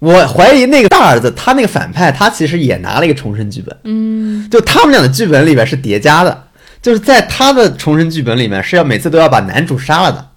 [0.00, 6.48] 我怀疑那个大儿子，他那个反派，他其实也拿了一个重生剧本，嗯，就他们俩的剧本里边是叠加的，
[6.82, 10.28] 就是在他的重生剧本里面是要每次都要把男主杀了的，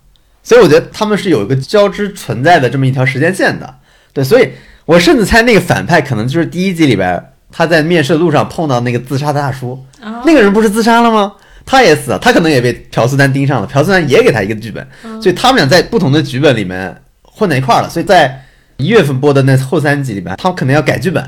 [0.42, 3.76] 所以我觉得他们是有一个交织存在的这么一条时间线的，
[4.14, 4.50] 对，所以
[4.86, 9.72] 我甚至猜那个反派可能就是第一集里边他在面试的路上碰到那个自杀的大叔，
[10.02, 10.22] 哦。
[10.26, 11.34] 那个人不是自杀了吗？
[11.66, 14.88] 他也死了，他可能也被朴素丹盯上了，朴素丹也给他一个剧本，
[15.22, 17.90] 所以他们俩在不同的剧本里面混在一块儿了。
[17.90, 18.44] 所以在
[18.78, 21.24] 一月份播的那后三集里边，他们可能要改剧本。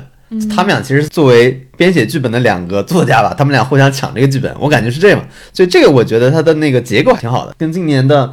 [0.48, 5.22] 他们俩其实作为编写剧本的两个作家吧，他们俩互相抢这个剧本，我感觉是这样。
[5.52, 8.26] 所以这个我觉得它的那个结构挺好的，跟今年的《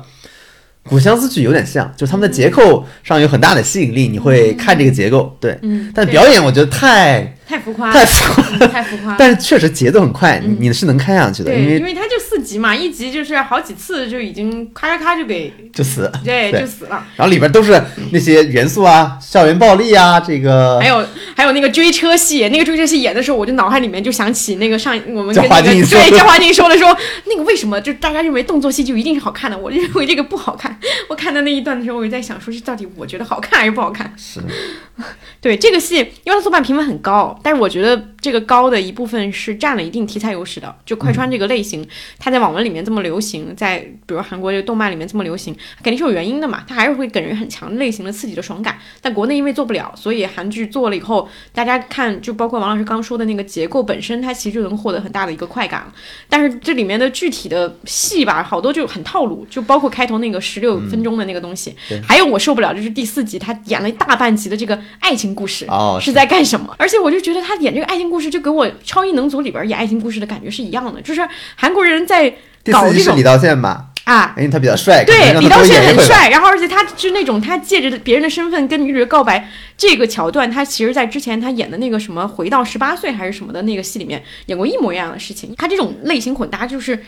[0.89, 5.35] 古相思剧》有点像，就是他们的结构上有很大的吸引力，你会看这个结构。
[5.39, 9.15] 对，嗯，但表演我觉得太太浮夸，太浮夸嗯太浮夸。
[9.17, 16.11] 但是确实节奏很快，你你是能看下去的，因为因为他就四集嘛，一集就是好几次就已经咔咔咔就给就死。
[16.25, 17.05] 对对就死了。
[17.15, 17.79] 然后里边都是
[18.11, 21.05] 那些元素啊，校园暴力啊，这个还有
[21.35, 29.57] 还有那个追车戏，那个追车戏演的时候，我就脑海里面就想起那个上我们叫跟那对 叫华静说的说，那个为什么就大家认为动作戏就一定是好看的？
[29.57, 30.79] 我认为这个不好看。
[31.07, 34.11] 我看到那一段的时候，我就在想说，这到底我觉得好看还是不好看？
[34.17, 34.39] 是
[35.39, 40.75] 对这个戏，因为它豆瓣评分很高，但是我觉得这个高的一部分是占了一定题材优势的。
[40.85, 41.87] 就快穿这个类型，
[42.17, 46.63] 它在网文里面这么流行，在比如韩国这个动漫里面这么流行，肯定是有原因的嘛。
[46.67, 48.77] 它还是会给人很强类型的刺激的爽感。
[49.01, 55.91] 但国内因为做不了，所以韩剧做了以后，大家看，就包括王老师刚说的那个结构本身，它其实就能获得很大的一个快感。
[56.27, 65.65] 但是这里面的具体的戏吧，好多就很套路，就包括开头那个十六分钟的那个东西，对还有我受不了就是第四集他演了一大半集的这个爱情故事。
[65.67, 66.75] 哦，是在干什么？
[66.77, 71.21] 而且我就觉得他演这个爱情故事，就给我《超异能组》里边演爱情故事的感觉是一样的，就是
[71.55, 73.85] 韩国人在搞这种四集是李道宪吧？
[74.05, 75.81] 啊，因为他比较帅，对，李道宪。
[75.85, 85.53] 很帅，然后而且他是那种他借着别人的身份跟女主角告白这个桥段，他其实在之前他演的那个什么《回到十八岁》还是什么的那个戏里面演过一模一样的事情。
[85.57, 86.99] 他这种类型混搭就是。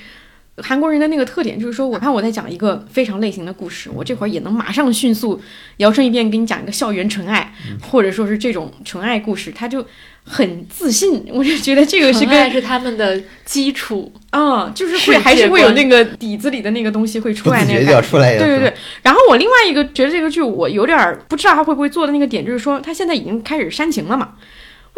[0.57, 5.41] 韩国人的那个特点就是说，我看我在讲一个非常类型的故事，我这会儿也能马上迅速
[5.77, 9.83] 摇身一变给你讲一个校园纯爱，或者说是这种纯爱故事，他就
[10.23, 11.25] 很自信。
[11.29, 17.91] 我就觉得这个是跟纯爱是他们的基础，啊、 就是会还是会有那个底子里的那个东西会出来那个 感觉。
[17.93, 18.37] 要出来。
[18.37, 24.33] 对对对，然后我另外一个觉得这个剧我有点儿不知道他会不会做的那个点，就是说他现在已经开始煽情了嘛。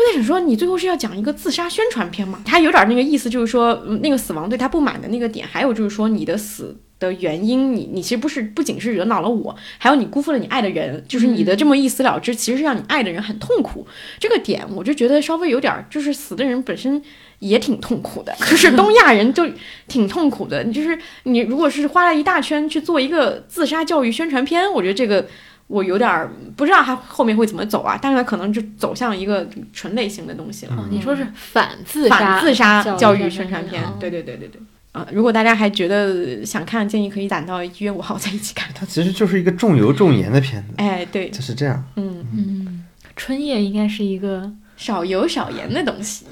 [0.03, 2.41] 我在想说，你最后是要讲一个自杀宣传片吗？
[2.45, 13.87] 他有点那个意思，就是说，嗯，那个死亡对他不满的那个点，还有就是说你的死的原因，你你其实不是不仅是惹恼了我，还有你辜负了你爱的人，就是你的这么一死了之，其实是让你爱的人很痛苦。
[14.19, 17.01] 这个点我就觉得稍微有点儿，就是死的人本身
[17.39, 19.47] 也挺痛苦的，就是东亚人就
[19.87, 20.63] 挺痛苦的。
[20.63, 25.25] 你就是你如果是花了一大圈去做一个自杀教育宣传片，我觉得这个。
[25.67, 30.75] 我有点儿不知道他后面会怎么走啊，但是他可能就走向一个纯类型的东西了。
[30.75, 34.61] 哦你说是反自杀反自杀教育宣宣传片哦，对对对对对。
[34.91, 38.71] 啊、如果大家还觉得想看，建议可以攒到一月五号再一起看。
[38.75, 41.83] 它其实就是一个重油重盐的片子，哎，对，就是这样。
[41.95, 42.85] 嗯，嗯，
[43.15, 46.27] 春夜应该是一个少油少盐的东西。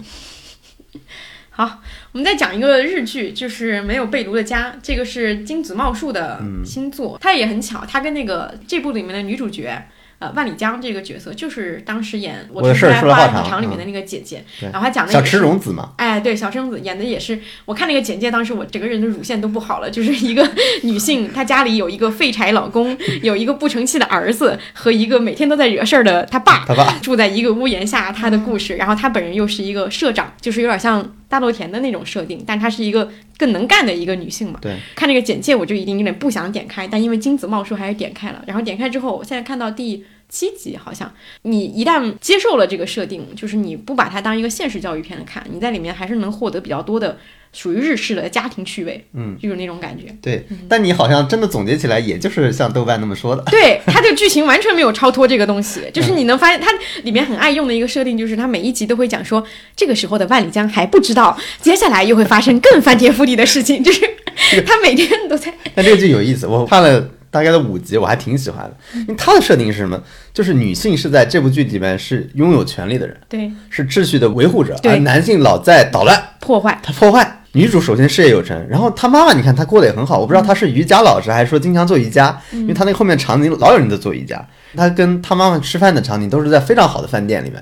[1.62, 1.80] 好，
[2.12, 7.20] 我们再讲一个日剧，就是《没有被炉的家》，这个是金子茂树的嗯新作。
[7.22, 9.80] 它也很巧，它跟那个这部里面的女主角。
[10.22, 20.48] 呃，万里江这个角色就是当时演《我我的事儿从来花样说来话长嗯场里面的那个姐姐，对然后她讲的小池也是荣子嘛，哎，对，小生子演的也是，我看那个简介，当时我整个人的乳腺都不好了，就是一个
[20.84, 28.76] 女性，她家里有一个废柴老公，有一个不成器的儿子和一个每天都在惹事儿的他爸，他爸住在一个屋檐下，她的故事。
[28.76, 33.10] 然后她本人又是一个社长，就是有点像大豆田的那种设定，但她是一个
[33.42, 34.60] 更能干的一个女性嘛。
[34.62, 38.44] 对，看这个简介我就已经有点不想点开，但因为金子茂树还是点开了。
[38.46, 41.12] 然后点开之后，我现在看到第七集，好像
[41.42, 47.18] 你一旦接受了这个设定，就是你不把它当一个现实教育片来看，你在里面还是能获得比较多的
[47.54, 50.06] 属于日式的家庭趣味，嗯，就是那种感觉。
[50.22, 50.46] 对。
[50.70, 53.44] 但你好像真的总结起来，也就是像豆瓣那么说的。
[53.52, 56.68] 对它这个剧情完全没有超脱这个东西， 就是你能发现它
[57.04, 59.44] 里面很爱用的一个设定，就是它每一集都会讲说，
[59.76, 64.02] 这个时候的万里江还不知道接下来又会发生更翻天覆地的事情，就是
[64.66, 68.78] 他每天都在那这个剧有意思，我看了大概的五集，我还挺喜欢的。
[69.00, 70.02] 因为它的设定是什么？
[70.34, 76.80] 就是女性是在这部剧里面是拥有权利的人，对是秩序的维护者，对而男性老在捣乱，破坏。
[76.82, 77.40] 他破坏。
[77.54, 80.18] 女主首先事业有成，然后她妈妈，你看她过得也很好。
[80.20, 84.46] 我不知道她是瑜伽老师，还是说经常做瑜伽，因为她那后面场景老有人在做瑜伽。
[84.76, 87.62] 她跟她妈妈吃饭的场景都是在非常好的饭店里面，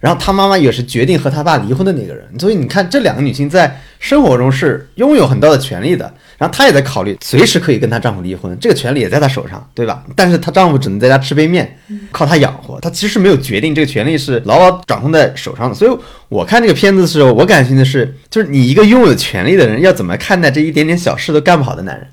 [0.00, 2.24] 然后她妈妈也是决定和她爸离婚的那个人。
[2.38, 6.12] 所以你看，这两个女性在生活中是拥有很大的权利的。
[6.36, 10.04] 然后她也在考虑随时可以跟她丈夫离婚，这个权利也在她手上，对吧？
[10.14, 11.76] 但是她丈夫只能在家吃杯面，
[12.12, 12.80] 靠她养活。
[12.80, 15.74] 她其实没有决定这个权利是牢牢掌控在手上的。
[15.74, 15.90] 所以
[16.28, 22.06] 我看这个片子的时候，我感兴趣的是，就是你一个拥有权利的人要怎么看待这一点点小事都干不好的男人。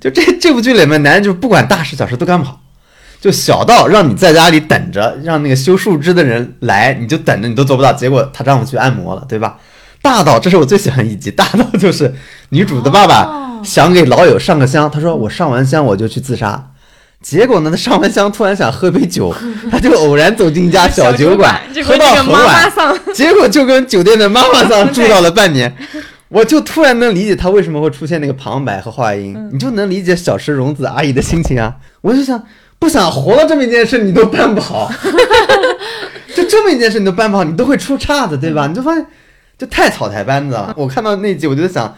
[0.00, 2.60] 就这这部剧里面，男人就是不管大事小事都干不好。
[3.24, 7.90] 就小到让你在家里等着，让那个修树枝的人来，你就等着，你都做不到。
[7.90, 9.56] 结果她丈夫去按摩了，对吧？
[10.02, 12.14] 大到这是我最喜欢一集，大到就是
[12.50, 16.72] 女主的爸爸想给老友上个香，他说我上完香我就去自杀。
[17.22, 19.34] 结果呢，他上完香突然想喝杯酒，
[19.72, 22.70] 他就偶然走进一家小酒馆， 喝到很晚，
[23.14, 25.74] 结果就跟酒店的妈妈桑住到了半年。
[26.28, 31.76] 我就突然能理解他为什么会出现那个旁白和话音，你就能理解小池荣子阿姨的心情啊。
[32.00, 32.42] 我就想，
[32.84, 34.92] 不想活了这么一件事你都办不好，
[36.36, 38.66] 就这么一件事你都办不好，你都会出岔子，对吧？
[38.66, 39.06] 你就发现，
[39.56, 40.74] 就太草台班子了。
[40.76, 41.96] 我看到那集我就想，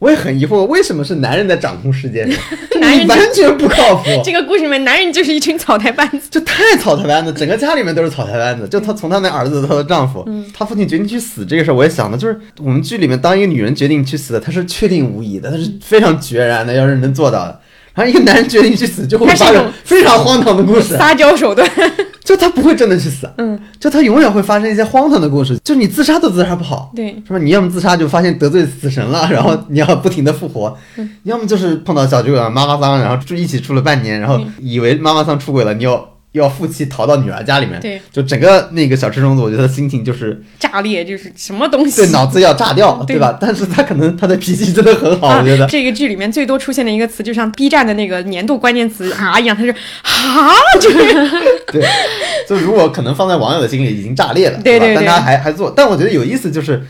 [0.00, 2.24] 我也很疑惑，为什么是男人在掌控世界？
[2.80, 4.04] 男人完全不靠谱。
[4.24, 6.26] 这个故事里面男人就是一群草台班子。
[6.28, 8.66] 就太草台班子，整个家里面都是草台班子。
[8.66, 17.60] 就他从他那儿子到她的丈夫，他父亲决定去死这个事儿，我也想的，就是我们剧里面，当一个女人决定去死的，她是确定无疑的，她是非常决然的，要是能做到的。
[17.94, 21.68] 然后一个男人决定去死，就会发生非常荒唐的故事，撒娇手段，
[22.24, 27.38] 就他不会真的去死，嗯，就他永远会发生一些荒唐的故事，就你自杀都自杀不好，对，是吧？
[27.38, 30.76] 你要么自杀就发现得罪死神了，然后你要不停的复活；
[31.22, 37.80] 要么就是碰到小酒馆妈妈桑，然后住一起住了半年，然后以为妈妈桑出轨了，你要要负气逃到女儿家里面。
[37.80, 42.02] 对，就整个那个小池虫子，我觉得心情就是炸裂就是什么东西？
[42.02, 43.38] 对脑子要炸掉，对对吧？
[43.40, 45.66] 但是他可能他的脾气真的很好，啊我觉得。
[45.66, 50.50] 这个剧里面最多出现的一个词，就像 B 站的那个年度关键词啊一样，他是啊，
[50.80, 50.98] 就是
[51.72, 51.86] 对，
[52.48, 56.82] 就如果可能放在网友的心里已经炸裂了，对吧对对对但他还还做，但我觉得有意思就是，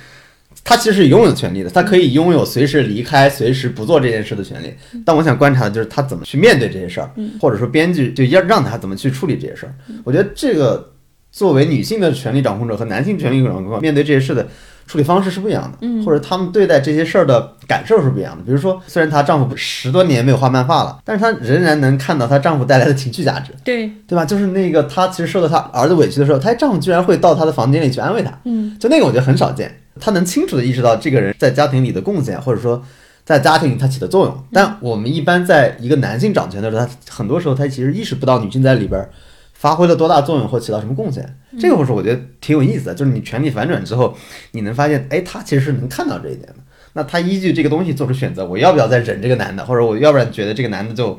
[0.64, 4.74] 他其实是拥有权利的，他可以拥有随时离开、随时不做这件事的权利。
[5.04, 7.10] 但我想观察的就是他怎么去面对这些事儿，
[7.40, 9.74] 或者说编剧就要让他怎么去处理这些事儿。
[10.02, 10.92] 我觉得这个
[11.30, 14.48] 作为女性的权利掌控者和男性权利掌控者面对这些事的。
[14.86, 18.44] 处理方式是不一样的，或者他们对待这些事儿的感受是不一样的。
[18.44, 23.50] 比如说，虽然她丈夫十多年没有画漫画了，但是她仍然能看到她丈夫带来的情绪价值。
[23.64, 24.26] 对，对吧？
[24.26, 29.74] 就是那个她其实受到她儿子委屈的时候，她丈夫居然会到她的房间里去安慰她，嗯，就那个我觉得很少见。
[30.00, 32.82] 她能清楚的意识到这个人在家庭里的贡献，或者说
[33.24, 34.44] 在家庭里他起的作用。
[34.52, 39.08] 但我们一般在一个男性掌权的时候，他很多时候他其实意识不到女性在里边
[39.52, 41.38] 发挥了多大作用或起到什么贡献。
[41.58, 44.16] 这个故事我觉得挺有意思的，就是你权力反转之后，
[44.52, 46.56] 你能发现，哎，他其实是能看到这一点的。
[46.92, 51.18] 那他依据这个东西做出选择，我要不要再忍这个男的，或者我要不然觉得这个男的就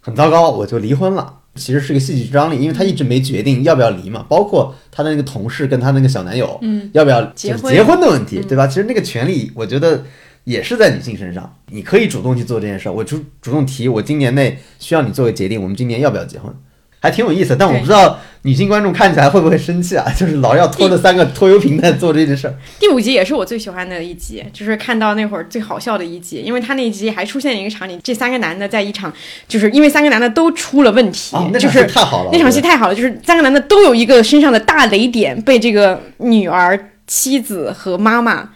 [0.00, 1.40] 很糟糕，我就离婚了。
[1.56, 4.24] 其实是个戏剧张力，因为他一直没决定要不要离嘛。
[4.28, 8.66] 包括他的那个同事跟他那个小男友，嗯，要不要结婚就是结婚的问题，对吧？
[8.66, 10.04] 其实那个权利，我觉得
[10.44, 11.52] 也是在女性身上。
[11.70, 16.54] 你可以主动去做这件事儿，我主主动提，我今年内需要你做个决定，我们今年要不要结婚，
[17.00, 17.56] 还挺有意思。
[17.56, 20.06] 但我不知道女性观众看起来会不会生气啊？
[20.16, 22.54] 就是老要拖着三个拖油瓶在做这件事儿。
[22.78, 29.12] 第五集也是我最喜欢的一集，就是看到那会儿最好笑的一集，因为他那一集还出现一个场景，这三个男的在一场，
[29.48, 36.78] 就是因为三个男的都出了问题，哦，那场戏就是太好了，那场戏太好了，就是三个男的都有一个身上的大雷点被这个女儿、
[37.08, 38.50] 妻子和妈妈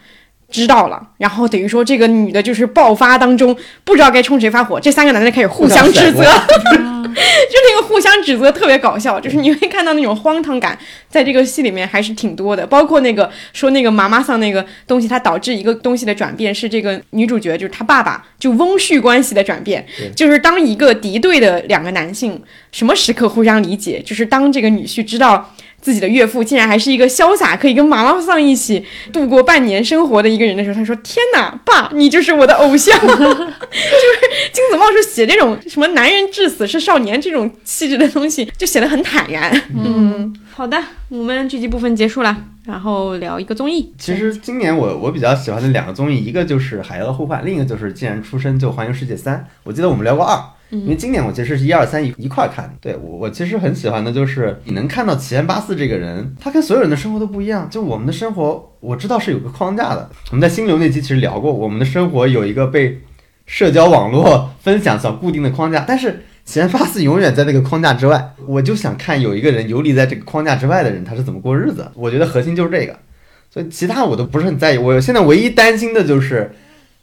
[0.49, 3.53] 知道了，然后等于说这个女的就是爆发当中
[3.83, 6.23] 不知道该冲谁发火，这三个男的开始互相指责，
[7.81, 10.77] 个互相指责特别搞笑，就是你会看到那种荒唐感，
[11.09, 19.85] 在这个戏里面还是挺多的，包括那个说那个妈妈桑那个东西，它导致一个东西的转变，是这个女主角就是她爸爸就翁婿关系的转变，
[20.15, 22.41] 就是当一个敌对的两个男性
[22.71, 25.53] 什么时刻互相理解，就是当这个女婿知道。
[25.81, 32.97] 自己的岳父竟然还是一个潇洒可以跟妈妈桑一起度过半年生活的一个人的时候，他说：“天哪，爸，你就是我的偶像。
[33.01, 33.25] ”就是
[34.53, 39.51] 金子茂是写这种什么男人至死是少年这种气质的东西，就写得很坦然。
[39.75, 40.77] 嗯，好的，
[41.09, 43.91] 我们剧集部分结束了，然后聊一个综艺。
[43.97, 49.37] 其实今年我我比较喜欢的两个综艺，一个就是《海妖的呼唤》，另一个就是《既然出生就环游世界三》。
[49.63, 50.37] 我记得我们聊过二，
[50.71, 52.73] 因为今年我其实是一二三一一块看。
[52.81, 57.69] 对我我其实很喜欢的就是你能看到齐岩八四这个人，他跟所有人的生活都不一样。
[57.69, 60.09] 就我们的生活，我知道是有个框架的。
[60.31, 63.01] 我们在心流那期其实聊过，我们的生活有一个被
[63.45, 66.23] 社交网络分享所固定的框架，但是。
[66.43, 71.89] 齐岩八四永远在那个框架之外，我就想看有一个人游离在这个框架之外的人，他是怎么过日子。
[71.93, 72.97] 我觉得核心就是这个。
[73.51, 74.77] 所以其他我都不是很在意。
[74.77, 76.51] 我现在唯一担心的就是，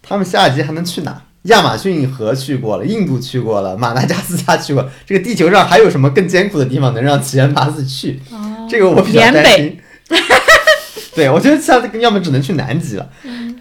[0.03, 1.23] 他们下一集还能去哪？
[1.49, 8.21] 亚马逊河去过了，印度去过了，马达加斯加去过， 这个地球上还有什么更艰苦的地方能让齐岩八四去？
[8.69, 9.79] 这个我比较担心。
[11.15, 13.11] 对，我觉得下次要么只能去南极了。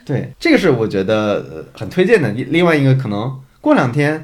[0.06, 2.30] 对，这个是我觉得呃很推荐的。
[2.30, 4.24] 另另外一个可能过两天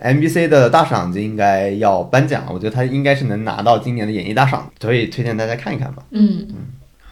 [0.00, 6.02] MBC 的大赏就应该要颁奖了，我觉得他应该是能拿到今年的演艺大赏，所以推荐大家看一看吧。
[6.10, 6.48] 嗯，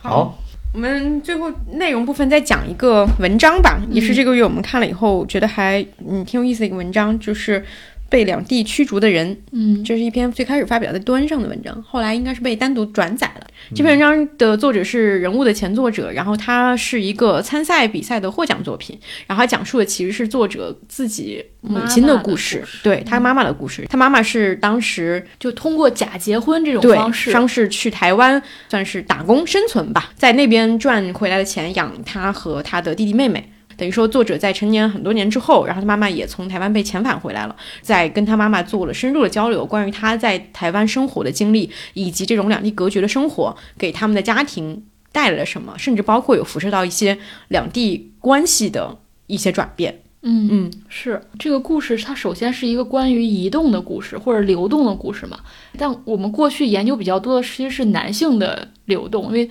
[0.02, 0.39] 好，
[0.72, 7.64] 我们最后内容部分再讲一个文章吧，也是这个月我们看了以后觉得还嗯挺有意思的一个文章，就是
[8.11, 9.35] 被两地驱逐的人。
[9.53, 13.47] 嗯，这是一篇最开始发表在端上的文章，后来应该是被单独转载了。
[13.74, 23.87] 这篇文章的作者是人物的前作者，然后他是一个参赛比赛的获奖作品，然后他讲述的其实是作者自己母亲的故事，故事对他妈妈的故事。
[23.89, 33.53] 他妈妈是当时就通过假结婚这种方式，方式去台湾，算是打工生存吧，在那边赚回来的钱养他和他的弟弟妹妹。
[33.81, 47.16] 等于说，作者在成年很多年之后，然后他妈妈也从台湾被遣返回来了，在跟他妈妈做了深入的交流，关于他在台湾生活的经历，以及这种两地隔绝的生活给他们的家庭带来了什么，甚至包括有辐射到一些
[47.48, 50.02] 两地关系的一些转变。
[50.23, 55.39] 嗯嗯，是这个故事，它首先是一个关于移动的故事或者流动的故事嘛。
[55.78, 59.48] 但我们过去研究比较多的其实是男性的流动，因为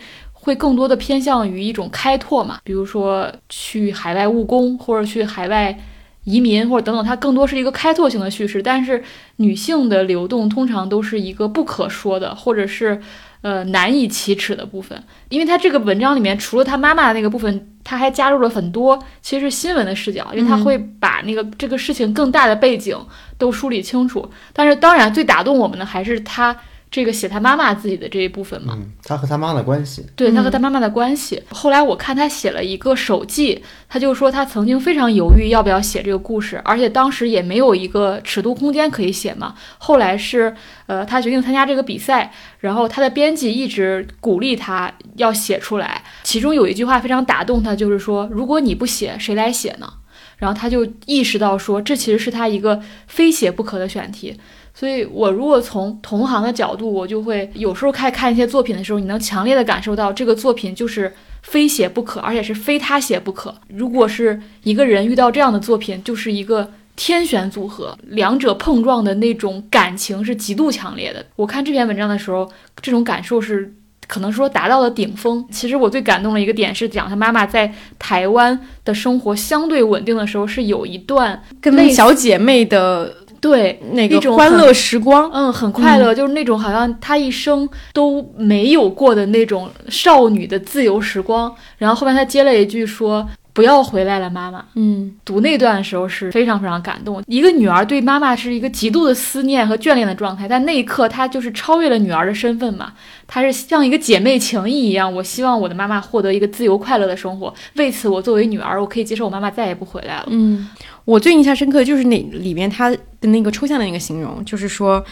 [0.49, 5.80] 会更多的偏向于一种开拓嘛，比如说去海外务工或者去海外
[6.23, 8.61] 移民或者等等，它更多是一个开拓性的叙事。
[8.63, 9.03] 但是
[9.35, 12.99] 女性的流动通常都是一个不可说的，或者是
[13.41, 22.97] 呃难以启齿的部分，因为它这个文章里面除了她妈妈的那个部分，她还加入了很多其实是新闻的视角，因为他嗯会把那个这个事情更大的背景
[23.38, 24.27] 都梳理清楚。
[24.51, 26.55] 但是当然最打动我们的还是他
[26.91, 28.73] 这个写他妈妈自己的这一部分嘛。
[28.77, 31.41] 嗯，他和他妈妈的关系，对他和嗯他妈妈的关系。
[31.49, 39.53] 后来我看他写了一个手记，他就说他曾经非常犹豫要不要写这个故事，而且当时也没有一个尺度空间可以写嘛。
[39.77, 40.55] 后来是
[40.87, 46.03] 呃，他决定参加这个比赛，然后他的编辑一直鼓励他要写出来。
[46.23, 49.93] 其中有一句话非常打动他，就是说如果你不写，谁来写呢？
[50.37, 54.39] 然后他就意识到说，这其实是他一个非写不可的选题。
[54.80, 63.53] 所以，我如果从同行的角度，我就会有时候看看一些作品的时候，你能强烈的感受到这个作品就是非写不可，而且是非他写不可。
[63.68, 71.26] 如果是一个人遇到这样的作品，就是一个天选组合，两者碰撞的那种感情是极度强烈的。
[71.35, 72.49] 我看这篇文章的时候，
[72.81, 73.73] 这种感受是。
[74.07, 75.45] 可能说达到了顶峰。
[75.51, 91.53] 其实我最感动的一个点是讲他妈妈在台湾的生活相对稳定的时候，是有一段跟类似小姐妹的对那个种欢乐时光，嗯，很快乐，就是那种好像她一生都没有过的那种少女的自由时光。
[91.77, 97.23] 然后后面她接了一句说：“不要回来了，妈妈。”嗯，读那段的时候是非常非常感动。
[97.27, 102.93] 一个女儿对妈妈是一个极度的思念和眷恋的状态，但那一刻她就是超越了女儿的身份嘛，
[103.27, 105.13] 她是像一个姐妹情谊一样。
[105.13, 110.25] 我希望我的妈妈获得一个自由快乐的生活，为此我作为女儿，我可以接受我妈妈再也不回来了。
[110.27, 110.69] 嗯，
[111.10, 115.03] 我最印象深刻的就是那里面他的那个抽象的那个形容，就是说，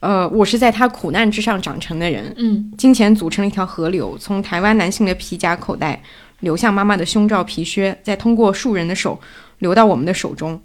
[0.00, 6.02] 呃，我是在他苦难之上长成的人，嗯金钱组成了一条河流，从台湾男性的皮夹口袋
[6.40, 9.16] 流向妈妈的胸罩皮靴，再通过数人的手
[9.58, 10.60] 流到我们的手中。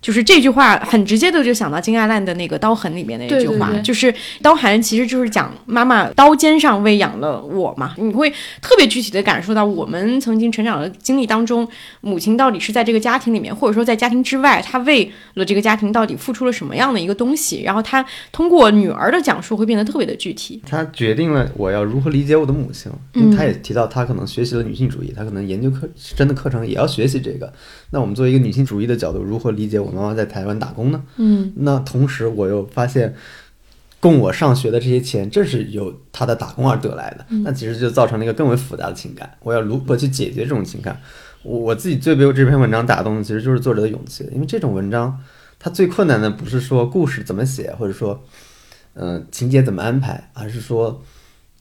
[0.00, 8.30] 就是这句话很直接的就想到金爱烂的那个《刀痕》里面的一句话，对对对就是刀痕其实就是讲妈妈刀尖上喂养了我嘛，你会
[8.62, 11.66] 特别具体的感受到我们曾经成长的经历当中，
[12.00, 20.62] 母亲到底是在这个家庭里面，或者说在家庭之外，她为了这个家庭到底付出了什么样的一个东西，然后她通过女儿的讲述会变得特别的具体。
[20.66, 27.52] 他决定了我要如何理解我的母亲，嗯因为他也提到她可能学习了女性主义，她可能研究课真的课程也要学习这个。
[27.90, 31.02] 那我们作为一个女性主义的角度，如何理解我妈妈在台湾打工呢？
[31.16, 33.14] 嗯那同时我又发现，
[34.00, 37.26] 供我上学的这些钱，正是由她的打工而得来的。
[37.44, 39.36] 那其实就造成了一个更为复杂的情感。
[39.42, 41.00] 我要如何去解决这种情感？
[41.42, 45.18] 我我自己最被这篇文章打动的，其实就是作者的勇气，因为这种文章
[45.58, 48.22] 它最困难的不是说故事怎么写，或者说，
[48.94, 51.02] 嗯、情节怎么安排，而是说。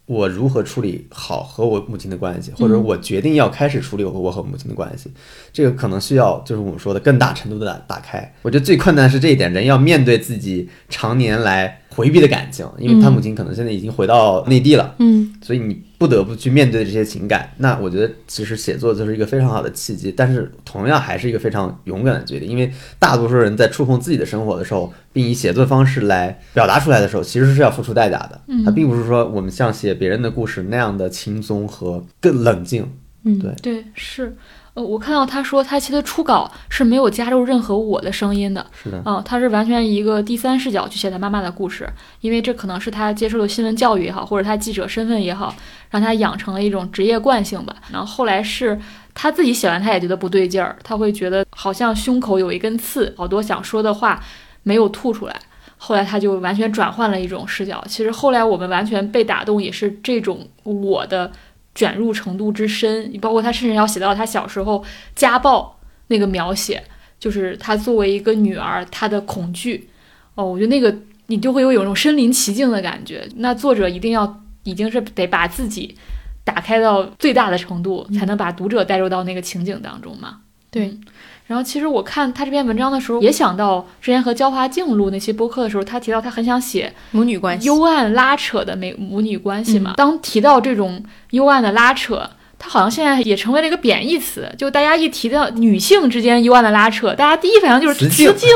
[0.08, 5.12] 我如何处理好和我母亲的关系，或者我决定要开始处理我和我和母亲的关系，
[5.52, 8.34] 这个可能需要就是我们说的更大程度的打打开。
[8.42, 17.50] 我觉得最困难是这一点，人要面对自己常年来回避的感情，因为他母亲可能现在已经回到内地了，嗯所以你不得不去面对这些情感。
[17.58, 28.40] 那我觉得其实写作就是一个非常好的契机，但是同样还是一个非常勇敢的决定，因为大多数人在触碰自己的生活的时候，并以写作方式来表达出来的时候，其实是要付出代价的。
[28.48, 32.88] 嗯它并不是说我们像写别人的故事那样的轻松和更冷静。
[33.24, 34.36] 嗯，对对是。
[34.78, 41.90] 呃，我看到他说他其实初稿是没有加入任何我的声音的，是的，嗯，他是完全一个第三视角去写他妈妈的故事，
[42.22, 45.56] 因为这可能是他接受了新闻教育也好，或者他记者身份也好，
[45.90, 47.76] 让他养成了一种职业惯性吧。
[47.92, 48.80] 然后后来是
[49.16, 54.24] 他自己写完，他也觉得不对劲儿，他会觉得好像胸口有一根刺，好多想说的话
[54.62, 55.36] 没有吐出来。
[55.80, 57.84] 后来他就完全转换了一种视角。
[57.88, 61.32] 其实后来我们完全被打动，也是这种我的
[61.78, 64.84] 卷入程度之深，包括他甚至要写到他小时候
[65.14, 66.84] 家暴那个描写，
[67.20, 69.88] 就是他作为一个女儿，她的恐惧。
[70.34, 70.98] 哦，我觉得那个
[71.28, 73.30] 你就会有一种身临其境的感觉。
[73.36, 75.96] 那作者一定要已经是得把自己
[76.44, 80.40] 打开到最大的程度，才能把读者带入到那个情景当中嘛。
[80.72, 81.02] 对嗯
[81.48, 87.66] 然后其实我看他这篇文章的时候，也想到之前和焦华静录那期播客的时候，他提到他很想写母女关系。
[87.68, 89.94] 幽暗拉扯的美母女关系嘛。
[89.96, 91.02] 当提到这种
[91.32, 92.30] 幽暗的拉扯，
[92.60, 94.52] 它好像现在也成为了一个贬义词。
[94.58, 98.50] 就大家一提到女性之间幽暗的拉扯，大家第一反应就是雌竞雌竞，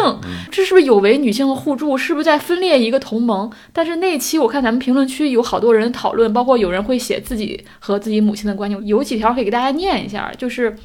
[0.51, 1.97] 这是不是有违女性的互助？
[1.97, 3.49] 是不是在分裂一个同盟？
[3.71, 10.75] 但是那期我看咱们评论区有好多人讨论，包括有人会写自己和自己母亲的关系，有几条可以给大家念一下，就是。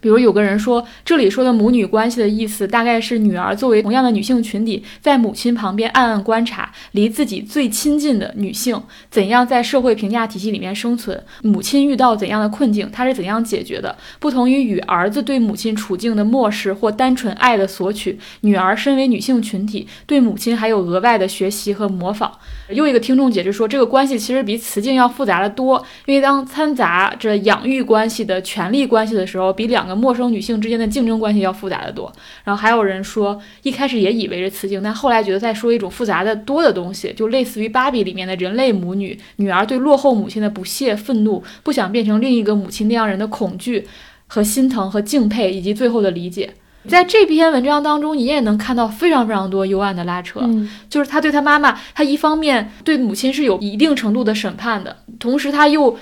[0.00, 13.96] 比如有个人说，这里说的母女关系的意思，大概是女儿作为同样的女性群体，在母亲旁边暗暗观察离自己最亲近的女性怎样在社会评价体系里面生存，母亲遇到怎样的困境，她是怎样解决的。
[14.20, 22.30] 不同于与儿子对母亲处境的漠视或单纯爱的索取，女儿身为女性群体，对母亲还有额外的学习和模仿。
[22.68, 32.12] 又一个听众解释说，这个关系其实比雌竞要复杂的多，因为当掺杂着养育关系的权利关系的时候，比两个陌生女性之间的竞争关系要复杂的多。
[32.44, 43.86] 然后还有人说，一开始也以为是雌竞，但后来觉得在说一种复杂的多的东西，就类似于芭比里面的人类母女，女儿对落后母亲的不屑、愤怒，不想变成另一个母亲那样人的恐惧
[44.26, 46.54] 和心疼和敬佩，以及最后的理解。
[46.88, 50.48] 在这篇文章当中，你也能看到非常非常多幽暗的拉扯。
[50.88, 55.98] 就是他对他妈妈，他一方面对母亲是有一定程度的审判的，同时他又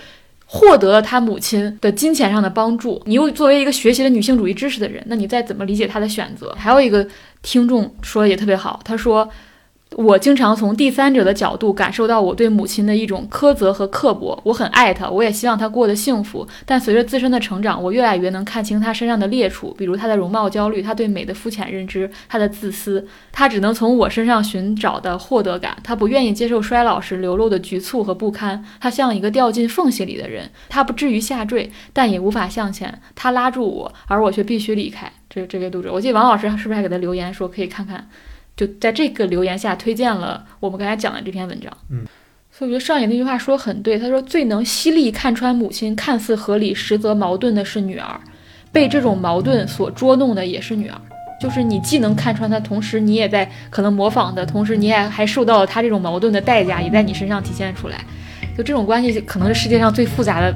[0.54, 3.02] 获得了他母亲的金钱上的帮助。
[3.06, 6.54] 你又作为一个学习了女性主义知识的人，那你再怎么理解他的选择？
[6.56, 7.04] 还有一个
[7.42, 9.28] 听众说的也特别好，他说。
[9.96, 14.40] 我经常从第三者的角度感受到我对母亲的一种苛责和刻薄。
[14.44, 16.46] 我很爱她，我也希望她过得幸福。
[16.66, 23.06] 但随着自身的成长，我越来越能看清她身上的劣处，比如她的容貌焦虑、她对美的肤浅认知、她的自私。
[23.30, 25.76] 她只能从我身上寻找的获得感。
[25.84, 28.64] 她不愿意接受衰老时流露的局促和不堪。
[28.80, 30.50] 她像一个掉进缝隙里的人。
[30.68, 33.00] 她不至于下坠，但也无法向前。
[33.14, 35.12] 她拉住我，而我却必须离开。
[35.30, 38.08] 这这位读者，我记得王老师是不是还给他留言说可以看看？
[38.56, 41.72] 就在这个留言下推荐了我们刚才讲的这篇文章。
[41.90, 42.04] 嗯，
[42.50, 48.20] 所以我觉得上野那句话说得很对，他说最能犀利看穿母亲看似合理实则矛盾的是女儿，
[48.70, 51.00] 被这种矛盾所捉弄的也是女儿。
[51.40, 57.98] 就是你既能看穿她，同时你也在可能模仿的同时，你也还受到了她这种矛盾的代价，也在你身上体现出来。
[58.56, 60.54] 就这种关系，可能是世界上最复杂的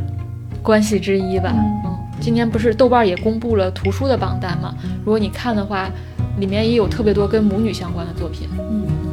[0.62, 1.52] 关系之一吧。
[1.52, 4.72] 嗯，今天不是豆瓣也公布了图书的榜单嘛？
[5.04, 5.90] 如果你看的话，
[6.38, 8.48] 里面也有特别多跟母女相关的作品。
[8.58, 9.08] 嗯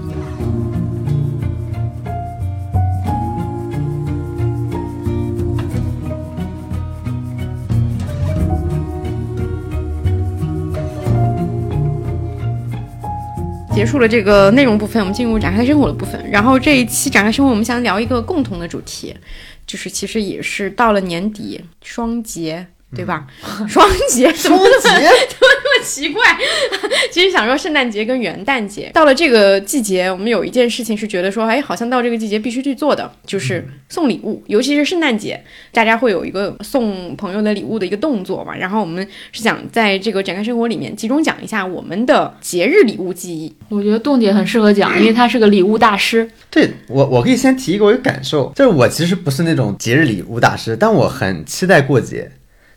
[13.75, 16.31] 结束了这个内容部分我们进入展开生活的部分。
[16.31, 19.13] 然后这一期展开生活我们想聊一个共同的主题
[19.67, 22.65] 就是其实也是到了年底双节
[22.95, 23.27] 对吧？
[23.67, 25.09] 双节 怎么双节
[25.41, 26.23] 那么奇怪？
[27.11, 38.55] 其实想说圣诞节跟元旦节，到了这个季节，我们有一件事情是觉得说，哎，好像到这个季节必须去做的，就是送礼物，尤其是圣诞节，大家会有一个送朋友的礼物的一个动作嘛。
[38.55, 43.53] 然后我们是想在这个展开生活里面集中讲一下我们的节日礼物记忆。
[43.69, 46.29] 我觉得冻姐很适合讲，因为她是个礼物大师。
[46.49, 52.31] 对我，我可以先提一个我有感受，就是我其实不是那种节日礼物大师，但我很期待过节。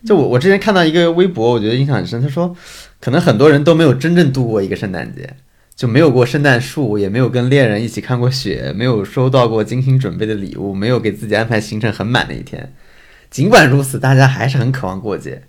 [0.05, 2.21] 就我，我之前看到一个微博，我觉得印象很深。
[2.21, 2.55] 他说，
[2.99, 5.29] 可能很多人都没有真正度过一个圣诞节，
[5.75, 12.73] 就没有过圣诞树，也没有跟恋人一起看过雪，没有收到过精心准备的礼物，没有给自己安排行程很满的一天。
[13.29, 15.43] 尽管如此，大家还是很渴望过节。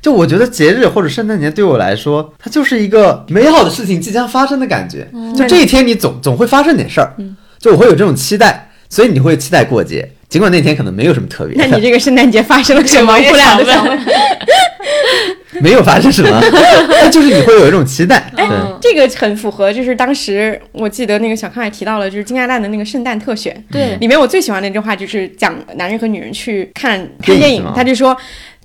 [0.00, 5.08] 就我觉得节日或者圣诞节对我来说，它就是一个美好的事情即将发生的感觉。
[5.36, 7.14] 就这一天，你总总会发生点事儿，
[7.58, 11.56] 就我会有这种期待，所以你会期待过节，尽管那天可能没有什么特别。
[11.56, 13.18] 那你这个圣诞节发生了什么？
[13.18, 13.98] 不良的想问。
[15.60, 16.28] 没有发生什么，
[16.88, 18.30] 那就是你会有一种期待。
[18.36, 18.46] 对，
[18.80, 28.16] 这个很符合，就是当时我记得那个小康也提到了，就是金亚蛋的那个圣诞特选，对，里面我最喜欢的一句话就是讲男人和女人去看看电影他就说。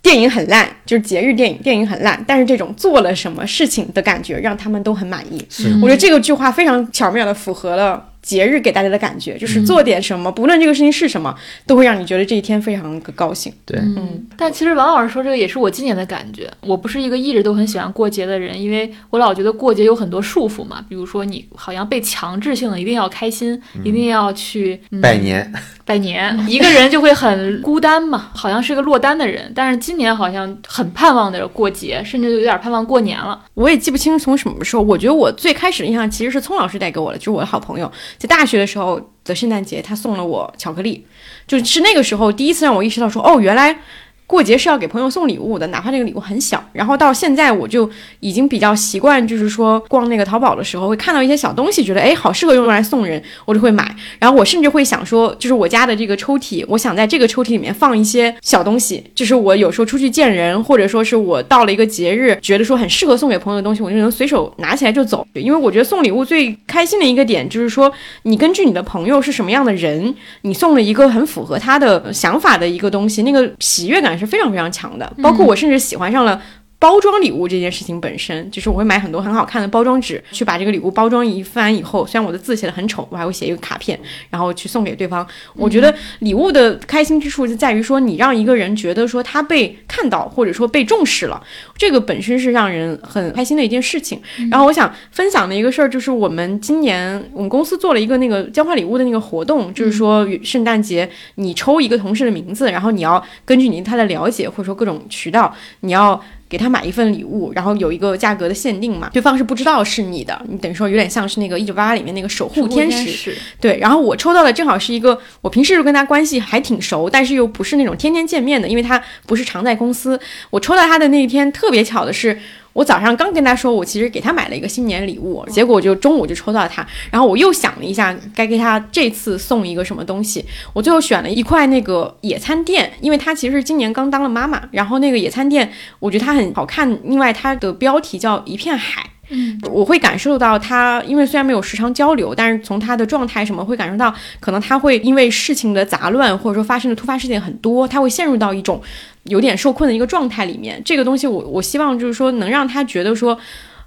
[0.03, 5.41] 电影很烂，就是节日电影，电影很烂，但是这种做了什么事情的感觉让他们都很满意。
[5.49, 11.35] 是我觉得这个句话非常巧妙的符合了节日给大家的感觉，就是做点什么，不论这个事情是什么，
[11.67, 13.53] 都会让你觉得这一天非常的高兴。
[13.65, 16.49] 对，嗯，但其实王老师说这个也是我今年的感觉。
[16.61, 25.53] 我不是一个一直都很喜欢过节的人，因为我老觉得过节有很多束缚嘛，比如说你好像被强制性的一定要开心，一定要去、嗯拜年，
[25.85, 29.51] 拜年，一个人就会很孤单嘛， 好像是个落单的人。
[29.53, 33.43] 但是今年好像很盼望着过节，甚至有点盼望过年了。
[33.53, 41.05] 我也记不清从什么时候，我觉得我最开始的印象其实是聪老师带给我的，就是我的好朋友，在大学的时候的圣诞节，他送了我巧克力，
[41.47, 43.79] 就是那个时候第一次让我意识到说，哦，原来。
[44.25, 46.63] 过节是要给朋友送礼物的，哪怕这个礼物很小。
[46.71, 47.89] 然后到现在，我就
[48.19, 53.95] 已经比较习惯，就是说逛那个淘宝的时候，会看到一些小东西，觉得哎好适合用来送人，我就会买。
[54.19, 65.27] 然后我甚至会想说，就是我家的这个抽屉，我想在这个抽屉里面放一些小东西，就是我有时候出去见人，或者说是我到了一个节日，觉得说很适合送给朋友的东西，我就能随手拿起来就走。
[65.33, 67.91] 因为我觉得送礼物最开心的一个点就是说，
[68.23, 75.11] 你根据你的朋友是什么样的人，你送了一个很符合他的想法的一个东西，那个喜悦感是非常非常强的。
[75.21, 76.41] 包括我甚至喜欢上了。
[76.83, 83.97] 包装礼物这件事情本身，就是我会买很多很好看的包装纸，去把这个礼物包装一番以后，虽然我的字写的很丑，我还会写一个卡片，
[84.29, 85.25] 然后去送给对方。
[85.55, 91.41] 我觉得礼物的开心之处就在于说，你让一个人觉得说他被看到，或者说被重视了，
[91.77, 94.21] 这个本身是让人很开心的一件事情。
[94.51, 106.21] 然后我想分享的一个事儿就是，我们今年我们公司做了一个那个交换礼物的那个活动，就是说圣诞节你抽一个同事的名字，然后你要根据你对他的了解或者说各种渠道，你要。
[106.49, 120.19] 给他买一份礼物，然后有一个价格的限定嘛，对方是不知道是你的，你等于说有点像是那个一九八八里面那个守护天使，使，对，然后我抽到的正好是一个我平时就跟他关系还挺熟，但是又不是那种天天见面的，因为他不是常在公司。
[120.49, 122.37] 我抽到他的那一天特别巧的是，
[122.73, 130.43] 我早上刚跟他说我其实给他买了一个新年礼物，结果我就中午就抽到他，然后我又想了一下该给他这次送一个什么东西，
[130.73, 139.12] 我最后选了一块那个野餐垫，因为他其实今年刚当了妈妈，然后那个野餐垫我觉得它很好看，另外它的标题叫一片海。
[139.33, 148.81] 嗯，我会感受到他，因为虽然没有时常交流，但是从他的状态什么会感受到，可能他会因为事情的杂乱，或者说发生的突发事件很多，他会陷入到一种
[149.23, 150.81] 有点受困的一个状态里面。
[150.85, 153.37] 这个东西我，我希望就是说能让他觉得说，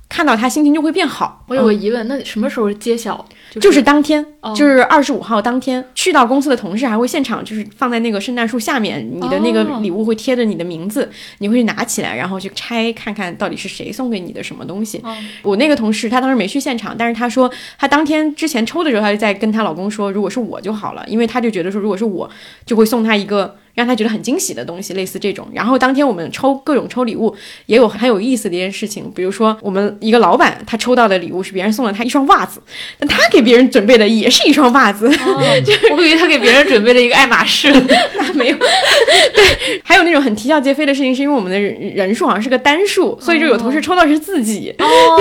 [0.08, 1.44] 看到他心情就会变好。
[1.48, 3.24] 我有个疑问，那什么时候揭晓？
[3.50, 14.98] 就就是当天，哦就是二十五号当天，去到公司的同事还会现场，就是放在那个圣诞树下面，你的那个哦礼物会贴着你的名字，你会去拿起来，然后去拆看看到底是谁送给你的什么东西。
[15.02, 22.28] 哦我那个同事他当时没去现场，但是他说他当天之前抽的时候，他就在跟她老公说，如果是我就好了，因为他就觉得说，如果是我，
[22.64, 23.56] 就会送他一个。
[23.76, 25.46] 让他觉得很惊喜的东西，类似这种。
[25.52, 27.32] 然后当天我们抽各种抽礼物，
[27.66, 32.60] 也有很有意思的一件事情，比如说我们一个老板他抽到的礼物是别人送了他一双袜子，
[32.98, 35.42] 但他给别人准备的也是一双袜子，哦
[35.94, 37.70] 我以为他给别人准备了一个爱马仕。
[38.16, 38.56] 那没有。
[38.56, 44.74] 对，还有那种很啼笑皆非的事情，是因为我们的人人数好像是个单数，所以就有同事抽到是自己。
[44.78, 45.20] 哦，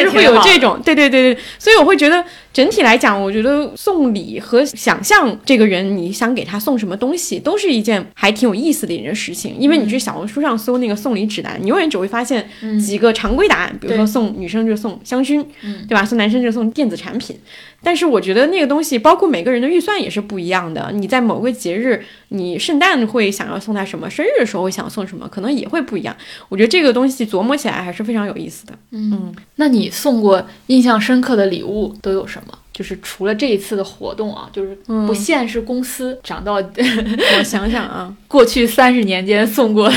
[0.00, 9.56] 就 是会有这种，对对对对，所以我会觉得整体来讲，我觉得送礼和想象这个人你想给他送什么东西，西，都是一件还挺有意思的一件事情。
[9.58, 12.48] 因为你去小红书上搜那个送礼指南，你永远只会发现
[12.80, 16.04] 几个常规答案，比如说送女生就送香薰，嗯对吧？
[16.04, 17.36] 送男生就送电子产品。
[17.82, 20.90] 但是我觉得那个东西，包括每个人的预算也是不一样的。
[20.94, 26.16] 你在某个节日，你圣诞会想要送他什么，生日的时候会想送什么，可能也会不一样。
[26.48, 28.72] 我觉得这个东西琢磨起来还是非常有意思的。
[28.92, 32.58] 嗯那你送过印象深刻的礼物都有什么？
[32.74, 34.76] 就是除了这一次的活动啊，就是
[35.06, 39.88] 不限是公司涨到我想想啊， 过去三十年间送过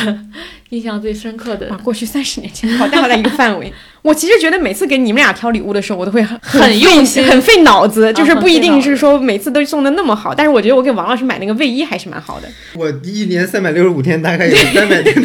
[0.69, 3.71] 印象最深刻的哇，过去三十年前，好大好大一个范围。
[4.03, 10.33] 我其实觉得每次给你们俩挑礼物的时候，我都会很很用心很费脑子，就是不一定是说每次都送的那么好。
[10.33, 15.15] 但是我觉得我给王老师买那个卫衣还是蛮好的，我一年三百六十五天，大概有 三百天。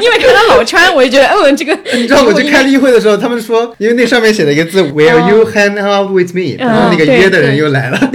[0.00, 8.10] 因为看他老穿，我就觉得嗯，这个你知道我去开例会的时候，他们说，因为那上面写了一个字 “Will you hang out with me”，然后那个约的人又来了。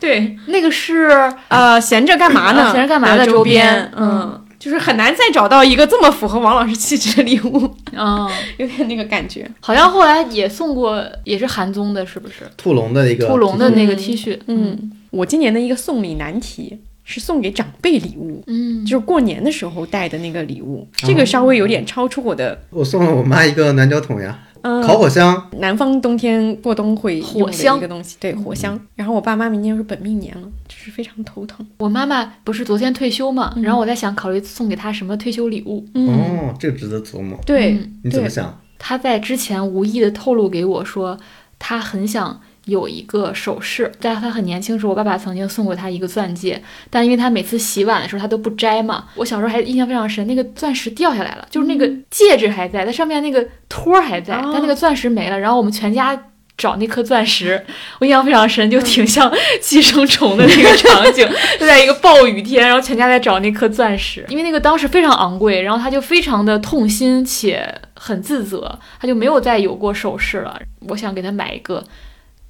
[0.00, 1.10] 对那个是
[1.48, 2.62] 呃，闲着干嘛呢？
[2.62, 8.28] 啊闲着干嘛的周周边嗯，就是很难再找到一个这么符合王老师气质的礼物，嗯，
[8.58, 9.48] 有点那个感觉。
[9.60, 12.36] 好像后来也送过，也是韩综的，是不是？
[12.56, 18.42] 兔笼的一个兔笼的那个嗯 T 恤，嗯，我今年的一个送礼难题是送给长辈礼物。
[18.46, 22.58] 嗯，就是过年的时候带的那个礼物，这个稍微有点超出我的。
[22.70, 25.48] 我送了我妈一个暖脚桶呀，嗯，烤火箱。
[25.58, 28.78] 南方冬天过冬会火香一个东西，对火箱。
[28.94, 31.66] 然后我爸妈明年是本命年了，就是非常头疼。
[31.78, 35.86] 我妈妈不是昨天退休嘛，然后我在想考虑送给她什么退休礼物。
[35.94, 37.38] 嗯，哦，这个值得琢磨。
[37.46, 38.60] 对，嗯你怎么想？
[38.78, 41.18] 她在之前无意的透露给我说，
[41.58, 43.90] 她很想有一个首饰。
[44.00, 55.38] 在他很年轻的时候，我爸爸曾经送过他一个钻戒，但因为他每次洗碗的时候他都不摘嘛，我小时候还印象非常深，那个钻石掉下来了，就是那个戒指还在，它上面那个托儿还在，哦但那个钻石没了。
[55.38, 56.26] 然后我们全家。
[56.58, 57.64] 找那颗钻石，
[58.00, 59.32] 我印象非常深，就挺像
[59.62, 61.26] 寄生虫的那个场景，
[61.58, 70.60] 就在一个暴雨天，然后全家在找那颗钻石，因为那个当时非常昂贵，然后他就非常的痛心且很自责，他就没有再有过首饰了。
[70.88, 71.82] 我想给他买一个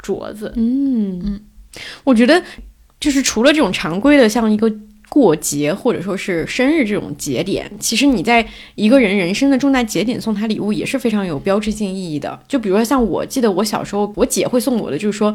[0.02, 1.40] 镯子，嗯嗯，
[2.04, 2.42] 我觉得
[2.98, 4.72] 就是除了这种常规的，像一个
[5.08, 12.40] 过节或者说是生日这种节点，其实你在一个人人生的重大节点送他礼物也是非常有标志性意义的。
[12.48, 15.34] 就比如说像我记得我小时候，我姐会送我的，就是说。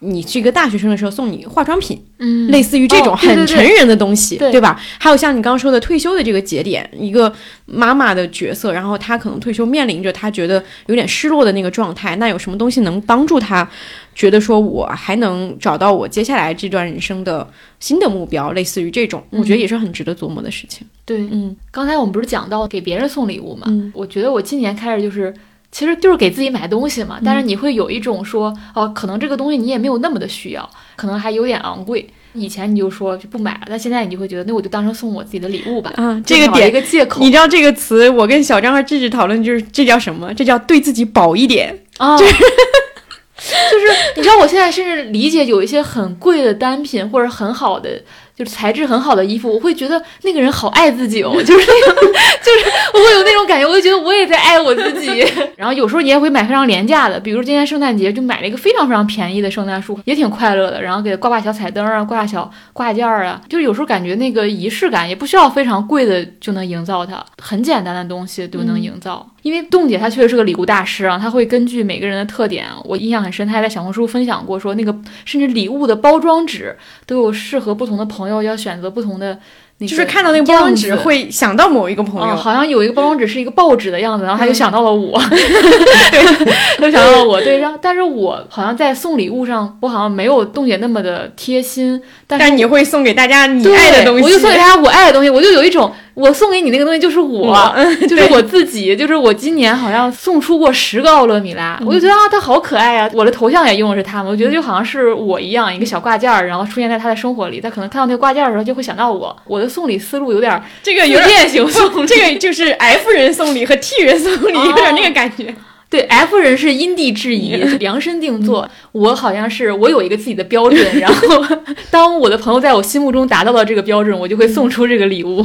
[0.00, 4.80] 你是一个大学生的时候，送你化妆品，嗯类似于这种很成人的东西，对吧？
[4.98, 7.32] 还有像你刚刚说的退休的这个节点，一个
[7.66, 13.68] 妈妈的角色，然后她可能退休面临着她觉得有点失落的那个状态，那有什么东西能帮助她
[14.14, 17.48] 觉得说我还能找到我接下来这段人生的
[17.80, 20.86] 新的目标，类似于这种，我觉得也是很值得琢磨的事情。
[21.04, 23.66] 对，嗯刚才我们不是讲到给别人送礼物嘛？
[23.68, 25.34] 嗯我觉得我今年开始就是，
[25.70, 27.18] 其实就是给自己买东西嘛。
[27.24, 32.08] 但是你会有一种说，哦，可能这个东西你也没有那么的需要，可能还有点昂贵。
[32.34, 35.92] 以前你就说就不买了，但现在你就会觉得，那我就当成送我自己的礼物吧。
[35.96, 40.32] 啊，就找了这个点一个借口你知道这个词，我跟小张和智智讨论，就是这叫什么？
[40.34, 41.76] 这叫对自己薄一点。
[41.96, 42.16] 啊。
[42.18, 42.34] 就是
[44.16, 48.02] 你知道，我现在甚至理解有一些很贵的单品或者很好的，
[48.38, 55.26] 就是材质很好的衣服，我会觉得那个人好爱自己哦，就是那种， 就是我会有那种感觉，我就觉得我也在爱我自己。
[55.56, 60.80] 然后有时候你也会买非常廉价的，比如今年圣诞节就买了一个非常非常便宜的圣诞树，也挺快乐的。
[60.80, 69.26] 然后给它挂挂小彩灯啊，挂小挂件儿啊，就是有时候感觉那个仪式感也不需要非常贵的就能营造它，很简单的东西都能营造。
[69.42, 74.94] 因为冻姐她确实是个礼物大师啊，她会根据每个人的特点，我印象很深，她还在小红书分享过说那个
[75.24, 79.38] 甚至礼物的包装纸都有适合不同的朋友，要选择不同的
[79.78, 115.54] 那个就是看到那个包装纸会想到某一个朋嗯，友，好像有一个包装纸是一个报纸的样子，然后他就想到了我， 对，就想到了我，对，然后但是我好像在送礼物上，我好像没有冻姐那么的贴心，但是但你会送给大家你爱的东西，我就送给大家我爱的东西，我就有一种我送给你那个东西就是我，我 就是我自己，就是我今年好像送出过十个奥乐米拉，我就觉得啊，它好可爱啊，我的头像也用的是他们，我觉得就好像是我一样，一个小挂件儿，然后出现在他的生活里，他可能看到那个挂件儿的时候就会想到我，我的送礼思路有点儿这个有点自恋型送不， 这个就是 F 人送礼和 T 人送礼，有点那个感觉。
[115.90, 118.68] 对，F 人是因地制宜， 量身定做。
[118.92, 121.42] 我好像是我有一个自己的标准，然后
[121.90, 125.42] 当我的朋友在我心目中达到了这个标准，我就会送出这个礼物，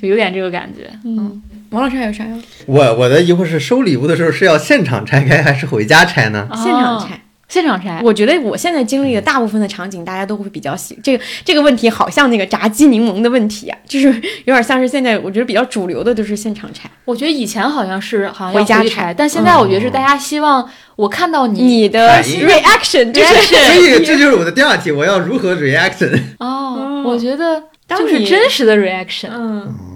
[0.00, 0.88] 就有点这个感觉。
[1.04, 2.36] 嗯，王老师还有啥要？
[2.66, 6.48] 我我的疑惑是，收礼物的时候是要现场拆开还是回家拆呢？
[6.54, 7.21] 现场拆，
[7.52, 10.98] 现场拆，我觉得我现在经历的大部分的场景，大家都会比较喜。
[11.02, 14.08] 这个这个问题好像那个炸鸡柠檬的问题啊，就是
[14.46, 16.90] 有点像是现在我觉得比较主流的都是现场拆。
[17.04, 20.66] 我觉得以前好像是好像要回家拆但现在我觉得是大家希望
[20.96, 26.18] 我看到你你的 reaction 就是所以这就是我的第二题，我要如何 reaction？
[26.38, 29.28] 哦，我觉得就是真实的 reaction。
[29.30, 29.91] 嗯。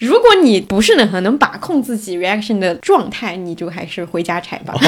[0.00, 4.74] 如果你不是很能把控自己 reaction 的状态，你就还是回家拆吧。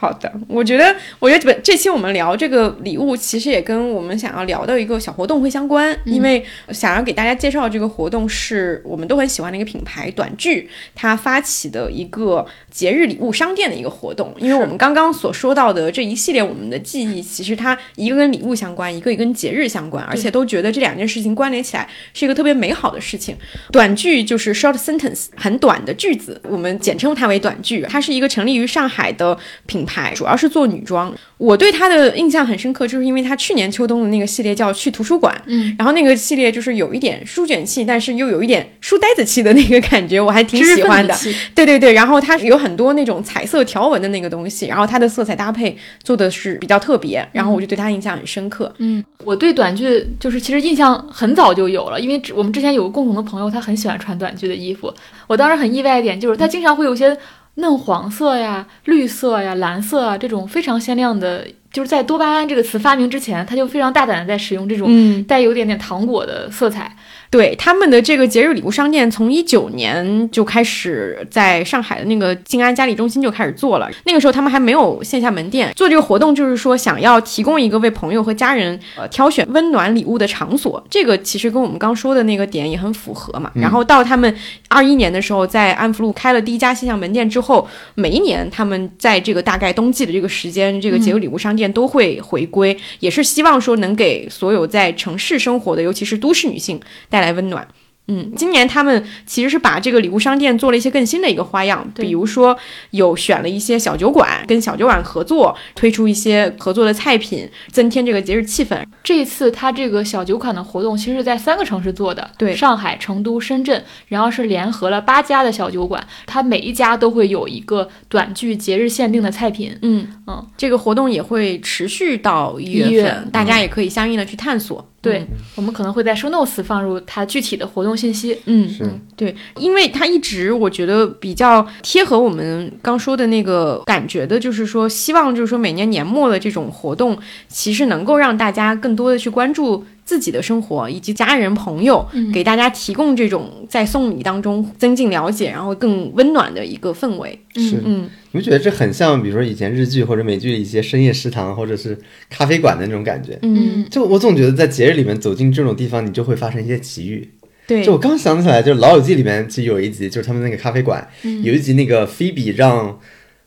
[0.00, 14.34] 好的，我觉得，我觉得本这期我们聊这个礼物，其实也跟我们想要聊的一个小活动会相关，因为想要给大家介绍这个活动是我们都很喜欢的一个品牌短剧，它发起的一个节日礼物商店的一个活动。
[14.38, 23.36] 因为我们刚刚所说到的这一系列我们的记忆，其实它一个跟礼物相关，一个也跟节日相关，而且都觉得这两件事情关联起来是一个特别美好的事情。
[23.70, 27.84] 短剧就是 short sentence，很短的句子，我们简称它为短句。
[27.90, 29.36] 它是一个成立于上海的
[29.66, 31.12] 品牌，主要是做女装。
[31.40, 41.16] 我对他的印象很深刻，就是因为他去年秋冬的那个系列叫去图书馆，嗯，然后那个系列就是有一点书卷气，但是又有一点书呆子气的那个感觉，我还挺喜欢的。
[41.54, 48.70] 对对对，然后它有很多那种彩色条纹的那个东西，然后它的色彩搭配做的是比较特别，然后我就对他印象很深刻。
[48.76, 54.92] 嗯，我对短剧就是其实印象很早就有了，因为我们之前有个共同的朋友，他很喜欢穿短剧的衣服。
[55.26, 57.16] 我当时很意外一点就是他经常会有一些
[57.54, 66.96] 嫩黄色呀、绿色呀、蓝色啊这种非常鲜亮的，就是在多巴胺这个词发明之前，他就非常大胆的在使用这种嗯，带有点点糖果的色彩。
[67.30, 73.88] 对他们的这个节日礼物商店，从一九年就开始在上海的那个静安嘉里中心就开始做了。
[74.04, 80.84] 那个时候他们还没有线下门店，做这个活动就是说想要提供一个为朋友和家人呃挑选温暖礼物的场所。
[80.90, 83.52] 这个其实跟我们刚说的那个点也很符合嘛。
[83.54, 84.34] 然后到他们
[84.68, 97.66] 二一年的时候，在安福路开了第一家线下门店之后，每一年他们在这个大概冬季的这个时间，这个节日礼物商店都会回归，也是希望说能给所有在城市生活的，尤其是都市女性带来温暖。
[98.12, 102.58] 嗯，今年他们其实是把这个礼物商店做了一些更新的一个花样，比如说
[102.90, 108.76] 有选了一些小酒馆，跟小酒馆合作，推出一些合作的菜品，增添这个节日气氛。
[109.04, 119.78] 这一次他这个小酒馆的活动其实是在三个城市做的，对上海、成都、深圳，然后是联合了八家的小酒馆，它每一家都会有一个短剧节日限定的菜品。
[119.82, 124.84] 嗯嗯，这个活动也会持续到一月份，一月大家也可以相应的去探索。
[125.02, 128.38] 对，我们可能会在 show notes 放入它具体的活动信息。
[128.44, 128.84] 嗯，是
[129.16, 137.18] 对，因为它一直我觉得比较贴合我们刚说的那个感觉的，就是说希望就是说每年年末的这种活动，
[137.48, 142.32] 其实能够让大家更多的去关注自己的生活以及家人朋友，嗯。
[142.32, 147.38] 给大家提供这种在送礼当中增进了解，然后更温暖的一个氛围。
[147.54, 147.76] 是。
[147.84, 151.96] 嗯，你们觉得这很像，比如说以前日剧或者美剧的一些深夜食堂或者是
[152.28, 153.38] 咖啡馆的那种感觉？
[153.42, 157.30] 嗯，就我总觉得在节日里面走进这种地方，你就会发生一些奇遇。
[157.68, 157.84] 对。
[157.84, 161.40] 就，我刚想起来，就是《老友记》里面其实有一集，就是他们那个咖啡馆，嗯。
[161.44, 162.98] 有一集那个菲比让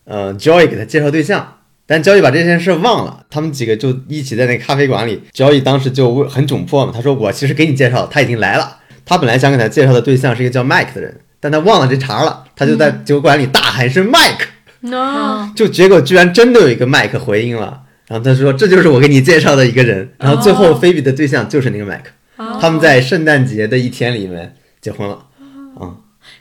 [0.04, 17.82] 呃 Joy 给他介绍对象，但 Joy 把这件事忘了，他们几个就一起在那咖啡馆里，Joy 当时就很窘迫嘛，他说我其实给你介绍，他已经来了，他本来想给他介绍的对象是一个叫 Mike 的人，但他忘了这茬了，他就在酒馆里大喊声 Mike，、啊， 就结果居然真的有一个 Mike 回应了。
[18.06, 25.14] 然后他说：“这就是我给你介绍的一个人。”然后最后菲比的对象就是那个 Mike，、他们在圣诞节的一天里面结婚了。
[25.80, 25.88] 啊、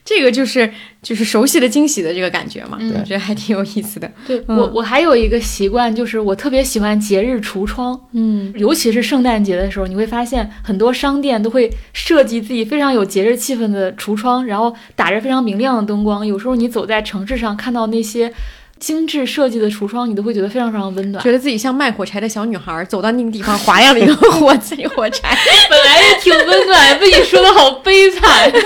[0.05, 0.69] 这个就是
[1.01, 4.11] 就是熟悉的惊喜的这个感觉嘛，嗯我觉得还挺有意思的。
[4.27, 16.27] 对、嗯我，我还有一个习惯，就是我特别喜欢节日橱窗，嗯，尤其是圣诞节的时候，你会发现很多商店都会设计自己非常有节日气氛的橱窗，然后打着非常明亮的灯光。
[16.27, 18.33] 有时候你走在城市上，看到那些
[18.79, 21.23] 精致设计的橱窗，你都会觉得非常非常温暖。
[21.23, 25.37] 觉得自己像卖火柴的小女孩，走到那个地方划亮了一个 火柴火柴。
[25.69, 28.51] 本来也挺温暖，被你说的好悲惨。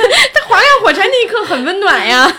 [0.48, 2.32] 他划亮火柴那一刻很温暖呀。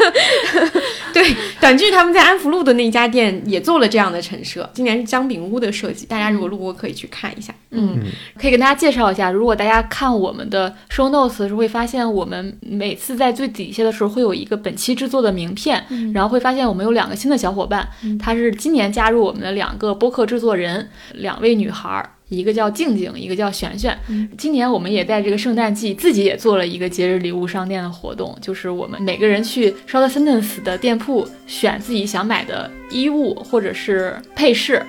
[1.12, 7.52] 对，短剧他们在安福路的那家店也做了这样的陈设，今年是姜饼屋的设计，大家如果路过可以去看一下。
[7.70, 8.01] 嗯，
[8.40, 17.89] 可以跟大家介绍一下，如果大家看我们的 show notes 的时，会发现我们每次在最底下的时候会有一个本期制作的名片，然后会发现我们有两个新的小伙伴，
[18.20, 22.10] 他是今年加入我们的两个播客制作人，两位女孩儿。
[22.28, 23.96] 一个叫静静，一个叫璇璇。
[24.36, 34.82] 今年我们也在这个圣诞季自己也做了一个节日礼物商店的活动，就是我们每个人去 Short Sentence 的店铺选自己想买的衣物或者是配饰，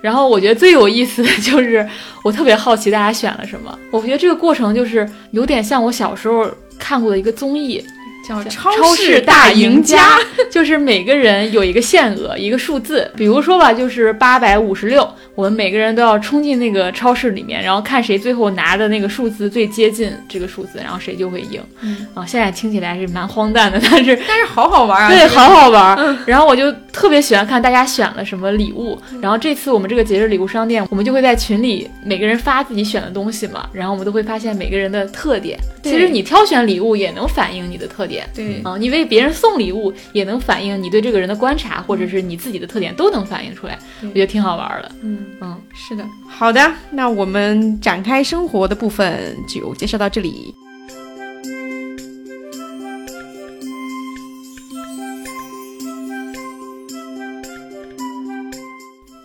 [0.00, 1.88] 然后我觉得最有意思的就是，
[2.24, 3.78] 我特别好奇大家选了什么。
[3.90, 7.80] 我觉得这个过程就是有点像我小时候看过的一个综艺，
[8.26, 10.18] 叫超市大赢家，
[10.50, 21.60] 就是每个人有一个限额，一个数字，比如说吧，就是八百五十六，我们每个人都要冲进那个超市里面，然后看谁最后拿的那个数字最接近这个数字，然后谁就会赢。
[21.80, 25.08] 嗯啊，现在听起来是蛮荒诞的，但是但是好好玩啊！
[25.12, 26.18] 对，好好玩儿。
[26.26, 29.00] 然后我就特别喜欢看大家选了什么礼物。
[29.20, 35.58] 然后这次我们这个节日礼物商店，我们就会在群里每个人发自己选的东西嘛，然后我们都会发现每个人的特点。
[35.82, 38.28] 其实你挑选礼物也能反映你的特点。
[38.34, 44.90] 对啊，你为别人送礼物也能反映你对这个人的观察，或者是你自己的特点都能反映出来，我觉得挺好玩儿的。
[45.02, 46.04] 嗯嗯，是的。
[46.26, 50.54] 好的，那我们展开生活的部分就介绍到这里。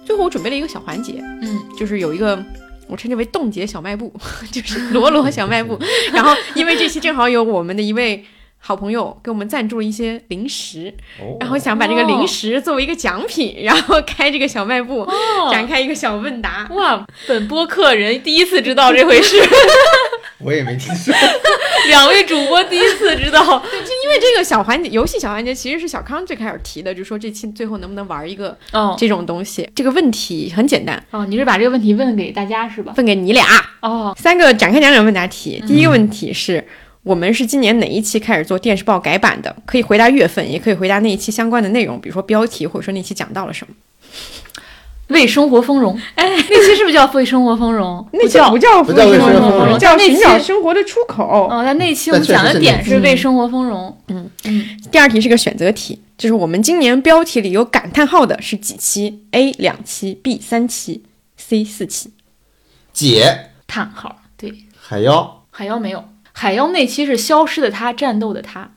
[0.06, 2.44] 最后我准备了一个小环节，嗯，就是有一个
[2.88, 4.12] 我称之为冻结小卖部，
[4.52, 5.78] 就是罗罗小卖部。
[6.14, 8.24] 然后因为这期正好有我们的一位
[8.68, 16.68] 好朋友给我们赞助了一些零食，哦然后想把这个零食作为一个奖品，然后开这个小卖部，哦展开一个小问答。
[16.72, 19.42] 哇，本播客人第一次知道这回事，
[20.44, 21.16] 我也没听说。
[21.88, 23.40] 两位主播第一次知道。
[23.72, 29.66] 就因为这个小环节，游戏小环节其实是小康最开始提的，就说这期最后能不能玩一个哦这种东西。
[29.74, 32.94] 这个问题很简单，哦，你是把这个问题问给大家是吧？
[32.98, 33.46] 问给你俩
[33.80, 35.64] 哦，三个展开讲讲问答题。
[35.66, 36.68] 第一个问题是。
[37.08, 39.56] 我们是今年哪一期开始做电视报改版的？
[39.66, 43.74] 可以回答月份，也可以回答那一期相关的内容，比如说标题，或者说那期讲到了什么。
[45.08, 48.06] 为生活丰荣，哎，那期是不是叫为生活丰荣？
[48.12, 51.48] 那期不叫不叫为生活丰荣叫那期寻找生活的出口。
[51.50, 53.98] 哦，但那期我们讲的点是为生活丰荣。
[54.08, 54.30] 嗯
[54.92, 61.04] 第二题是个选择题，就是我们今年标题里有感叹号的是几期？A 两期，B 三期
[61.38, 62.12] ，C 四期。
[62.92, 66.04] 解，叹号，对，海妖，海妖没有，
[66.40, 68.70] 海妖那期是消失的他，战斗的他，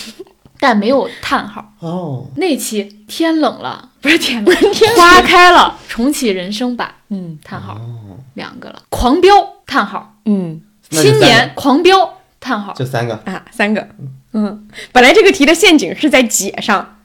[0.60, 1.72] 但没有叹号。
[1.78, 7.38] 哦，那期天冷了，不是天冷， 天花开了，重启人生吧，嗯。
[7.42, 9.34] 叹号，哦，两个了，狂飙，
[9.66, 10.60] 叹号，嗯。
[10.90, 13.14] 新年狂飙，叹号，就三个。
[13.24, 13.88] 啊，三个。
[14.34, 16.95] 嗯，本来这个题的陷阱是在解上，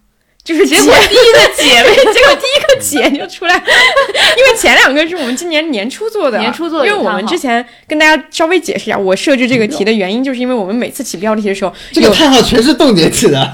[0.43, 13.53] 就是结果第一个姐妹结果第一个姐就出来，因为前两个是我们今年年初做的，年初做的因为我们之前跟大家稍微解释一下，我设置这个题的原因，就是因为我们每次起标题的时候有这个叹号全是冻结起的，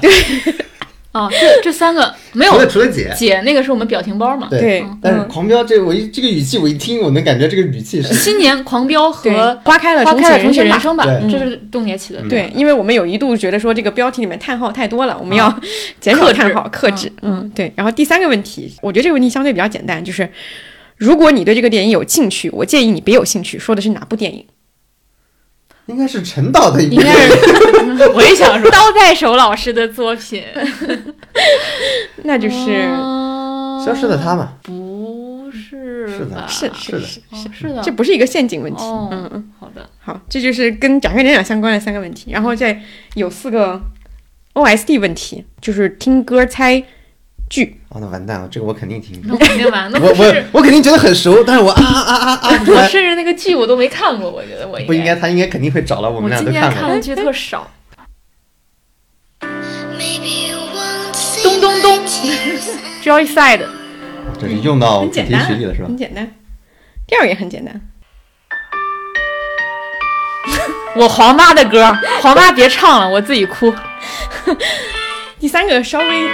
[1.12, 3.12] 啊，这这三个没有除了除了姐。
[3.16, 4.46] 解，那个是我们表情包嘛。
[4.50, 12.20] 对对但是嗯狂飙这我一这个语气我一听，我能感觉这个语气是新年狂飙和花开了花开了重启启人人生吧，这是冻结起的。
[12.20, 15.52] 嗯对，因为我们有一度觉得说这个标题里面叹号太多了，我们要
[15.98, 17.10] 减少叹号，克制。
[17.22, 17.72] 嗯，对。
[17.74, 20.28] 然后第三个问题，我觉得这个问题相对比较简单，就是
[20.96, 23.58] 如果你对这个电影有兴趣，我建议你别有兴趣。
[23.58, 24.44] 说的是哪部电影？
[25.88, 30.44] 应该是陈导的一部应该是， 我也想说，刀在手老师的作品，
[32.24, 32.56] 那就是、
[32.92, 34.52] 嗯消失的他嘛。
[34.62, 36.46] 不是是的吧？
[36.48, 37.00] 是是的。
[37.00, 38.82] 是哦是的，这不是一个陷阱问题。
[38.82, 42.78] 哦嗯嗯，好的，好，这就是跟展开讲讲相关的三个问题，然后再
[43.14, 43.80] 有四个
[44.54, 46.82] OSD 问题，就是听歌猜
[47.48, 47.80] 剧。
[47.88, 49.22] 哦，那完蛋了，这个我肯定听。
[49.24, 50.34] 那肯定完，了我我。
[50.52, 52.64] 我肯定觉得很熟，但是我啊啊啊啊啊！
[52.66, 56.90] 我甚至那个剧我都没看过，我觉得我不应该，他应该肯定会找了，我我们俩今年看都看。
[56.90, 57.70] 的剧特少。
[61.42, 61.98] 咚咚咚
[63.02, 63.60] Joyside，
[64.40, 65.96] 这是用到主题很简单，曲里了是吧很？
[65.96, 66.30] 简单。
[67.06, 67.80] 第二个也很简单，
[70.96, 73.72] 我黄妈的歌，黄妈别唱了，我自己哭
[75.38, 76.28] 第三个稍微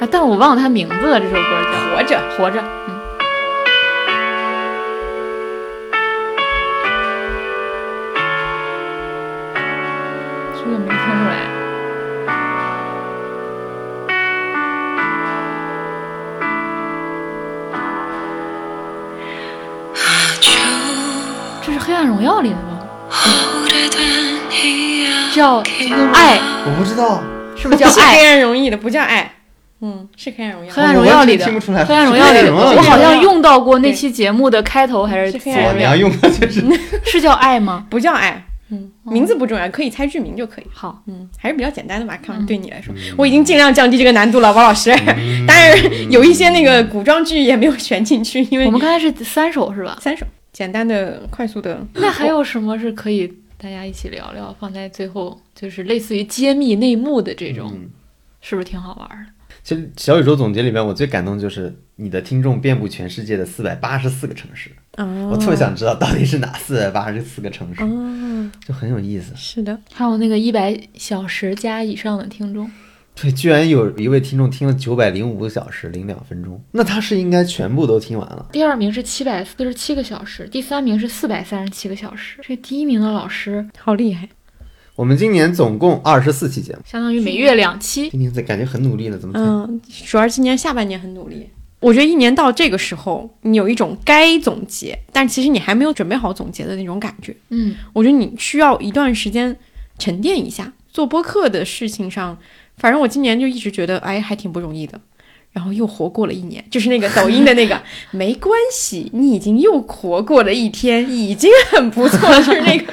[0.00, 0.06] 啊！
[0.08, 2.16] 但我忘了他名字了，这首歌叫活着。
[2.36, 2.60] 《活着》。
[2.86, 2.94] 嗯，
[10.56, 11.34] 是不是没听出来？
[21.60, 22.62] 这是《黑暗荣耀》里的吗？
[25.34, 25.58] 叫
[26.12, 27.20] 爱，我不知道，
[27.56, 28.14] 是不是叫 爱？
[28.16, 29.37] 黑暗荣耀的，不叫爱。
[29.80, 30.72] 嗯，是黑暗荣耀。
[30.72, 36.62] 黑暗荣耀里的，我完全听不出来黑暗荣耀里的，我好像用到过那期节目的开头还是是黑暗荣耀哦你要用的就是
[37.04, 37.86] 是叫爱吗？
[37.88, 38.44] 不叫爱。
[38.70, 40.66] 嗯，名字不重要，可以猜剧名就可以。
[40.70, 44.90] 好，嗯，还是比较简单的吧，看来对你来说，我已经尽量降低这个难度了，王老师。
[45.48, 49.96] 当然，有一些那个古装剧也没有选进去，因为我们刚才是三首是吧？
[50.02, 51.80] 三首简单的、快速的。
[51.94, 53.26] 那还有什么是可以
[53.56, 57.88] 大家一起聊聊，放在最后，就是类似于揭秘内幕的这种，嗯
[58.42, 59.32] 是不是挺好玩的？
[59.62, 69.32] 其实小宇宙总结里面，我最感动就是你的听众遍布全世界的四百八十四个城市，哦，我特别想知道到底是哪四百八十四个城市，哦，就很有意思。
[69.36, 72.70] 是的，还有那个一百小时加以上的听众，
[73.14, 78.48] 对，居然有一位听众听了九百零五个小时零两分钟，那他是应该全部都听完了。
[78.52, 82.38] 第二名是七百四十七个小时，第三名是四百三十七个小时。
[82.42, 84.28] 这第一名的老师好厉害。
[84.98, 88.10] 我们今年总共二十四期节目，相当于每月两期。
[88.10, 89.38] 今年在感觉很努力了，怎么才？
[89.38, 91.48] 嗯，主要是今年下半年很努力。
[91.78, 97.32] 我觉得一年到这个时候，你有一种该总结，但其实你还没有准备好总结的那种感觉。
[97.50, 99.56] 嗯，我觉得你需要一段时间
[100.00, 100.72] 沉淀一下。
[100.90, 102.36] 做播客的事情上，
[102.78, 105.00] 反正我今年就一直觉得，哎，还挺不容易的。
[105.52, 107.80] 然后又活过了一年，就是那个抖音的那个，
[108.12, 112.38] 没关系，你已经又活过了一天，已经很不错了。
[112.38, 112.92] 就是那个，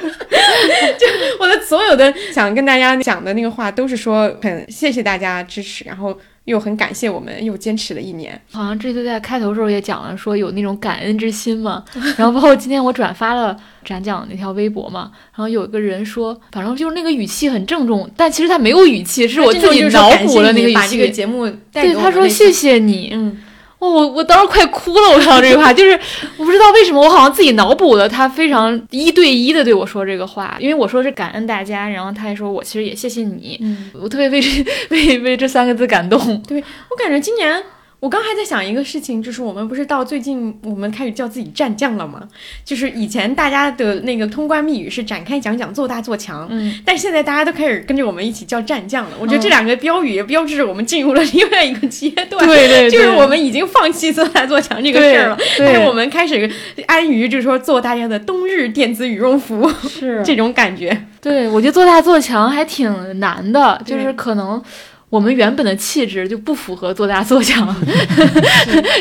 [0.98, 1.06] 就
[1.38, 8.40] 我的所有的想跟大家讲的那个话，都是说很谢谢大家支持，然后又很感谢我们又坚持了一年。
[8.50, 11.84] 好像这次在开头时候也讲了，说有那种感恩之心嘛。
[12.16, 21.12] 然后包括今天我转发了展讲那条微博嘛，然后有一个人说，反正就是那个语气很郑重，但其实他没有语气，是我自己脑补了那个语把这个气。
[21.12, 23.10] 节目带对，他说谢谢你。
[23.12, 23.36] 嗯，
[23.78, 25.92] 哦，我我当时快哭了，我看到这句话，就是
[26.38, 36.18] 我不知道为什么，我好像自己脑补了他非常一对一的对我说这个话，因为我说是感恩大家，然后他还说我其实也谢谢你，嗯我特别为这 为为这三个字感动。
[36.48, 37.62] 对我感觉今年，
[37.98, 42.22] 我刚还在想一个事情，就是我们不是到最近我们开始叫自己战将了吗？
[42.64, 49.12] 就是以前大家的那个通关密语是展开讲讲做大做强，嗯，但是现在大家都开始跟着我们一起叫战将了。
[49.18, 52.44] 我觉得嗯这两个标语也标志着我们进入了另外一个阶段。
[52.46, 56.48] 对对对，就是我们已经放弃做大做强这个事儿了，对但是我们开始
[56.86, 61.06] 安于就是说做大家的冬日电子羽绒服是 这种感觉。
[61.22, 64.62] 对，我觉得做大做强还挺难的，就是可能
[65.08, 67.74] 我们原本的气质就不符合做大做强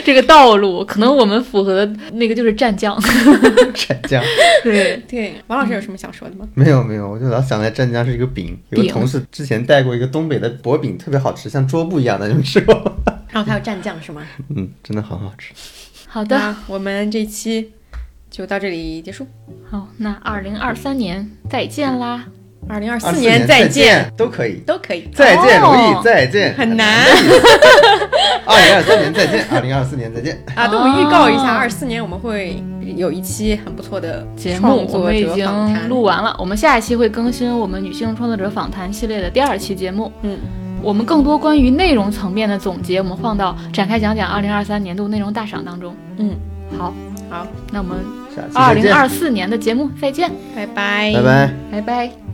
[0.03, 1.83] 这个道路，可能我们符合
[2.13, 2.95] 那个就是战将。
[3.73, 4.23] 湛江
[4.63, 6.47] 对，对，王老师有什么想说的吗？
[6.53, 12.91] 没有没有，我就老想在湛江是一个饼，有个同事之前带过一个东北的薄饼，特别好吃，像桌布一样的，你们吃过吗？
[13.31, 14.21] 然后还有蘸酱是吗？
[14.55, 15.53] 嗯，真的很好吃。
[16.07, 17.71] 好的，我们这期
[18.29, 19.27] 就到这里结束。
[19.69, 22.27] 好，那二零二三年再见啦！
[22.67, 24.55] 二零二24四年再见，都可以。
[24.65, 25.09] 都可以。
[25.13, 26.53] 再见，如哦意，再见。
[26.57, 27.05] 很难
[28.45, 30.37] 二零二三年再见， 二零二四年再见。
[30.55, 30.67] 啊！
[30.67, 32.61] 等我预告一下，哦二四年我们会
[32.95, 35.45] 有一期很不错的节目我们已经。
[35.89, 40.11] 录完了，我们下一期会更新我们女性创作者访谈系列的第二期节目。
[40.21, 40.37] 嗯，
[40.81, 45.95] 我们更多关于内容层面的总结，我们放到展开讲讲二零二三年度内容大赏当中。
[46.17, 46.31] 嗯，
[46.77, 46.93] 好，
[47.29, 47.97] 好，那我们
[48.53, 51.53] 二零，二四年的节目再见，拜拜，拜拜。
[51.71, 52.24] 拜拜。